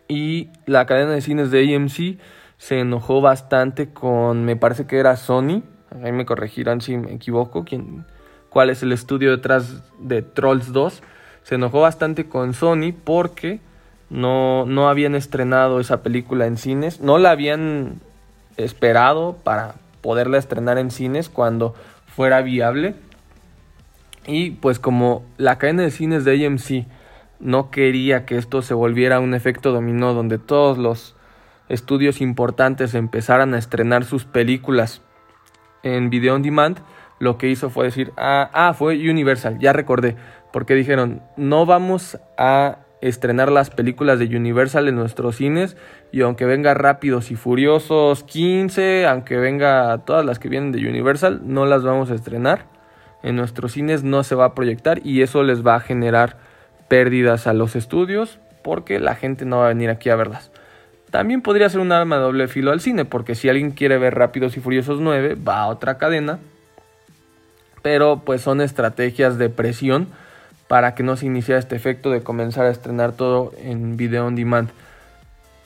Y 0.07 0.49
la 0.65 0.85
cadena 0.85 1.11
de 1.11 1.21
cines 1.21 1.51
de 1.51 1.75
AMC 1.75 2.19
se 2.57 2.79
enojó 2.79 3.21
bastante 3.21 3.89
con, 3.89 4.45
me 4.45 4.55
parece 4.55 4.87
que 4.87 4.97
era 4.97 5.15
Sony. 5.15 5.63
Ahí 6.03 6.11
me 6.11 6.25
corregirán 6.25 6.81
si 6.81 6.97
me 6.97 7.13
equivoco. 7.13 7.65
¿quién, 7.65 8.05
¿Cuál 8.49 8.69
es 8.69 8.83
el 8.83 8.91
estudio 8.91 9.31
detrás 9.31 9.83
de 9.99 10.21
Trolls 10.21 10.71
2? 10.71 11.03
Se 11.43 11.55
enojó 11.55 11.81
bastante 11.81 12.27
con 12.27 12.53
Sony 12.53 12.93
porque 13.03 13.59
no, 14.09 14.65
no 14.65 14.89
habían 14.89 15.15
estrenado 15.15 15.79
esa 15.79 16.01
película 16.01 16.45
en 16.47 16.57
cines. 16.57 16.99
No 17.01 17.17
la 17.17 17.31
habían 17.31 18.01
esperado 18.57 19.37
para 19.43 19.75
poderla 20.01 20.37
estrenar 20.37 20.77
en 20.77 20.91
cines 20.91 21.29
cuando 21.29 21.75
fuera 22.07 22.41
viable. 22.41 22.95
Y 24.27 24.51
pues 24.51 24.77
como 24.77 25.23
la 25.37 25.57
cadena 25.57 25.83
de 25.83 25.91
cines 25.91 26.25
de 26.25 26.45
AMC 26.45 26.85
no 27.39 27.71
quería 27.71 28.25
que 28.25 28.37
esto 28.37 28.61
se 28.61 28.73
volviera 28.73 29.19
un 29.19 29.33
efecto 29.33 29.71
dominó 29.71 30.13
donde 30.13 30.37
todos 30.37 30.77
los 30.77 31.15
estudios 31.69 32.21
importantes 32.21 32.93
empezaran 32.93 33.53
a 33.53 33.57
estrenar 33.57 34.05
sus 34.05 34.25
películas 34.25 35.01
en 35.83 36.09
video 36.09 36.35
on 36.35 36.41
demand, 36.41 36.79
lo 37.19 37.37
que 37.37 37.49
hizo 37.49 37.69
fue 37.69 37.85
decir, 37.85 38.11
ah, 38.17 38.49
ah, 38.53 38.73
fue 38.73 38.95
Universal, 39.09 39.59
ya 39.59 39.73
recordé, 39.73 40.15
porque 40.51 40.75
dijeron, 40.75 41.21
no 41.35 41.65
vamos 41.65 42.19
a 42.37 42.79
estrenar 43.01 43.51
las 43.51 43.69
películas 43.69 44.19
de 44.19 44.25
Universal 44.25 44.87
en 44.87 44.95
nuestros 44.95 45.35
cines 45.35 45.77
y 46.11 46.21
aunque 46.21 46.45
venga 46.45 46.73
Rápidos 46.73 47.31
y 47.31 47.35
Furiosos 47.35 48.23
15, 48.23 49.05
aunque 49.05 49.37
venga 49.37 49.97
todas 50.05 50.25
las 50.25 50.39
que 50.39 50.49
vienen 50.49 50.71
de 50.71 50.87
Universal, 50.87 51.41
no 51.45 51.65
las 51.65 51.83
vamos 51.83 52.11
a 52.11 52.15
estrenar. 52.15 52.76
En 53.27 53.35
nuestros 53.35 53.73
cines 53.73 54.03
no 54.03 54.23
se 54.23 54.35
va 54.35 54.45
a 54.45 54.55
proyectar 54.55 55.05
y 55.05 55.21
eso 55.21 55.43
les 55.43 55.65
va 55.65 55.75
a 55.75 55.81
generar 55.81 56.37
pérdidas 56.87 57.45
a 57.45 57.51
los 57.51 57.75
estudios 57.75 58.39
porque 58.63 59.01
la 59.01 59.15
gente 59.15 59.43
no 59.43 59.57
va 59.57 59.65
a 59.65 59.67
venir 59.67 59.89
aquí 59.89 60.09
a 60.09 60.15
verlas. 60.15 60.49
También 61.11 61.41
podría 61.41 61.67
ser 61.67 61.81
un 61.81 61.91
arma 61.91 62.15
de 62.15 62.21
doble 62.21 62.47
filo 62.47 62.71
al 62.71 62.79
cine, 62.79 63.03
porque 63.03 63.35
si 63.35 63.49
alguien 63.49 63.71
quiere 63.71 63.97
ver 63.97 64.15
Rápidos 64.15 64.55
y 64.55 64.61
Furiosos 64.61 65.01
9, 65.01 65.35
va 65.45 65.59
a 65.59 65.67
otra 65.67 65.97
cadena. 65.97 66.39
Pero 67.81 68.21
pues 68.23 68.39
son 68.39 68.61
estrategias 68.61 69.37
de 69.37 69.49
presión 69.49 70.07
para 70.69 70.95
que 70.95 71.03
no 71.03 71.17
se 71.17 71.25
inicie 71.25 71.57
este 71.57 71.75
efecto 71.75 72.09
de 72.09 72.23
comenzar 72.23 72.65
a 72.65 72.71
estrenar 72.71 73.11
todo 73.11 73.51
en 73.61 73.97
video 73.97 74.25
on 74.25 74.35
demand. 74.35 74.69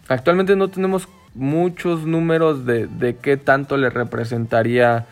Actualmente 0.07 0.55
no 0.55 0.69
tenemos 0.69 1.07
muchos 1.35 2.07
números 2.07 2.65
de, 2.65 2.87
de 2.87 3.17
qué 3.17 3.37
tanto 3.37 3.77
le 3.77 3.91
representaría 3.91 5.05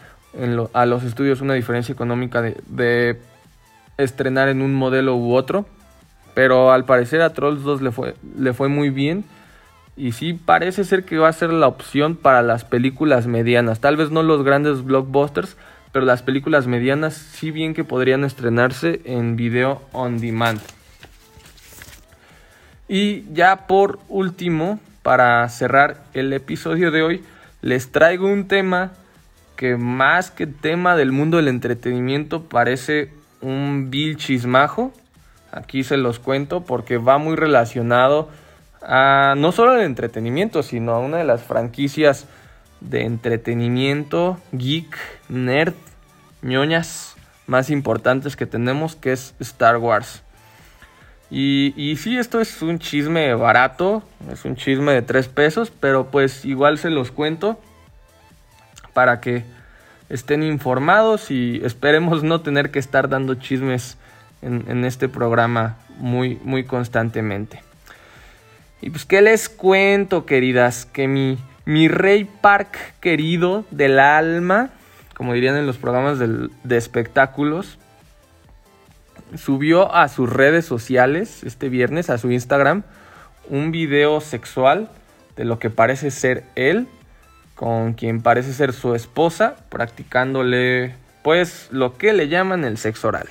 a 0.74 0.86
los 0.86 1.04
estudios 1.04 1.42
una 1.42 1.54
diferencia 1.54 1.94
económica 1.94 2.42
de, 2.42 2.58
de 2.68 3.20
estrenar 3.98 4.50
en 4.50 4.62
un 4.62 4.74
modelo 4.74 5.16
u 5.16 5.34
otro. 5.34 5.66
Pero 6.34 6.72
al 6.72 6.86
parecer 6.86 7.22
a 7.22 7.34
Trolls 7.34 7.64
2 7.64 7.82
le 7.82 7.92
fue, 7.92 8.16
le 8.38 8.54
fue 8.54 8.70
muy 8.70 8.90
bien. 8.90 9.26
Y 9.98 10.14
sí 10.14 10.34
parece 10.34 10.86
ser 10.86 11.04
que 11.04 11.18
va 11.18 11.28
a 11.28 11.34
ser 11.34 11.52
la 11.52 11.68
opción 11.68 12.16
para 12.16 12.42
las 12.42 12.64
películas 12.64 13.28
medianas. 13.28 13.82
Tal 13.82 13.98
vez 13.98 14.12
no 14.12 14.24
los 14.24 14.44
grandes 14.44 14.84
blockbusters, 14.84 15.58
pero 15.92 16.06
las 16.06 16.22
películas 16.22 16.68
medianas 16.68 17.16
sí 17.16 17.52
bien 17.52 17.74
que 17.74 17.84
podrían 17.84 18.24
estrenarse 18.24 19.02
en 19.04 19.36
video 19.36 19.82
on 19.92 20.20
demand. 20.20 20.62
Y 22.88 23.26
ya 23.34 23.68
por 23.68 24.00
último, 24.08 24.80
para 25.04 25.48
cerrar 25.50 26.04
el 26.14 26.32
episodio 26.34 26.92
de 26.92 27.02
hoy, 27.02 27.24
les 27.62 27.92
traigo 27.92 28.28
un 28.28 28.48
tema 28.48 28.94
que 29.60 29.76
más 29.76 30.32
que 30.32 30.48
tema 30.48 30.96
del 30.96 31.12
mundo 31.12 31.36
del 31.36 31.50
entretenimiento 31.50 32.46
parece 32.46 33.12
un 33.42 33.90
vil 33.90 34.16
chismajo. 34.16 34.94
Aquí 35.52 35.84
se 35.84 35.98
los 35.98 36.18
cuento 36.18 36.64
porque 36.64 36.98
va 36.98 37.18
muy 37.18 37.36
relacionado 37.36 38.30
a 38.82 39.34
no 39.36 39.52
solo 39.52 39.72
al 39.72 39.82
entretenimiento, 39.82 40.64
sino 40.64 40.94
a 40.94 41.00
una 41.00 41.18
de 41.18 41.26
las 41.26 41.44
franquicias 41.44 42.26
de 42.80 43.04
entretenimiento 43.04 44.40
geek, 44.54 44.98
nerd, 45.28 45.74
ñoñas 46.42 47.18
más 47.46 47.70
importantes 47.70 48.38
que 48.38 48.46
tenemos, 48.46 48.96
que 48.96 49.12
es 49.12 49.36
Star 49.42 49.76
Wars. 49.76 50.24
Y, 51.30 51.74
y 51.76 51.98
sí, 51.98 52.18
esto 52.18 52.40
es 52.40 52.62
un 52.62 52.80
chisme 52.80 53.36
barato, 53.36 54.04
es 54.32 54.46
un 54.46 54.56
chisme 54.56 54.94
de 54.94 55.02
tres 55.02 55.28
pesos, 55.28 55.70
pero 55.70 56.12
pues 56.12 56.46
igual 56.46 56.78
se 56.78 56.90
los 56.90 57.12
cuento 57.12 57.60
para 59.00 59.22
que 59.22 59.46
estén 60.10 60.44
informados 60.44 61.32
y 61.32 61.62
esperemos 61.64 62.22
no 62.22 62.42
tener 62.42 62.70
que 62.70 62.80
estar 62.80 63.08
dando 63.08 63.36
chismes 63.36 63.98
en, 64.42 64.84
este 64.84 65.08
programa 65.08 65.78
muy, 66.00 66.38
muy 66.44 66.66
constantemente. 66.66 67.64
Y 68.82 68.90
pues, 68.90 69.06
¿qué 69.06 69.22
les 69.22 69.48
cuento, 69.48 70.26
queridas? 70.26 70.86
Que 70.86 71.08
mi, 71.08 71.38
mi 71.64 71.88
Rey 71.88 72.26
Park 72.26 72.78
querido 73.00 73.64
del 73.72 74.00
alma, 74.00 74.72
como 75.14 75.34
dirían 75.34 75.56
en 75.56 75.66
los 75.66 75.78
programas 75.78 76.20
de 76.20 76.78
espectáculos, 76.78 77.78
subió 79.38 79.96
a 79.96 80.10
sus 80.10 80.30
redes 80.30 80.66
sociales 80.66 81.46
este 81.46 81.70
viernes, 81.70 82.10
a 82.10 82.18
su 82.18 82.30
Instagram, 82.34 82.84
un 83.48 83.72
video 83.72 84.20
sexual 84.20 84.90
de 85.38 85.46
lo 85.46 85.58
que 85.58 85.70
parece 85.70 86.12
ser 86.12 86.44
él, 86.56 86.90
con 87.60 87.92
quien 87.92 88.22
parece 88.22 88.54
ser 88.54 88.72
su 88.72 88.96
esposa, 88.96 89.58
practicándole, 89.68 90.96
pues, 91.24 91.68
lo 91.72 91.98
que 91.98 92.14
le 92.14 92.30
llaman 92.30 92.64
el 92.64 92.78
sexo 92.78 93.10
oral. 93.10 93.28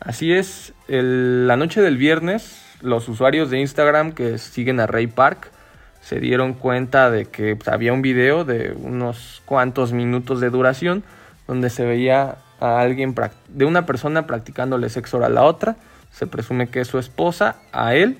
Así 0.00 0.32
es, 0.32 0.72
la 0.88 1.56
noche 1.56 1.80
del 1.80 1.96
viernes, 1.96 2.60
los 2.82 3.08
usuarios 3.08 3.48
de 3.48 3.60
Instagram 3.60 4.10
que 4.14 4.38
siguen 4.38 4.80
a 4.80 4.88
Ray 4.88 5.06
Park 5.06 5.52
se 6.00 6.18
dieron 6.18 6.54
cuenta 6.54 7.08
de 7.08 7.26
que 7.26 7.54
pues, 7.54 7.68
había 7.68 7.92
un 7.92 8.02
video 8.02 8.44
de 8.44 8.72
unos 8.72 9.42
cuantos 9.44 9.92
minutos 9.92 10.40
de 10.40 10.50
duración 10.50 11.04
donde 11.46 11.70
se 11.70 11.84
veía 11.84 12.38
a 12.58 12.80
alguien, 12.80 13.14
de 13.46 13.64
una 13.64 13.86
persona 13.86 14.26
practicándole 14.26 14.88
sexo 14.88 15.18
oral 15.18 15.30
a 15.30 15.34
la 15.36 15.42
otra. 15.44 15.76
Se 16.10 16.26
presume 16.26 16.66
que 16.66 16.80
es 16.80 16.88
su 16.88 16.98
esposa, 16.98 17.54
a 17.70 17.94
él. 17.94 18.18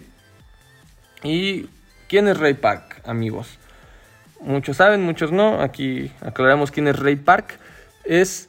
¿Y 1.25 1.69
quién 2.09 2.29
es 2.29 2.39
Ray 2.39 2.55
Park, 2.55 3.03
amigos? 3.05 3.59
Muchos 4.41 4.77
saben, 4.77 5.03
muchos 5.03 5.33
no. 5.33 5.61
Aquí 5.61 6.13
aclaramos 6.21 6.71
quién 6.71 6.89
es 6.89 6.99
Ray 6.99 7.17
Park. 7.17 7.59
Es 8.05 8.49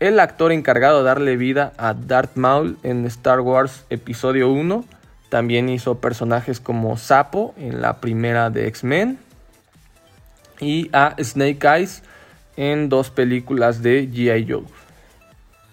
el 0.00 0.20
actor 0.20 0.52
encargado 0.52 0.98
de 0.98 1.04
darle 1.04 1.36
vida 1.36 1.72
a 1.76 1.94
Darth 1.94 2.36
Maul 2.36 2.78
en 2.82 3.04
Star 3.06 3.40
Wars 3.40 3.84
Episodio 3.90 4.50
1. 4.50 4.84
También 5.28 5.68
hizo 5.68 5.98
personajes 5.98 6.60
como 6.60 6.96
Sapo 6.96 7.54
en 7.58 7.82
la 7.82 8.00
primera 8.00 8.50
de 8.50 8.66
X-Men. 8.68 9.18
Y 10.60 10.88
a 10.92 11.14
Snake 11.22 11.66
Eyes 11.66 12.02
en 12.56 12.88
dos 12.88 13.10
películas 13.10 13.82
de 13.82 14.08
G.I. 14.08 14.46
Joe. 14.50 14.64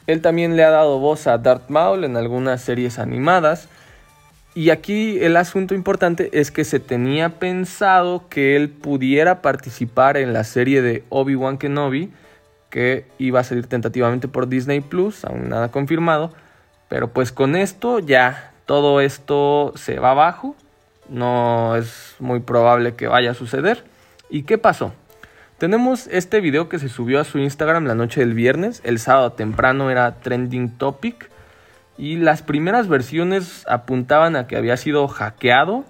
Él 0.08 0.22
también 0.22 0.56
le 0.56 0.64
ha 0.64 0.70
dado 0.70 1.00
voz 1.00 1.26
a 1.26 1.38
Darth 1.38 1.70
Maul 1.70 2.04
en 2.04 2.16
algunas 2.18 2.62
series 2.62 3.00
animadas. 3.00 3.68
Y 4.56 4.70
aquí 4.70 5.20
el 5.20 5.36
asunto 5.36 5.76
importante 5.76 6.30
es 6.32 6.50
que 6.50 6.64
se 6.64 6.80
tenía 6.80 7.40
pensado 7.40 8.30
que 8.30 8.56
él 8.56 8.70
pudiera 8.70 9.42
participar 9.42 10.16
en 10.16 10.32
la 10.32 10.46
serie 10.46 10.82
de 10.82 11.04
Obi-Wan 11.10 11.58
Kenobi 11.58 12.12
que 12.70 13.06
iba 13.18 13.42
a 13.42 13.44
salir 13.44 13.68
tentativamente 13.68 14.30
por 14.30 14.48
Disney 14.48 14.80
Plus, 14.80 15.26
aún 15.26 15.50
nada 15.50 15.72
confirmado. 15.72 16.32
Pero 16.88 17.10
pues 17.10 17.34
con 17.34 17.58
esto 17.58 18.00
ya 18.00 18.54
todo 18.66 19.02
esto 19.02 19.74
se 19.76 20.00
va 20.00 20.12
abajo. 20.12 20.56
No 21.10 21.76
es 21.76 22.16
muy 22.20 22.40
probable 22.40 22.96
que 22.96 23.08
vaya 23.08 23.32
a 23.32 23.34
suceder. 23.34 23.84
¿Y 24.30 24.44
qué 24.44 24.58
pasó? 24.58 24.94
Tenemos 25.58 26.08
este 26.08 26.40
video 26.40 26.70
que 26.70 26.80
se 26.80 26.88
subió 26.88 27.20
a 27.20 27.26
su 27.26 27.40
Instagram 27.40 27.86
la 27.88 27.96
noche 27.96 28.22
del 28.22 28.34
viernes. 28.34 28.82
El 28.86 29.00
sábado 29.00 29.34
temprano 29.34 29.90
era 29.92 30.16
trending 30.16 30.78
topic. 30.78 31.30
Y 31.98 32.18
las 32.18 32.42
primeras 32.42 32.88
versiones 32.88 33.66
apuntaban 33.68 34.36
a 34.36 34.48
que 34.48 34.58
había 34.58 34.78
sido 34.78 35.08
hackeado. 35.08 35.86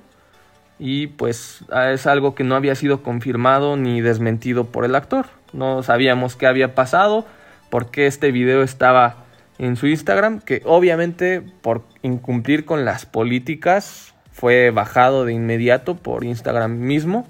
Y 0.78 1.08
pues 1.08 1.64
es 1.92 2.06
algo 2.06 2.36
que 2.36 2.44
no 2.44 2.56
había 2.56 2.76
sido 2.76 3.02
confirmado 3.02 3.78
ni 3.78 4.02
desmentido 4.02 4.66
por 4.66 4.86
el 4.86 4.96
actor 4.96 5.28
no 5.56 5.82
sabíamos 5.84 6.36
qué 6.36 6.48
había 6.48 6.76
pasado, 6.76 7.26
por 7.70 7.90
qué 7.90 8.08
este 8.08 8.32
video 8.32 8.62
estaba 8.62 9.26
en 9.58 9.76
su 9.78 9.88
Instagram, 9.88 10.42
que 10.42 10.62
obviamente 10.66 11.42
por 11.62 11.84
incumplir 12.02 12.66
con 12.66 12.86
las 12.86 13.06
políticas 13.06 14.14
fue 14.32 14.70
bajado 14.70 15.26
de 15.26 15.34
inmediato 15.34 15.96
por 15.96 16.26
Instagram 16.26 16.78
mismo. 16.78 17.28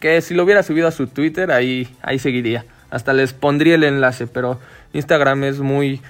Que 0.00 0.20
si 0.20 0.34
lo 0.34 0.42
hubiera 0.42 0.62
subido 0.62 0.88
a 0.88 0.92
su 0.92 1.06
Twitter, 1.06 1.50
ahí, 1.50 1.88
ahí 2.02 2.18
seguiría. 2.18 2.66
Hasta 2.90 3.12
les 3.12 3.32
pondría 3.32 3.76
el 3.76 3.84
enlace, 3.84 4.26
pero 4.26 4.58
Instagram 4.92 5.44
es 5.44 5.60
muy, 5.60 6.02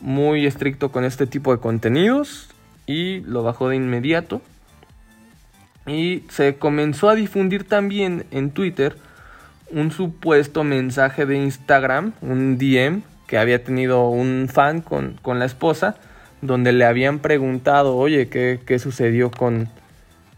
muy 0.00 0.46
estricto 0.46 0.90
con 0.90 1.04
este 1.04 1.26
tipo 1.26 1.54
de 1.54 1.60
contenidos 1.60 2.48
y 2.86 3.20
lo 3.20 3.42
bajó 3.42 3.68
de 3.68 3.76
inmediato. 3.76 4.42
Y 5.86 6.24
se 6.28 6.56
comenzó 6.56 7.08
a 7.08 7.14
difundir 7.14 7.64
también 7.64 8.24
en 8.30 8.50
Twitter 8.50 8.96
un 9.70 9.92
supuesto 9.92 10.64
mensaje 10.64 11.26
de 11.26 11.36
Instagram, 11.36 12.12
un 12.20 12.58
DM 12.58 13.02
que 13.26 13.38
había 13.38 13.62
tenido 13.62 14.08
un 14.08 14.48
fan 14.52 14.80
con, 14.80 15.18
la 15.24 15.44
esposa, 15.44 15.96
donde 16.42 16.72
le 16.72 16.84
habían 16.84 17.20
preguntado, 17.20 17.96
oye, 17.96 18.28
¿qué, 18.28 18.58
qué 18.66 18.78
sucedió 18.78 19.30
con, 19.30 19.68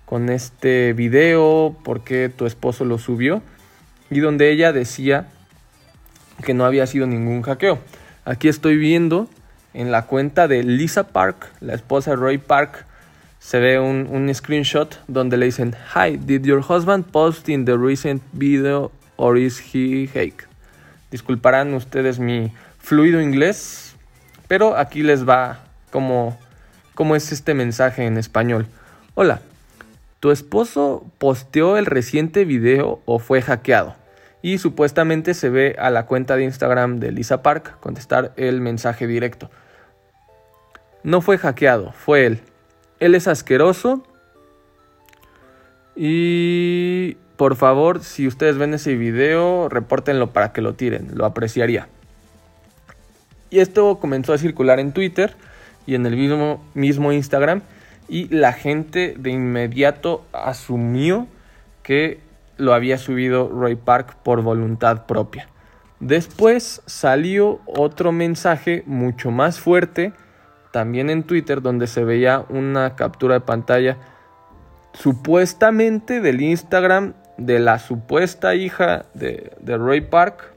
con 0.04 0.28
este 0.28 0.92
video? 0.92 1.74
¿Por 1.82 2.04
qué 2.04 2.28
tu 2.28 2.44
esposo 2.44 2.84
lo 2.84 2.98
subió? 2.98 3.42
Y 4.10 4.20
donde 4.20 4.50
ella 4.50 4.72
decía 4.72 5.28
que 6.44 6.52
no 6.52 6.66
había 6.66 6.86
sido 6.86 7.06
ningún 7.06 7.40
hackeo. 7.40 7.78
Aquí 8.26 8.48
estoy 8.48 8.76
viendo 8.76 9.28
en 9.74 9.90
la 9.90 10.02
cuenta 10.02 10.48
de 10.48 10.62
Lisa 10.62 11.08
Park, 11.08 11.50
la 11.60 11.74
esposa 11.74 12.10
de 12.10 12.16
Roy 12.16 12.38
Park, 12.38 12.84
se 13.38 13.58
ve 13.58 13.80
un, 13.80 14.30
screenshot 14.32 15.00
donde 15.08 15.36
le 15.36 15.46
dicen, 15.46 15.74
Hi, 15.94 16.16
did 16.16 16.44
your 16.44 16.62
husband 16.62 17.06
post 17.06 17.48
in 17.48 17.64
the 17.64 17.76
recent 17.76 18.22
video 18.32 18.92
or 19.16 19.36
is 19.36 19.58
he 19.74 20.08
hake? 20.14 20.44
Disculparán 21.10 21.74
ustedes 21.74 22.18
mi 22.18 22.52
fluido 22.78 23.20
inglés, 23.20 23.96
pero 24.46 24.76
aquí 24.76 25.02
les 25.02 25.28
va 25.28 25.58
como, 25.90 26.38
como 26.94 27.16
es 27.16 27.32
este 27.32 27.52
mensaje 27.54 28.06
en 28.06 28.16
español. 28.16 28.66
Hola, 29.14 29.40
¿tu 30.20 30.30
esposo 30.30 31.04
posteó 31.18 31.76
el 31.76 31.86
reciente 31.86 32.44
video 32.44 33.00
o 33.06 33.18
fue 33.18 33.42
hackeado? 33.42 33.96
Y 34.40 34.58
supuestamente 34.58 35.34
se 35.34 35.50
ve 35.50 35.76
a 35.78 35.90
la 35.90 36.06
cuenta 36.06 36.36
de 36.36 36.44
Instagram 36.44 36.98
de 36.98 37.12
Lisa 37.12 37.42
Park 37.42 37.78
contestar 37.80 38.32
el 38.36 38.60
mensaje 38.60 39.06
directo. 39.06 39.50
No 41.04 41.20
fue 41.20 41.38
hackeado, 41.38 41.92
fue 41.92 42.26
él. 42.26 42.40
Él 43.00 43.14
es 43.14 43.28
asqueroso. 43.28 44.02
Y 45.96 47.16
por 47.36 47.56
favor, 47.56 48.02
si 48.02 48.26
ustedes 48.26 48.56
ven 48.56 48.74
ese 48.74 48.94
video, 48.94 49.68
repórtenlo 49.68 50.32
para 50.32 50.52
que 50.52 50.62
lo 50.62 50.74
tiren, 50.74 51.10
lo 51.14 51.24
apreciaría. 51.26 51.88
Y 53.50 53.60
esto 53.60 53.98
comenzó 53.98 54.32
a 54.32 54.38
circular 54.38 54.80
en 54.80 54.92
Twitter 54.92 55.36
y 55.86 55.94
en 55.94 56.06
el 56.06 56.16
mismo, 56.16 56.64
mismo 56.74 57.12
Instagram. 57.12 57.62
Y 58.08 58.28
la 58.28 58.52
gente 58.52 59.14
de 59.18 59.30
inmediato 59.30 60.24
asumió 60.32 61.26
que 61.82 62.20
lo 62.56 62.74
había 62.74 62.98
subido 62.98 63.48
Roy 63.48 63.76
Park 63.76 64.16
por 64.22 64.42
voluntad 64.42 65.06
propia. 65.06 65.48
Después 66.00 66.82
salió 66.86 67.60
otro 67.66 68.12
mensaje 68.12 68.82
mucho 68.86 69.30
más 69.30 69.60
fuerte, 69.60 70.12
también 70.72 71.10
en 71.10 71.22
Twitter, 71.22 71.62
donde 71.62 71.86
se 71.86 72.04
veía 72.04 72.44
una 72.48 72.96
captura 72.96 73.34
de 73.34 73.40
pantalla 73.40 73.98
supuestamente 74.94 76.20
del 76.20 76.40
Instagram 76.40 77.14
de 77.36 77.58
la 77.58 77.78
supuesta 77.78 78.54
hija 78.54 79.06
de, 79.14 79.52
Roy 79.64 80.00
Park, 80.02 80.52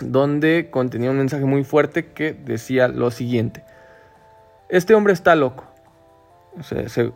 donde 0.00 0.68
contenía 0.70 1.10
un 1.10 1.18
mensaje 1.18 1.44
muy 1.44 1.64
fuerte 1.64 2.06
que 2.06 2.32
decía 2.32 2.88
lo 2.88 3.10
siguiente. 3.10 3.64
Este 4.68 4.94
hombre 4.94 5.12
está 5.12 5.34
loco, 5.34 5.64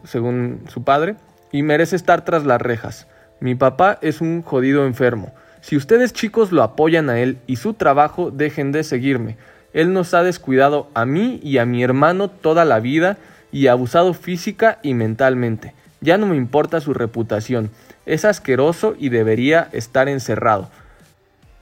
según 0.04 0.64
su 0.68 0.84
padre, 0.84 1.16
y 1.50 1.62
merece 1.62 1.96
estar 1.96 2.24
tras 2.24 2.44
las 2.44 2.60
rejas. 2.60 3.06
Mi 3.40 3.54
papá 3.54 3.98
es 4.00 4.20
un 4.20 4.42
jodido 4.42 4.86
enfermo. 4.86 5.32
Si 5.60 5.76
ustedes 5.76 6.12
chicos 6.12 6.50
lo 6.50 6.62
apoyan 6.62 7.10
a 7.10 7.20
él 7.20 7.38
y 7.46 7.56
su 7.56 7.74
trabajo, 7.74 8.30
dejen 8.30 8.72
de 8.72 8.84
seguirme. 8.84 9.36
Él 9.72 9.92
nos 9.92 10.14
ha 10.14 10.22
descuidado 10.22 10.90
a 10.94 11.04
mí 11.04 11.40
y 11.42 11.58
a 11.58 11.66
mi 11.66 11.82
hermano 11.82 12.28
toda 12.28 12.64
la 12.64 12.80
vida 12.80 13.18
y 13.50 13.66
abusado 13.66 14.14
física 14.14 14.78
y 14.82 14.94
mentalmente. 14.94 15.74
Ya 16.00 16.18
no 16.18 16.26
me 16.26 16.36
importa 16.36 16.80
su 16.80 16.94
reputación. 16.94 17.70
Es 18.06 18.24
asqueroso 18.24 18.94
y 18.98 19.08
debería 19.08 19.68
estar 19.72 20.08
encerrado. 20.08 20.70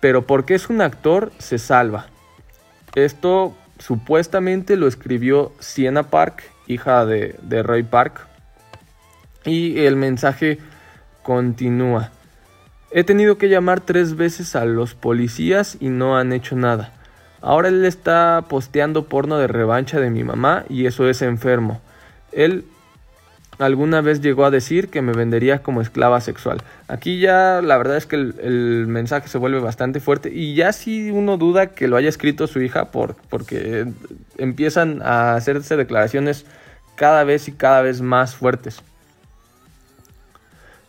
Pero 0.00 0.26
porque 0.26 0.54
es 0.54 0.70
un 0.70 0.80
actor, 0.80 1.30
se 1.38 1.58
salva. 1.58 2.06
Esto 2.94 3.54
supuestamente 3.78 4.76
lo 4.76 4.88
escribió 4.88 5.52
Sienna 5.58 6.04
Park, 6.04 6.42
hija 6.66 7.04
de, 7.04 7.36
de 7.42 7.62
Roy 7.62 7.82
Park. 7.82 8.26
Y 9.44 9.80
el 9.80 9.96
mensaje 9.96 10.58
Continúa. 11.22 12.10
He 12.90 13.04
tenido 13.04 13.38
que 13.38 13.48
llamar 13.48 13.80
tres 13.80 14.16
veces 14.16 14.56
a 14.56 14.64
los 14.64 14.94
policías 14.94 15.76
y 15.80 15.90
no 15.90 16.16
han 16.16 16.32
hecho 16.32 16.56
nada. 16.56 16.92
Ahora 17.42 17.68
él 17.68 17.84
está 17.84 18.44
posteando 18.48 19.06
porno 19.06 19.38
de 19.38 19.46
revancha 19.46 19.98
de 19.98 20.10
mi 20.10 20.24
mamá 20.24 20.64
y 20.68 20.86
eso 20.86 21.08
es 21.08 21.22
enfermo. 21.22 21.80
Él 22.32 22.64
alguna 23.58 24.00
vez 24.00 24.20
llegó 24.20 24.44
a 24.44 24.50
decir 24.50 24.88
que 24.88 25.02
me 25.02 25.12
vendería 25.12 25.62
como 25.62 25.80
esclava 25.80 26.20
sexual. 26.20 26.62
Aquí 26.88 27.20
ya 27.20 27.60
la 27.62 27.76
verdad 27.78 27.96
es 27.96 28.06
que 28.06 28.16
el, 28.16 28.86
mensaje 28.86 29.28
se 29.28 29.38
vuelve 29.38 29.60
bastante 29.60 30.00
fuerte 30.00 30.30
y 30.32 30.54
ya 30.54 30.72
si 30.72 31.10
uno 31.10 31.36
duda 31.36 31.68
que 31.68 31.88
lo 31.88 31.96
haya 31.96 32.08
escrito 32.08 32.46
su 32.46 32.60
hija 32.60 32.90
por, 32.90 33.16
porque 33.28 33.86
empiezan 34.38 35.02
a 35.02 35.34
hacerse 35.34 35.76
declaraciones 35.76 36.46
cada 36.94 37.24
vez 37.24 37.48
y 37.48 37.52
cada 37.52 37.82
vez 37.82 38.00
más 38.00 38.34
fuertes. 38.34 38.82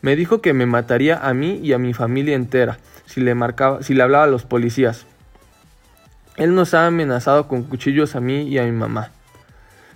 Me 0.02 0.16
dijo 0.16 0.41
que 0.41 0.54
me 0.54 0.66
mataría 0.66 1.18
a 1.18 1.34
mí 1.34 1.60
y 1.62 1.74
a 1.74 1.78
mi 1.78 1.93
familia 1.93 2.36
entera 2.36 2.80
si 3.06 3.22
le, 3.22 3.36
marcaba, 3.36 3.84
si 3.84 3.93
le 3.93 4.04
hablaba 4.04 4.24
a 4.24 4.28
los 4.28 4.45
policías. 4.45 5.06
Él 6.41 6.55
nos 6.55 6.73
ha 6.73 6.87
amenazado 6.87 7.47
con 7.47 7.61
cuchillos 7.61 8.15
a 8.15 8.19
mí 8.19 8.41
y 8.47 8.57
a 8.57 8.63
mi 8.63 8.71
mamá. 8.71 9.11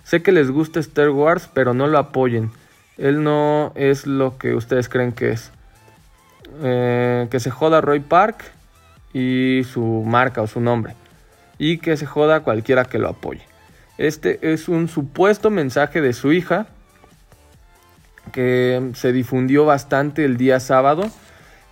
Sé 0.04 0.22
que 0.22 0.30
les 0.30 0.48
gusta 0.48 0.78
Star 0.78 1.10
Wars, 1.10 1.50
pero 1.52 1.74
no 1.74 1.88
lo 1.88 1.98
apoyen. 1.98 2.52
Él 2.98 3.24
no 3.24 3.72
es 3.74 4.06
lo 4.06 4.38
que 4.38 4.54
ustedes 4.54 4.88
creen 4.88 5.10
que 5.10 5.32
es. 5.32 5.50
Eh, 6.62 7.26
que 7.32 7.40
se 7.40 7.50
joda 7.50 7.80
Roy 7.80 7.98
Park 7.98 8.44
y 9.12 9.62
su 9.64 10.04
marca 10.06 10.40
o 10.40 10.46
su 10.46 10.60
nombre. 10.60 10.94
Y 11.58 11.78
que 11.78 11.96
se 11.96 12.06
joda 12.06 12.44
cualquiera 12.44 12.84
que 12.84 13.00
lo 13.00 13.08
apoye. 13.08 13.42
Este 13.98 14.52
es 14.52 14.68
un 14.68 14.86
supuesto 14.86 15.50
mensaje 15.50 16.00
de 16.00 16.12
su 16.12 16.32
hija 16.32 16.68
que 18.30 18.92
se 18.94 19.10
difundió 19.10 19.64
bastante 19.64 20.24
el 20.24 20.36
día 20.36 20.60
sábado. 20.60 21.10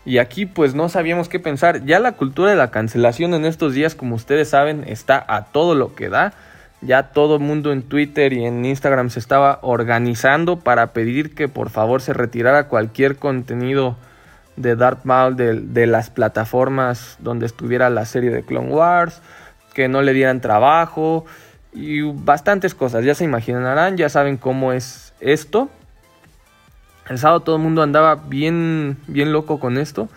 Y 0.04 0.18
aquí 0.18 0.46
pues 0.46 0.74
no 0.74 0.88
sabíamos 0.88 1.28
qué 1.28 1.40
pensar. 1.40 1.84
Ya 1.84 1.98
la 1.98 2.12
cultura 2.12 2.50
de 2.50 2.56
la 2.56 2.70
cancelación 2.70 3.34
en 3.34 3.44
estos 3.46 3.72
días, 3.72 3.94
como 3.94 4.14
ustedes 4.14 4.50
saben, 4.50 4.84
está 4.86 5.24
a 5.26 5.46
todo 5.46 5.74
lo 5.74 5.94
que 5.94 6.08
da. 6.08 6.34
Ya 6.82 7.04
todo 7.04 7.36
el 7.36 7.40
mundo 7.40 7.72
en 7.72 7.82
Twitter 7.82 8.34
y 8.34 8.44
en 8.44 8.64
Instagram 8.64 9.08
se 9.08 9.18
estaba 9.18 9.58
organizando 9.62 10.60
para 10.60 10.92
pedir 10.92 11.34
que 11.34 11.48
por 11.48 11.70
favor 11.70 12.02
se 12.02 12.12
retirara 12.12 12.68
cualquier 12.68 13.16
contenido 13.16 13.96
de 14.56 14.76
Darth 14.76 15.04
Maul 15.04 15.36
de, 15.36 15.60
de 15.60 15.86
las 15.86 16.10
plataformas 16.10 17.16
donde 17.20 17.46
estuviera 17.46 17.88
la 17.88 18.04
serie 18.04 18.30
de 18.30 18.42
Clone 18.42 18.68
Wars, 18.68 19.22
que 19.72 19.88
no 19.88 20.02
le 20.02 20.12
dieran 20.12 20.42
trabajo 20.42 21.24
y 21.72 22.02
bastantes 22.02 22.74
cosas. 22.74 23.04
Ya 23.04 23.14
se 23.14 23.24
imaginarán, 23.24 23.96
ya 23.96 24.10
saben 24.10 24.36
cómo 24.36 24.72
es 24.74 25.14
esto. 25.20 25.70
El 27.08 27.18
sábado 27.18 27.40
todo 27.40 27.56
el 27.56 27.62
mundo 27.62 27.82
andaba 27.82 28.14
bien, 28.14 28.96
bien 29.06 29.32
loco 29.32 29.60
con 29.60 29.78
esto. 29.78 30.08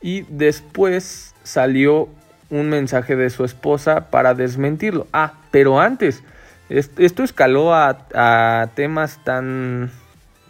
Y 0.00 0.22
después 0.28 1.34
salió 1.42 2.08
un 2.50 2.68
mensaje 2.68 3.16
de 3.16 3.30
su 3.30 3.44
esposa 3.44 4.10
para 4.10 4.34
desmentirlo. 4.34 5.06
Ah, 5.12 5.34
pero 5.50 5.80
antes, 5.80 6.22
esto 6.68 7.22
escaló 7.22 7.74
a, 7.74 8.70
temas 8.74 9.24
tan, 9.24 9.90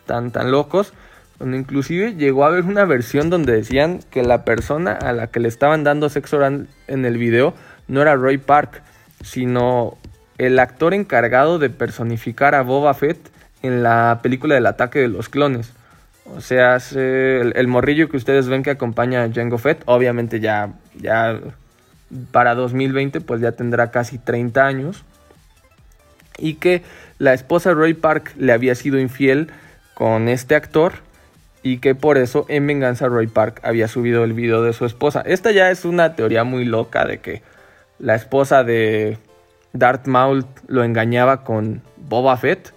tan, 0.06 0.30
tan 0.30 0.50
locos. 0.50 0.92
Donde 1.38 1.58
inclusive 1.58 2.14
llegó 2.14 2.44
a 2.44 2.48
haber 2.48 2.64
una 2.64 2.86
versión 2.86 3.28
donde 3.28 3.52
decían 3.52 4.00
que 4.10 4.22
la 4.22 4.44
persona 4.44 4.92
a 4.92 5.12
la 5.12 5.26
que 5.26 5.38
le 5.38 5.48
estaban 5.48 5.84
dando 5.84 6.08
sexo 6.08 6.42
en 6.44 6.66
el 6.88 7.18
video 7.18 7.52
no 7.88 8.00
era 8.00 8.16
Roy 8.16 8.38
Park, 8.38 8.82
sino 9.22 9.98
el 10.38 10.58
actor 10.58 10.94
encargado 10.94 11.58
de 11.58 11.70
personificar 11.70 12.54
a 12.54 12.62
Boba 12.62 12.94
Fett 12.94 13.18
en 13.62 13.82
la 13.82 14.20
película 14.22 14.54
del 14.54 14.66
ataque 14.66 14.98
de 14.98 15.08
los 15.08 15.28
clones. 15.28 15.72
O 16.34 16.40
sea, 16.40 16.78
el, 16.94 17.68
morrillo 17.68 18.08
que 18.08 18.16
ustedes 18.16 18.48
ven 18.48 18.62
que 18.62 18.70
acompaña 18.70 19.22
a 19.22 19.32
Jango 19.32 19.58
Fett, 19.58 19.82
obviamente 19.86 20.40
ya, 20.40 20.72
ya 20.94 21.38
para 22.30 22.54
2020 22.54 23.20
pues 23.20 23.40
ya 23.40 23.52
tendrá 23.52 23.90
casi 23.90 24.18
30 24.18 24.66
años. 24.66 25.04
Y 26.38 26.54
que 26.54 26.82
la 27.18 27.32
esposa 27.32 27.72
Roy 27.72 27.94
Park 27.94 28.34
le 28.36 28.52
había 28.52 28.74
sido 28.74 28.98
infiel 28.98 29.50
con 29.94 30.28
este 30.28 30.54
actor 30.54 30.94
y 31.62 31.78
que 31.78 31.94
por 31.94 32.18
eso 32.18 32.44
en 32.48 32.66
venganza 32.66 33.08
Roy 33.08 33.26
Park 33.26 33.60
había 33.62 33.88
subido 33.88 34.22
el 34.24 34.34
video 34.34 34.62
de 34.62 34.72
su 34.72 34.84
esposa. 34.84 35.22
Esta 35.24 35.50
ya 35.52 35.70
es 35.70 35.84
una 35.84 36.14
teoría 36.14 36.44
muy 36.44 36.64
loca 36.64 37.06
de 37.06 37.18
que 37.18 37.42
la 37.98 38.14
esposa 38.14 38.62
de 38.62 39.18
Darth 39.72 40.06
Maul 40.06 40.44
lo 40.66 40.84
engañaba 40.84 41.44
con 41.44 41.82
Boba 41.96 42.36
Fett. 42.36 42.72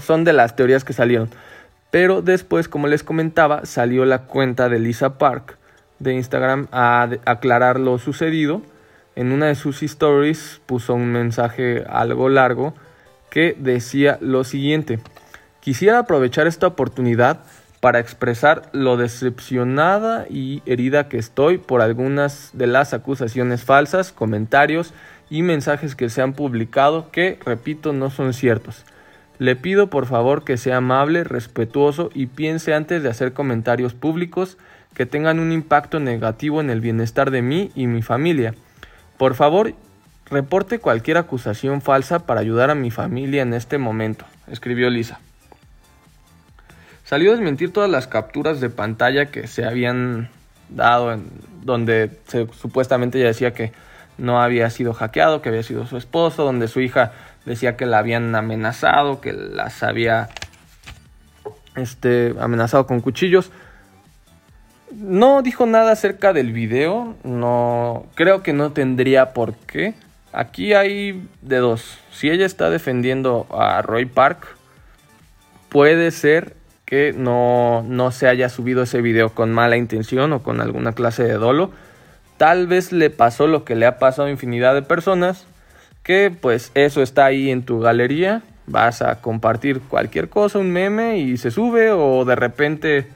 son 0.00 0.24
de 0.24 0.32
las 0.32 0.56
teorías 0.56 0.84
que 0.84 0.92
salieron. 0.92 1.28
Pero 1.92 2.22
después, 2.22 2.68
como 2.68 2.88
les 2.88 3.02
comentaba, 3.02 3.66
salió 3.66 4.06
la 4.06 4.22
cuenta 4.22 4.70
de 4.70 4.78
Lisa 4.78 5.18
Park 5.18 5.58
de 5.98 6.14
Instagram 6.14 6.66
a 6.72 7.02
aclarar 7.26 7.78
lo 7.78 7.98
sucedido. 7.98 8.62
En 9.14 9.30
una 9.30 9.48
de 9.48 9.54
sus 9.54 9.82
stories 9.82 10.62
puso 10.64 10.94
un 10.94 11.12
mensaje 11.12 11.84
algo 11.86 12.30
largo 12.30 12.72
que 13.28 13.54
decía 13.58 14.16
lo 14.22 14.42
siguiente. 14.42 15.00
Quisiera 15.60 15.98
aprovechar 15.98 16.46
esta 16.46 16.66
oportunidad 16.66 17.40
para 17.80 17.98
expresar 17.98 18.70
lo 18.72 18.96
decepcionada 18.96 20.24
y 20.30 20.62
herida 20.64 21.10
que 21.10 21.18
estoy 21.18 21.58
por 21.58 21.82
algunas 21.82 22.52
de 22.54 22.68
las 22.68 22.94
acusaciones 22.94 23.64
falsas, 23.64 24.12
comentarios 24.12 24.94
y 25.28 25.42
mensajes 25.42 25.94
que 25.94 26.08
se 26.08 26.22
han 26.22 26.32
publicado 26.32 27.10
que, 27.10 27.38
repito, 27.44 27.92
no 27.92 28.08
son 28.08 28.32
ciertos. 28.32 28.86
Le 29.38 29.56
pido 29.56 29.88
por 29.88 30.06
favor 30.06 30.44
que 30.44 30.56
sea 30.56 30.78
amable, 30.78 31.24
respetuoso 31.24 32.10
y 32.14 32.26
piense 32.26 32.74
antes 32.74 33.02
de 33.02 33.08
hacer 33.08 33.32
comentarios 33.32 33.94
públicos 33.94 34.58
que 34.94 35.06
tengan 35.06 35.40
un 35.40 35.52
impacto 35.52 36.00
negativo 36.00 36.60
en 36.60 36.70
el 36.70 36.80
bienestar 36.80 37.30
de 37.30 37.42
mí 37.42 37.70
y 37.74 37.86
mi 37.86 38.02
familia. 38.02 38.54
Por 39.16 39.34
favor, 39.34 39.74
reporte 40.30 40.78
cualquier 40.78 41.16
acusación 41.16 41.80
falsa 41.80 42.26
para 42.26 42.40
ayudar 42.40 42.70
a 42.70 42.74
mi 42.74 42.90
familia 42.90 43.42
en 43.42 43.54
este 43.54 43.78
momento, 43.78 44.24
escribió 44.48 44.90
Lisa. 44.90 45.20
Salió 47.04 47.30
a 47.30 47.34
desmentir 47.34 47.72
todas 47.72 47.90
las 47.90 48.06
capturas 48.06 48.60
de 48.60 48.70
pantalla 48.70 49.26
que 49.26 49.46
se 49.46 49.64
habían 49.64 50.30
dado 50.70 51.12
en 51.12 51.26
donde 51.62 52.10
se, 52.26 52.46
supuestamente 52.58 53.18
ella 53.18 53.28
decía 53.28 53.52
que 53.52 53.72
no 54.18 54.40
había 54.40 54.70
sido 54.70 54.92
hackeado, 54.94 55.42
que 55.42 55.48
había 55.48 55.62
sido 55.62 55.86
su 55.86 55.96
esposo, 55.96 56.44
donde 56.44 56.68
su 56.68 56.80
hija 56.80 57.12
decía 57.44 57.76
que 57.76 57.86
la 57.86 57.98
habían 57.98 58.34
amenazado, 58.34 59.20
que 59.20 59.32
las 59.32 59.82
había 59.82 60.28
este, 61.76 62.34
amenazado 62.38 62.86
con 62.86 63.00
cuchillos. 63.00 63.50
No 64.90 65.42
dijo 65.42 65.66
nada 65.66 65.92
acerca 65.92 66.32
del 66.32 66.52
video, 66.52 67.16
no 67.24 68.06
creo 68.14 68.42
que 68.42 68.52
no 68.52 68.72
tendría 68.72 69.32
por 69.32 69.54
qué. 69.54 69.94
Aquí 70.32 70.74
hay 70.74 71.28
de 71.40 71.58
dos. 71.58 71.98
Si 72.10 72.30
ella 72.30 72.46
está 72.46 72.70
defendiendo 72.70 73.46
a 73.50 73.82
Roy 73.82 74.06
Park, 74.06 74.46
puede 75.68 76.10
ser 76.10 76.56
que 76.84 77.14
no, 77.16 77.82
no 77.88 78.10
se 78.12 78.28
haya 78.28 78.50
subido 78.50 78.82
ese 78.82 79.00
video 79.00 79.30
con 79.30 79.50
mala 79.50 79.78
intención 79.78 80.32
o 80.34 80.42
con 80.42 80.60
alguna 80.60 80.92
clase 80.92 81.24
de 81.24 81.34
dolo. 81.34 81.70
Tal 82.36 82.66
vez 82.66 82.92
le 82.92 83.08
pasó 83.08 83.46
lo 83.46 83.64
que 83.64 83.74
le 83.74 83.86
ha 83.86 83.98
pasado 83.98 84.28
a 84.28 84.30
infinidad 84.30 84.74
de 84.74 84.82
personas, 84.82 85.46
que 86.02 86.30
pues 86.30 86.72
eso 86.74 87.02
está 87.02 87.26
ahí 87.26 87.50
en 87.50 87.64
tu 87.64 87.80
galería, 87.80 88.42
vas 88.66 89.02
a 89.02 89.20
compartir 89.20 89.80
cualquier 89.80 90.28
cosa, 90.28 90.58
un 90.58 90.70
meme 90.70 91.18
y 91.18 91.36
se 91.36 91.50
sube 91.50 91.90
o 91.90 92.24
de 92.24 92.36
repente 92.36 93.06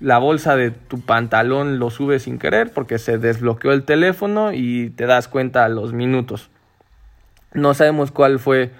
la 0.00 0.18
bolsa 0.18 0.56
de 0.56 0.70
tu 0.70 1.00
pantalón 1.00 1.78
lo 1.78 1.90
sube 1.90 2.18
sin 2.18 2.38
querer 2.38 2.72
porque 2.72 2.98
se 2.98 3.18
desbloqueó 3.18 3.72
el 3.72 3.84
teléfono 3.84 4.52
y 4.52 4.90
te 4.90 5.06
das 5.06 5.28
cuenta 5.28 5.64
a 5.64 5.68
los 5.68 5.92
minutos. 5.92 6.50
No 7.52 7.74
sabemos 7.74 8.10
cuál 8.10 8.38
fue 8.38 8.70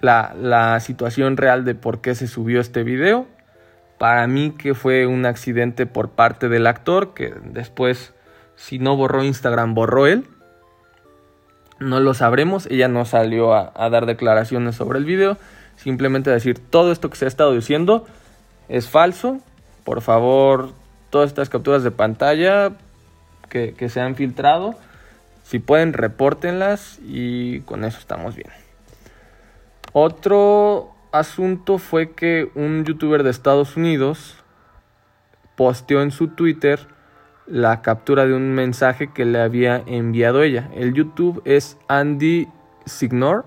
la, 0.00 0.34
la 0.40 0.80
situación 0.80 1.36
real 1.36 1.64
de 1.64 1.74
por 1.74 2.00
qué 2.00 2.14
se 2.14 2.26
subió 2.26 2.60
este 2.60 2.84
video. 2.84 3.26
Para 3.98 4.26
mí 4.26 4.54
que 4.56 4.74
fue 4.74 5.06
un 5.06 5.26
accidente 5.26 5.84
por 5.84 6.10
parte 6.10 6.48
del 6.48 6.66
actor, 6.66 7.12
que 7.12 7.34
después, 7.44 8.14
si 8.56 8.78
no 8.78 8.96
borró 8.96 9.22
Instagram, 9.22 9.74
borró 9.74 10.06
él. 10.06 10.26
No 11.80 11.98
lo 11.98 12.12
sabremos, 12.12 12.66
ella 12.66 12.88
no 12.88 13.06
salió 13.06 13.54
a, 13.54 13.88
dar 13.88 14.04
declaraciones 14.04 14.76
sobre 14.76 14.98
el 14.98 15.06
video, 15.06 15.38
simplemente 15.76 16.30
decir 16.30 16.58
todo 16.58 16.92
esto 16.92 17.08
que 17.08 17.16
se 17.16 17.24
ha 17.24 17.28
estado 17.28 17.54
diciendo 17.54 18.06
es 18.68 18.88
falso. 18.88 19.40
Por 19.84 20.02
favor, 20.02 20.72
todas 21.08 21.28
estas 21.28 21.48
capturas 21.48 21.82
de 21.82 21.90
pantalla 21.90 22.72
que, 23.48 23.72
que 23.72 23.88
se 23.88 24.00
han 24.02 24.14
filtrado, 24.14 24.74
si 25.42 25.58
pueden, 25.58 25.94
repórtenlas 25.94 26.98
y 27.02 27.60
con 27.60 27.84
eso 27.84 27.98
estamos 27.98 28.36
bien. 28.36 28.50
Otro 29.94 30.92
asunto 31.12 31.78
fue 31.78 32.12
que 32.12 32.50
un 32.54 32.84
youtuber 32.84 33.22
de 33.22 33.30
Estados 33.30 33.78
Unidos 33.78 34.36
posteó 35.56 36.02
en 36.02 36.10
su 36.10 36.28
Twitter 36.28 36.86
la 37.50 37.82
captura 37.82 38.26
de 38.26 38.34
un 38.34 38.54
mensaje 38.54 39.10
que 39.12 39.24
le 39.24 39.40
había 39.40 39.82
enviado 39.86 40.42
ella. 40.42 40.70
El 40.74 40.94
YouTube 40.94 41.42
es 41.44 41.76
Andy 41.88 42.48
Signor. 42.86 43.44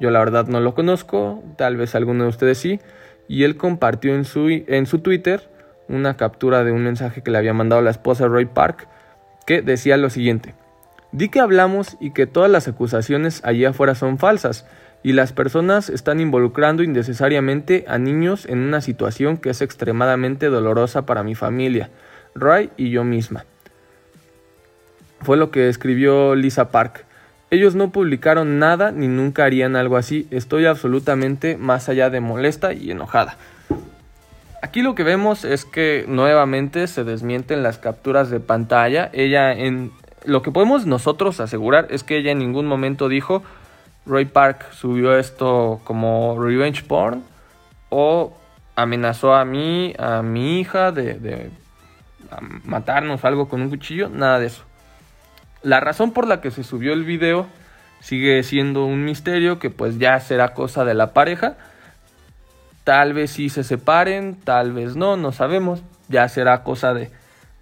Yo 0.00 0.10
la 0.10 0.20
verdad 0.20 0.46
no 0.46 0.60
lo 0.60 0.74
conozco, 0.74 1.42
tal 1.56 1.76
vez 1.76 1.94
alguno 1.94 2.24
de 2.24 2.30
ustedes 2.30 2.58
sí. 2.58 2.80
Y 3.28 3.44
él 3.44 3.56
compartió 3.56 4.14
en 4.14 4.24
su, 4.24 4.48
en 4.48 4.86
su 4.86 5.00
Twitter 5.00 5.50
una 5.88 6.16
captura 6.16 6.64
de 6.64 6.72
un 6.72 6.84
mensaje 6.84 7.22
que 7.22 7.30
le 7.30 7.38
había 7.38 7.52
mandado 7.52 7.82
la 7.82 7.90
esposa 7.90 8.28
Roy 8.28 8.46
Park 8.46 8.88
que 9.44 9.60
decía 9.60 9.96
lo 9.96 10.08
siguiente. 10.08 10.54
Di 11.10 11.28
que 11.28 11.40
hablamos 11.40 11.96
y 12.00 12.12
que 12.12 12.26
todas 12.26 12.50
las 12.50 12.68
acusaciones 12.68 13.42
allí 13.44 13.64
afuera 13.64 13.94
son 13.94 14.18
falsas 14.18 14.66
y 15.02 15.12
las 15.12 15.32
personas 15.32 15.90
están 15.90 16.20
involucrando 16.20 16.82
innecesariamente 16.82 17.84
a 17.88 17.98
niños 17.98 18.46
en 18.46 18.60
una 18.60 18.80
situación 18.80 19.36
que 19.36 19.50
es 19.50 19.60
extremadamente 19.60 20.46
dolorosa 20.46 21.04
para 21.06 21.22
mi 21.22 21.34
familia, 21.34 21.90
Ray 22.34 22.70
y 22.76 22.90
yo 22.90 23.04
misma. 23.04 23.44
Fue 25.20 25.36
lo 25.36 25.50
que 25.50 25.68
escribió 25.68 26.34
Lisa 26.34 26.70
Park. 26.70 27.04
Ellos 27.50 27.74
no 27.74 27.90
publicaron 27.90 28.58
nada 28.58 28.92
ni 28.92 29.08
nunca 29.08 29.44
harían 29.44 29.76
algo 29.76 29.96
así. 29.96 30.26
Estoy 30.30 30.66
absolutamente 30.66 31.56
más 31.56 31.88
allá 31.88 32.10
de 32.10 32.20
molesta 32.20 32.72
y 32.72 32.90
enojada. 32.90 33.36
Aquí 34.62 34.82
lo 34.82 34.94
que 34.94 35.02
vemos 35.02 35.44
es 35.44 35.64
que 35.64 36.04
nuevamente 36.08 36.86
se 36.86 37.04
desmienten 37.04 37.62
las 37.62 37.78
capturas 37.78 38.30
de 38.30 38.40
pantalla. 38.40 39.10
Ella 39.12 39.52
en 39.52 39.92
lo 40.24 40.42
que 40.42 40.50
podemos 40.50 40.86
nosotros 40.86 41.40
asegurar 41.40 41.88
es 41.90 42.04
que 42.04 42.16
ella 42.16 42.30
en 42.30 42.38
ningún 42.38 42.66
momento 42.66 43.08
dijo 43.08 43.42
Roy 44.06 44.24
Park 44.24 44.72
subió 44.72 45.18
esto 45.18 45.80
como 45.84 46.36
revenge 46.40 46.82
porn 46.82 47.22
o 47.90 48.36
amenazó 48.76 49.34
a 49.34 49.44
mí, 49.44 49.94
a 49.98 50.22
mi 50.22 50.60
hija 50.60 50.92
de, 50.92 51.50
matarnos 52.64 53.24
algo 53.24 53.48
con 53.48 53.62
un 53.62 53.70
cuchillo, 53.70 54.08
nada 54.08 54.38
de 54.38 54.46
eso. 54.46 54.64
La 55.62 55.80
razón 55.80 56.12
por 56.12 56.26
la 56.26 56.40
que 56.40 56.50
se 56.50 56.64
subió 56.64 56.92
el 56.92 57.04
video 57.04 57.46
sigue 58.00 58.42
siendo 58.42 58.84
un 58.84 59.04
misterio 59.04 59.58
que 59.58 59.70
pues 59.70 59.98
ya 59.98 60.18
será 60.20 60.54
cosa 60.54 60.84
de 60.84 60.94
la 60.94 61.12
pareja. 61.12 61.56
Tal 62.84 63.12
vez 63.12 63.30
sí 63.30 63.48
se 63.48 63.62
separen, 63.62 64.34
tal 64.34 64.72
vez 64.72 64.96
no, 64.96 65.16
no 65.16 65.30
sabemos. 65.30 65.82
Ya 66.08 66.28
será 66.28 66.64
cosa 66.64 66.94
de, 66.94 67.10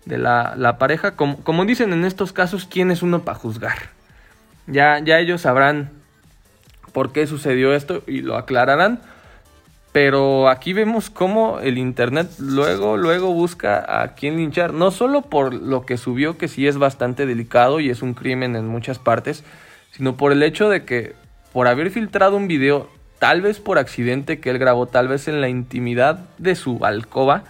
la, 0.07 0.77
pareja. 0.79 1.12
Como, 1.12 1.43
como, 1.45 1.66
dicen 1.66 1.93
en 1.93 2.05
estos 2.05 2.33
casos, 2.33 2.66
¿quién 2.66 2.91
es 2.91 3.03
uno 3.03 3.21
para 3.23 3.39
juzgar? 3.39 3.91
Ya, 4.66 4.99
ya 4.99 5.18
ellos 5.18 5.43
sabrán 5.43 5.91
por 6.93 7.12
qué 7.12 7.27
sucedió 7.27 7.75
esto 7.75 8.03
y 8.07 8.23
lo 8.23 8.37
aclararán. 8.37 9.01
Pero 9.93 10.49
aquí 10.49 10.72
vemos 10.72 11.11
cómo 11.11 11.59
el 11.59 11.76
internet 11.76 12.30
luego, 12.38 12.97
luego 12.97 13.32
busca 13.32 14.03
a 14.03 14.14
quién 14.14 14.36
linchar. 14.36 14.72
No 14.72 14.93
solo 14.93 15.22
por 15.22 15.53
lo 15.53 15.84
que 15.84 15.97
subió, 15.97 16.38
que 16.38 16.47
sí 16.47 16.68
es 16.68 16.78
bastante 16.78 17.26
delicado 17.26 17.80
y 17.80 17.91
es 17.91 18.01
un 18.03 18.14
crimen 18.14 18.55
en 18.55 18.68
muchas 18.68 19.01
partes, 19.01 19.43
sino 19.91 20.16
por 20.16 20.30
el 20.30 20.45
hecho 20.45 20.68
de 20.68 20.84
que 20.84 21.14
por 21.53 21.66
haber 21.66 21.91
filtrado 21.91 22.36
un 22.36 22.47
video, 22.47 22.88
tal 23.18 23.41
vez 23.41 23.59
por 23.59 23.78
accidente 23.78 24.38
que 24.38 24.51
él 24.51 24.59
grabó, 24.59 24.86
tal 24.86 25.09
vez 25.09 25.26
en 25.26 25.41
la 25.41 25.49
intimidad 25.49 26.20
de 26.38 26.55
su 26.55 26.84
alcoba, 26.84 27.43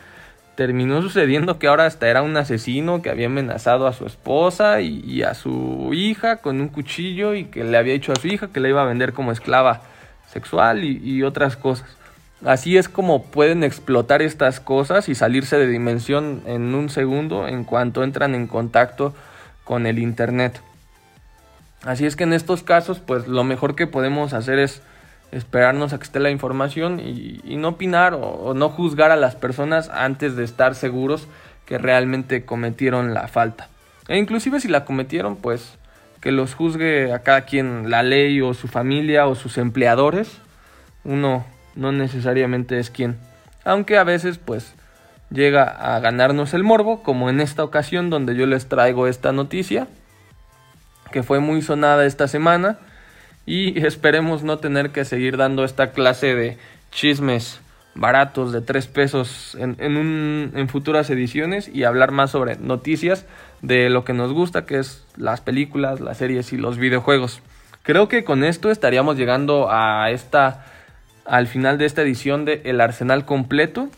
terminó 0.55 1.03
sucediendo 1.03 1.59
que 1.59 1.67
ahora 1.67 1.85
hasta 1.85 2.09
era 2.09 2.23
un 2.23 2.37
asesino 2.39 3.03
que 3.03 3.11
había 3.11 3.27
amenazado 3.27 3.87
a 3.87 3.93
su 3.93 4.07
esposa 4.07 4.81
y, 4.81 5.23
a 5.23 5.35
su 5.35 5.91
hija 5.93 6.39
con 6.39 6.61
un 6.61 6.69
cuchillo 6.69 7.35
y 7.35 7.45
que 7.45 7.65
le 7.65 7.77
había 7.77 7.93
dicho 7.93 8.13
a 8.13 8.17
su 8.17 8.29
hija 8.29 8.49
que 8.49 8.61
la 8.61 8.71
iba 8.71 8.83
a 8.83 8.87
vender 8.87 9.13
como 9.13 9.33
esclava 9.33 9.83
sexual 10.27 10.85
y, 10.85 10.99
y 11.03 11.23
otras 11.23 11.57
cosas. 11.57 12.00
Así 12.45 12.79
es 12.79 12.89
como 12.89 13.25
pueden 13.25 13.65
explotar 13.65 14.23
estas 14.23 14.61
cosas 14.61 15.09
y 15.09 15.15
salirse 15.15 15.59
de 15.59 15.67
dimensión 15.67 16.43
en 16.47 16.75
un 16.75 16.89
segundo 16.89 17.47
en 17.47 17.65
cuanto 17.65 18.03
entran 18.03 18.35
en 18.35 18.47
contacto 18.47 19.15
con 19.65 19.87
el 19.87 19.99
Internet. 19.99 20.61
Así 21.85 22.07
es 22.07 22.17
que 22.17 22.25
en 22.25 22.33
estos 22.33 22.63
casos, 22.63 22.99
pues 22.99 23.29
lo 23.29 23.45
mejor 23.45 23.75
que 23.75 23.87
podemos 23.87 24.33
hacer 24.33 24.59
es 24.59 24.83
esperarnos 25.33 25.93
a 25.93 25.99
que 25.99 26.05
esté 26.05 26.19
la 26.19 26.31
información 26.31 26.99
y, 26.99 27.57
no 27.57 27.69
opinar 27.69 28.15
o, 28.15 28.53
no 28.55 28.69
juzgar 28.71 29.11
a 29.11 29.17
las 29.17 29.37
personas 29.37 29.89
antes 29.91 30.35
de 30.35 30.45
estar 30.45 30.75
seguros 30.75 31.29
que 31.67 31.79
realmente 31.79 32.45
cometieron 32.45 33.15
la 33.15 33.29
falta. 33.29 33.69
E 34.09 34.19
inclusive 34.19 34.61
si 34.61 34.69
la 34.69 34.85
cometieron, 34.85 35.37
pues 35.37 35.79
que 36.21 36.33
los 36.33 36.55
juzgue 36.55 37.13
a 37.13 37.21
cada 37.21 37.43
quien 37.43 37.91
la 37.91 38.03
ley 38.03 38.41
o 38.41 38.55
su 38.55 38.67
familia 38.67 39.27
o 39.27 39.35
sus 39.35 39.57
empleadores. 39.57 40.39
Uno 41.05 41.47
no 41.75 41.93
necesariamente 41.93 42.79
es 42.79 42.91
quien. 42.91 43.17
Aunque 43.65 43.99
a 43.99 44.05
veces 44.05 44.39
pues 44.39 44.75
llega 45.31 45.65
a 45.65 46.01
ganarnos 46.01 46.55
el 46.55 46.65
morbo, 46.65 47.03
como 47.03 47.31
en 47.31 47.41
esta 47.41 47.65
ocasión 47.65 48.11
donde 48.11 48.35
yo 48.35 48.47
les 48.47 48.69
traigo 48.69 49.07
esta 49.07 49.33
noticia, 49.33 49.87
que 51.11 51.23
fue 51.23 51.41
muy 51.41 51.63
sonada 51.63 52.07
esta 52.07 52.29
semana 52.29 52.79
y 53.47 53.79
esperemos 53.87 54.43
no 54.43 54.59
tener 54.59 54.91
que 54.91 55.05
seguir 55.05 55.37
dando 55.37 55.65
esta 55.65 55.93
clase 55.93 56.35
de 56.35 56.59
chismes 56.91 57.61
baratos 57.95 58.53
de 58.53 58.61
3 58.61 58.87
pesos 58.87 59.57
en, 59.59 59.77
en, 59.81 60.69
futuras 60.69 61.11
ediciones 61.11 61.69
y 61.69 61.85
hablar 61.85 62.13
más 62.13 62.31
sobre 62.31 62.57
noticias 62.57 63.27
de 63.63 63.91
lo 63.91 64.05
que 64.05 64.13
nos 64.13 64.33
gusta, 64.33 64.65
que 64.65 64.79
es 64.79 65.05
las 65.17 65.41
películas, 65.41 66.01
las 66.01 66.19
series 66.19 66.53
y 66.53 66.57
los 66.57 66.79
videojuegos. 66.79 67.43
Creo 67.83 68.09
que 68.09 68.25
con 68.25 68.45
esto 68.45 68.71
estaríamos 68.71 69.17
llegando 69.17 69.69
a 69.71 70.11
esta 70.11 70.65
al 71.31 71.47
final 71.47 71.79
de 71.79 71.87
esta 71.87 72.03
edición 72.03 72.45
de 72.45 72.61
El 72.65 72.81
Arsenal 72.81 73.25
completo. 73.25 73.89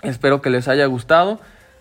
Espero 0.00 0.40
que 0.40 0.48
les 0.48 0.68
haya 0.68 0.86
gustado. 0.86 1.38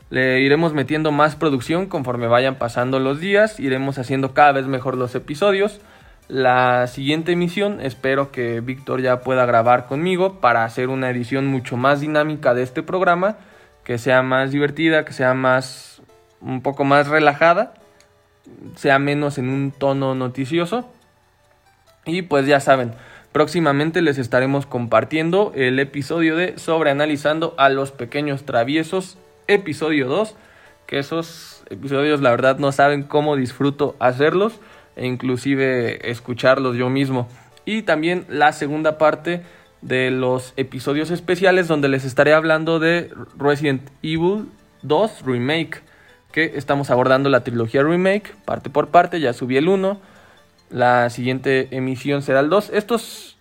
Le 0.10 0.42
iremos 0.42 0.74
metiendo 0.74 1.14
más 1.14 1.38
producción 1.38 1.88
conforme 1.88 2.28
vayan 2.28 2.56
pasando 2.56 3.00
los 3.00 3.22
días, 3.22 3.58
iremos 3.60 3.98
haciendo 3.98 4.34
cada 4.34 4.52
vez 4.52 4.68
mejor 4.68 4.98
los 4.98 5.16
episodios. 5.16 5.80
La 6.28 6.88
siguiente 6.88 7.32
emisión 7.32 7.80
espero 7.80 8.32
que 8.32 8.60
Víctor 8.60 9.02
ya 9.02 9.22
pueda 9.22 9.46
grabar 9.46 9.88
conmigo 9.88 10.42
para 10.42 10.66
hacer 10.66 10.90
una 10.90 11.10
edición 11.10 11.48
mucho 11.48 11.78
más 11.78 12.02
dinámica 12.02 12.54
de 12.54 12.64
este 12.64 12.84
programa, 12.84 13.38
que 13.86 13.98
sea 13.98 14.24
más 14.24 14.52
divertida, 14.52 15.06
que 15.06 15.14
sea 15.14 15.34
más 15.34 16.02
un 16.42 16.62
poco 16.62 16.84
más 16.84 17.08
relajada, 17.08 17.76
sea 18.76 19.00
menos 19.00 19.38
en 19.38 19.48
un 19.48 19.72
tono 19.72 20.16
noticioso. 20.16 20.92
Y 22.06 22.24
pues 22.24 22.46
ya 22.46 22.60
saben, 22.60 22.94
próximamente 23.34 24.02
les 24.02 24.20
estaremos 24.20 24.66
compartiendo 24.66 25.52
el 25.56 25.80
episodio 25.80 26.38
de 26.38 26.58
Sobreanalizando 26.58 27.56
a 27.58 27.68
los 27.70 27.92
pequeños 27.92 28.46
traviesos 28.46 29.18
episodio 29.48 30.08
2, 30.08 30.36
que 30.86 31.00
esos 31.00 31.64
episodios 31.70 32.22
la 32.22 32.30
verdad 32.30 32.60
no 32.60 32.72
saben 32.72 33.04
cómo 33.04 33.36
disfruto 33.36 33.96
hacerlos 34.00 34.60
e 34.96 35.08
inclusive 35.08 36.10
escucharlos 36.10 36.78
yo 36.78 36.90
mismo. 36.90 37.28
Y 37.66 37.82
también 37.82 38.26
la 38.30 38.54
segunda 38.54 38.98
parte 38.98 39.42
de 39.82 40.12
los 40.12 40.54
episodios 40.56 41.12
especiales 41.12 41.68
donde 41.68 41.90
les 41.90 42.06
estaré 42.06 42.34
hablando 42.34 42.80
de 42.80 43.12
Resident 43.38 43.90
Evil 44.04 44.46
2 44.84 45.24
Remake, 45.26 45.82
que 46.32 46.54
estamos 46.56 46.92
abordando 46.92 47.30
la 47.30 47.44
trilogía 47.44 47.84
Remake 47.84 48.34
parte 48.46 48.70
por 48.70 48.90
parte, 48.90 49.20
ya 49.20 49.34
subí 49.34 49.58
el 49.58 49.68
1, 49.68 50.00
la 50.74 51.10
siguiente 51.12 51.68
emisión 51.72 52.24
será 52.24 52.40
el 52.40 52.50
2. 52.50 52.72
Estos, 52.74 53.38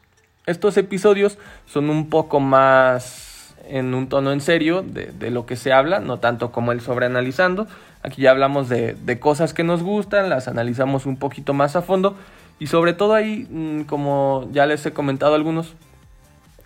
estos 0.46 0.76
episodios 0.76 1.38
son 1.66 1.88
un 1.88 2.10
poco 2.10 2.40
más 2.40 3.56
en 3.68 3.94
un 3.94 4.08
tono 4.08 4.32
en 4.32 4.42
serio 4.42 4.82
de, 4.82 5.30
lo 5.30 5.46
que 5.46 5.56
se 5.56 5.72
habla, 5.72 5.98
no 5.98 6.18
tanto 6.18 6.52
como 6.52 6.72
el 6.72 6.82
sobreanalizando. 6.82 7.66
Aquí 8.02 8.22
ya 8.22 8.32
hablamos 8.32 8.68
de, 8.68 9.18
cosas 9.18 9.54
que 9.54 9.64
nos 9.64 9.82
gustan, 9.82 10.28
las 10.28 10.46
analizamos 10.46 11.06
un 11.06 11.16
poquito 11.16 11.54
más 11.54 11.74
a 11.74 11.80
fondo 11.80 12.16
y 12.58 12.66
sobre 12.66 12.92
todo 12.92 13.14
ahí, 13.14 13.46
mm, 13.50 13.82
como 13.84 14.46
ya 14.52 14.66
les 14.66 14.84
he 14.84 14.92
comentado 14.92 15.34
algunos, 15.34 15.74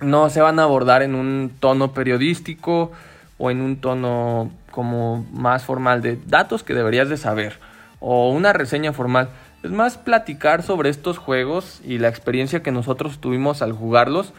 no 0.01 0.29
se 0.31 0.41
van 0.41 0.59
a 0.59 0.65
abordar 0.65 1.03
en 1.03 1.15
un 1.15 1.53
tono 1.61 1.93
periodístico 1.93 2.91
o 3.39 3.51
en 3.53 3.61
un 3.61 3.77
tono 3.77 4.51
como 4.73 5.25
más 5.33 5.65
formal 5.65 6.03
de 6.03 6.19
datos 6.27 6.65
que 6.65 6.75
deberías 6.75 7.09
de 7.09 7.17
saber 7.17 7.61
o 8.01 8.31
una 8.31 8.53
reseña 8.53 8.93
formal. 8.93 9.29
Es 9.63 9.71
más 9.71 9.97
platicar 9.99 10.63
sobre 10.63 10.91
estos 10.91 11.19
juegos 11.19 11.81
y 11.85 11.99
la 11.99 12.09
experiencia 12.09 12.63
que 12.63 12.73
nosotros 12.73 13.19
tuvimos 13.21 13.63
al 13.63 13.73
jugarlos 13.73 14.33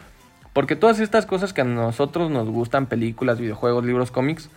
porque 0.58 0.74
todas 0.74 0.98
estas 0.98 1.24
cosas 1.24 1.52
que 1.52 1.60
a 1.60 1.64
nosotros 1.64 2.32
nos 2.32 2.48
gustan, 2.48 2.86
películas, 2.86 3.38
videojuegos, 3.38 3.84
libros, 3.84 4.10
cómics, 4.10 4.50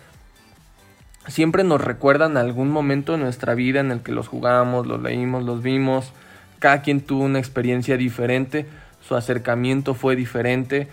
siempre 1.28 1.62
nos 1.62 1.80
recuerdan 1.80 2.36
algún 2.36 2.70
momento 2.70 3.12
de 3.12 3.18
nuestra 3.18 3.54
vida 3.54 3.78
en 3.78 3.92
el 3.92 4.00
que 4.00 4.10
los 4.10 4.26
jugamos, 4.26 4.88
los 4.88 5.00
leímos, 5.00 5.44
los 5.44 5.62
vimos. 5.62 6.12
Cada 6.58 6.82
quien 6.82 7.02
tuvo 7.02 7.22
una 7.22 7.38
experiencia 7.38 7.96
diferente, 7.96 8.66
su 9.00 9.14
acercamiento 9.14 9.94
fue 9.94 10.16
diferente. 10.16 10.88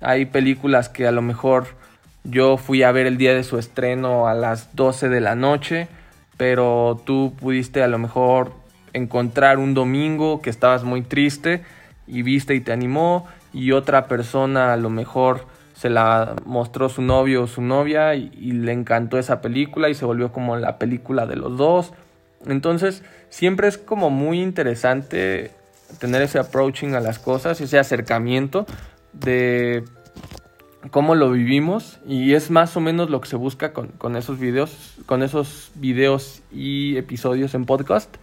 Hay 0.00 0.24
películas 0.24 0.88
que 0.88 1.06
a 1.06 1.12
lo 1.12 1.20
mejor 1.20 1.66
yo 2.22 2.56
fui 2.56 2.82
a 2.82 2.90
ver 2.90 3.06
el 3.06 3.18
día 3.18 3.34
de 3.34 3.44
su 3.44 3.58
estreno 3.58 4.28
a 4.28 4.32
las 4.32 4.74
12 4.74 5.10
de 5.10 5.20
la 5.20 5.34
noche, 5.34 5.88
pero 6.38 7.02
tú 7.04 7.34
pudiste 7.38 7.82
a 7.82 7.88
lo 7.88 7.98
mejor 7.98 8.52
encontrar 8.94 9.58
un 9.58 9.74
domingo 9.74 10.40
que 10.40 10.48
estabas 10.48 10.84
muy 10.84 11.02
triste 11.02 11.62
y 12.06 12.22
viste 12.22 12.54
y 12.54 12.60
te 12.60 12.72
animó 12.72 13.26
y 13.52 13.72
otra 13.72 14.08
persona 14.08 14.72
a 14.72 14.76
lo 14.76 14.88
mejor 14.88 15.46
se 15.74 15.90
la 15.90 16.36
mostró 16.46 16.88
su 16.88 17.02
novio 17.02 17.42
o 17.42 17.46
su 17.46 17.60
novia 17.60 18.14
y, 18.14 18.52
le 18.52 18.72
encantó 18.72 19.18
esa 19.18 19.40
película 19.40 19.88
y 19.90 19.94
se 19.94 20.04
volvió 20.04 20.32
como 20.32 20.56
la 20.56 20.78
película 20.78 21.26
de 21.26 21.36
los 21.36 21.56
dos. 21.56 21.92
Entonces 22.46 23.02
siempre 23.28 23.68
es 23.68 23.76
como 23.76 24.10
muy 24.10 24.40
interesante 24.40 25.50
tener 25.98 26.22
ese 26.22 26.38
approaching 26.38 26.94
a 26.94 27.00
las 27.00 27.18
cosas, 27.18 27.60
ese 27.60 27.78
acercamiento 27.78 28.66
de 29.12 29.84
cómo 30.90 31.14
lo 31.14 31.30
vivimos 31.30 31.98
y 32.06 32.34
es 32.34 32.50
más 32.50 32.76
o 32.76 32.80
menos 32.80 33.10
lo 33.10 33.20
que 33.20 33.28
se 33.28 33.36
busca 33.36 33.72
con, 33.72 33.88
con 33.88 34.16
esos 34.16 34.38
videos, 34.38 34.96
con 35.06 35.22
esos 35.22 35.72
videos 35.74 36.42
y 36.52 36.96
episodios 36.96 37.54
en 37.54 37.66
podcast. 37.66 38.14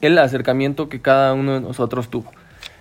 El 0.00 0.18
acercamiento 0.18 0.88
que 0.88 1.00
cada 1.00 1.34
uno 1.34 1.54
de 1.54 1.60
nosotros 1.60 2.08
tuvo. 2.08 2.30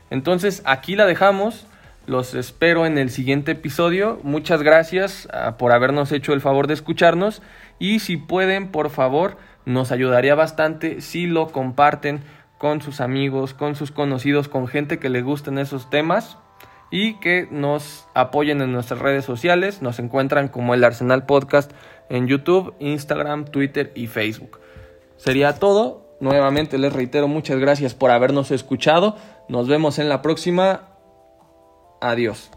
Entonces 0.09 0.61
aquí 0.65 0.95
la 0.95 1.05
dejamos. 1.05 1.65
Los 2.07 2.33
espero 2.33 2.85
en 2.85 2.97
el 2.97 3.11
siguiente 3.11 3.51
episodio. 3.51 4.19
Muchas 4.23 4.63
gracias 4.63 5.27
ah, 5.31 5.57
por 5.57 5.71
habernos 5.71 6.11
hecho 6.11 6.33
el 6.33 6.41
favor 6.41 6.65
de 6.65 6.73
escucharnos. 6.73 7.43
Y 7.77 7.99
si 7.99 8.17
pueden, 8.17 8.71
por 8.71 8.89
favor, 8.89 9.37
nos 9.65 9.91
ayudaría 9.91 10.33
bastante 10.33 11.01
si 11.01 11.27
lo 11.27 11.49
comparten 11.49 12.21
con 12.57 12.81
sus 12.81 12.99
amigos, 12.99 13.53
con 13.53 13.75
sus 13.75 13.91
conocidos, 13.91 14.47
con 14.47 14.67
gente 14.67 14.97
que 14.97 15.09
le 15.09 15.21
gusten 15.21 15.59
esos 15.59 15.89
temas. 15.89 16.37
Y 16.89 17.19
que 17.19 17.47
nos 17.51 18.07
apoyen 18.15 18.61
en 18.61 18.71
nuestras 18.71 18.99
redes 18.99 19.23
sociales. 19.23 19.83
Nos 19.83 19.99
encuentran 19.99 20.47
como 20.47 20.73
el 20.73 20.83
Arsenal 20.83 21.27
Podcast 21.27 21.71
en 22.09 22.27
YouTube, 22.27 22.73
Instagram, 22.79 23.45
Twitter 23.45 23.91
y 23.93 24.07
Facebook. 24.07 24.59
Sería 25.17 25.53
todo. 25.53 26.08
Nuevamente 26.19 26.77
les 26.77 26.91
reitero 26.91 27.27
muchas 27.27 27.59
gracias 27.59 27.93
por 27.93 28.11
habernos 28.11 28.51
escuchado. 28.51 29.15
Nos 29.47 29.67
vemos 29.67 29.99
en 29.99 30.09
la 30.09 30.21
próxima. 30.21 30.81
Adiós. 32.01 32.51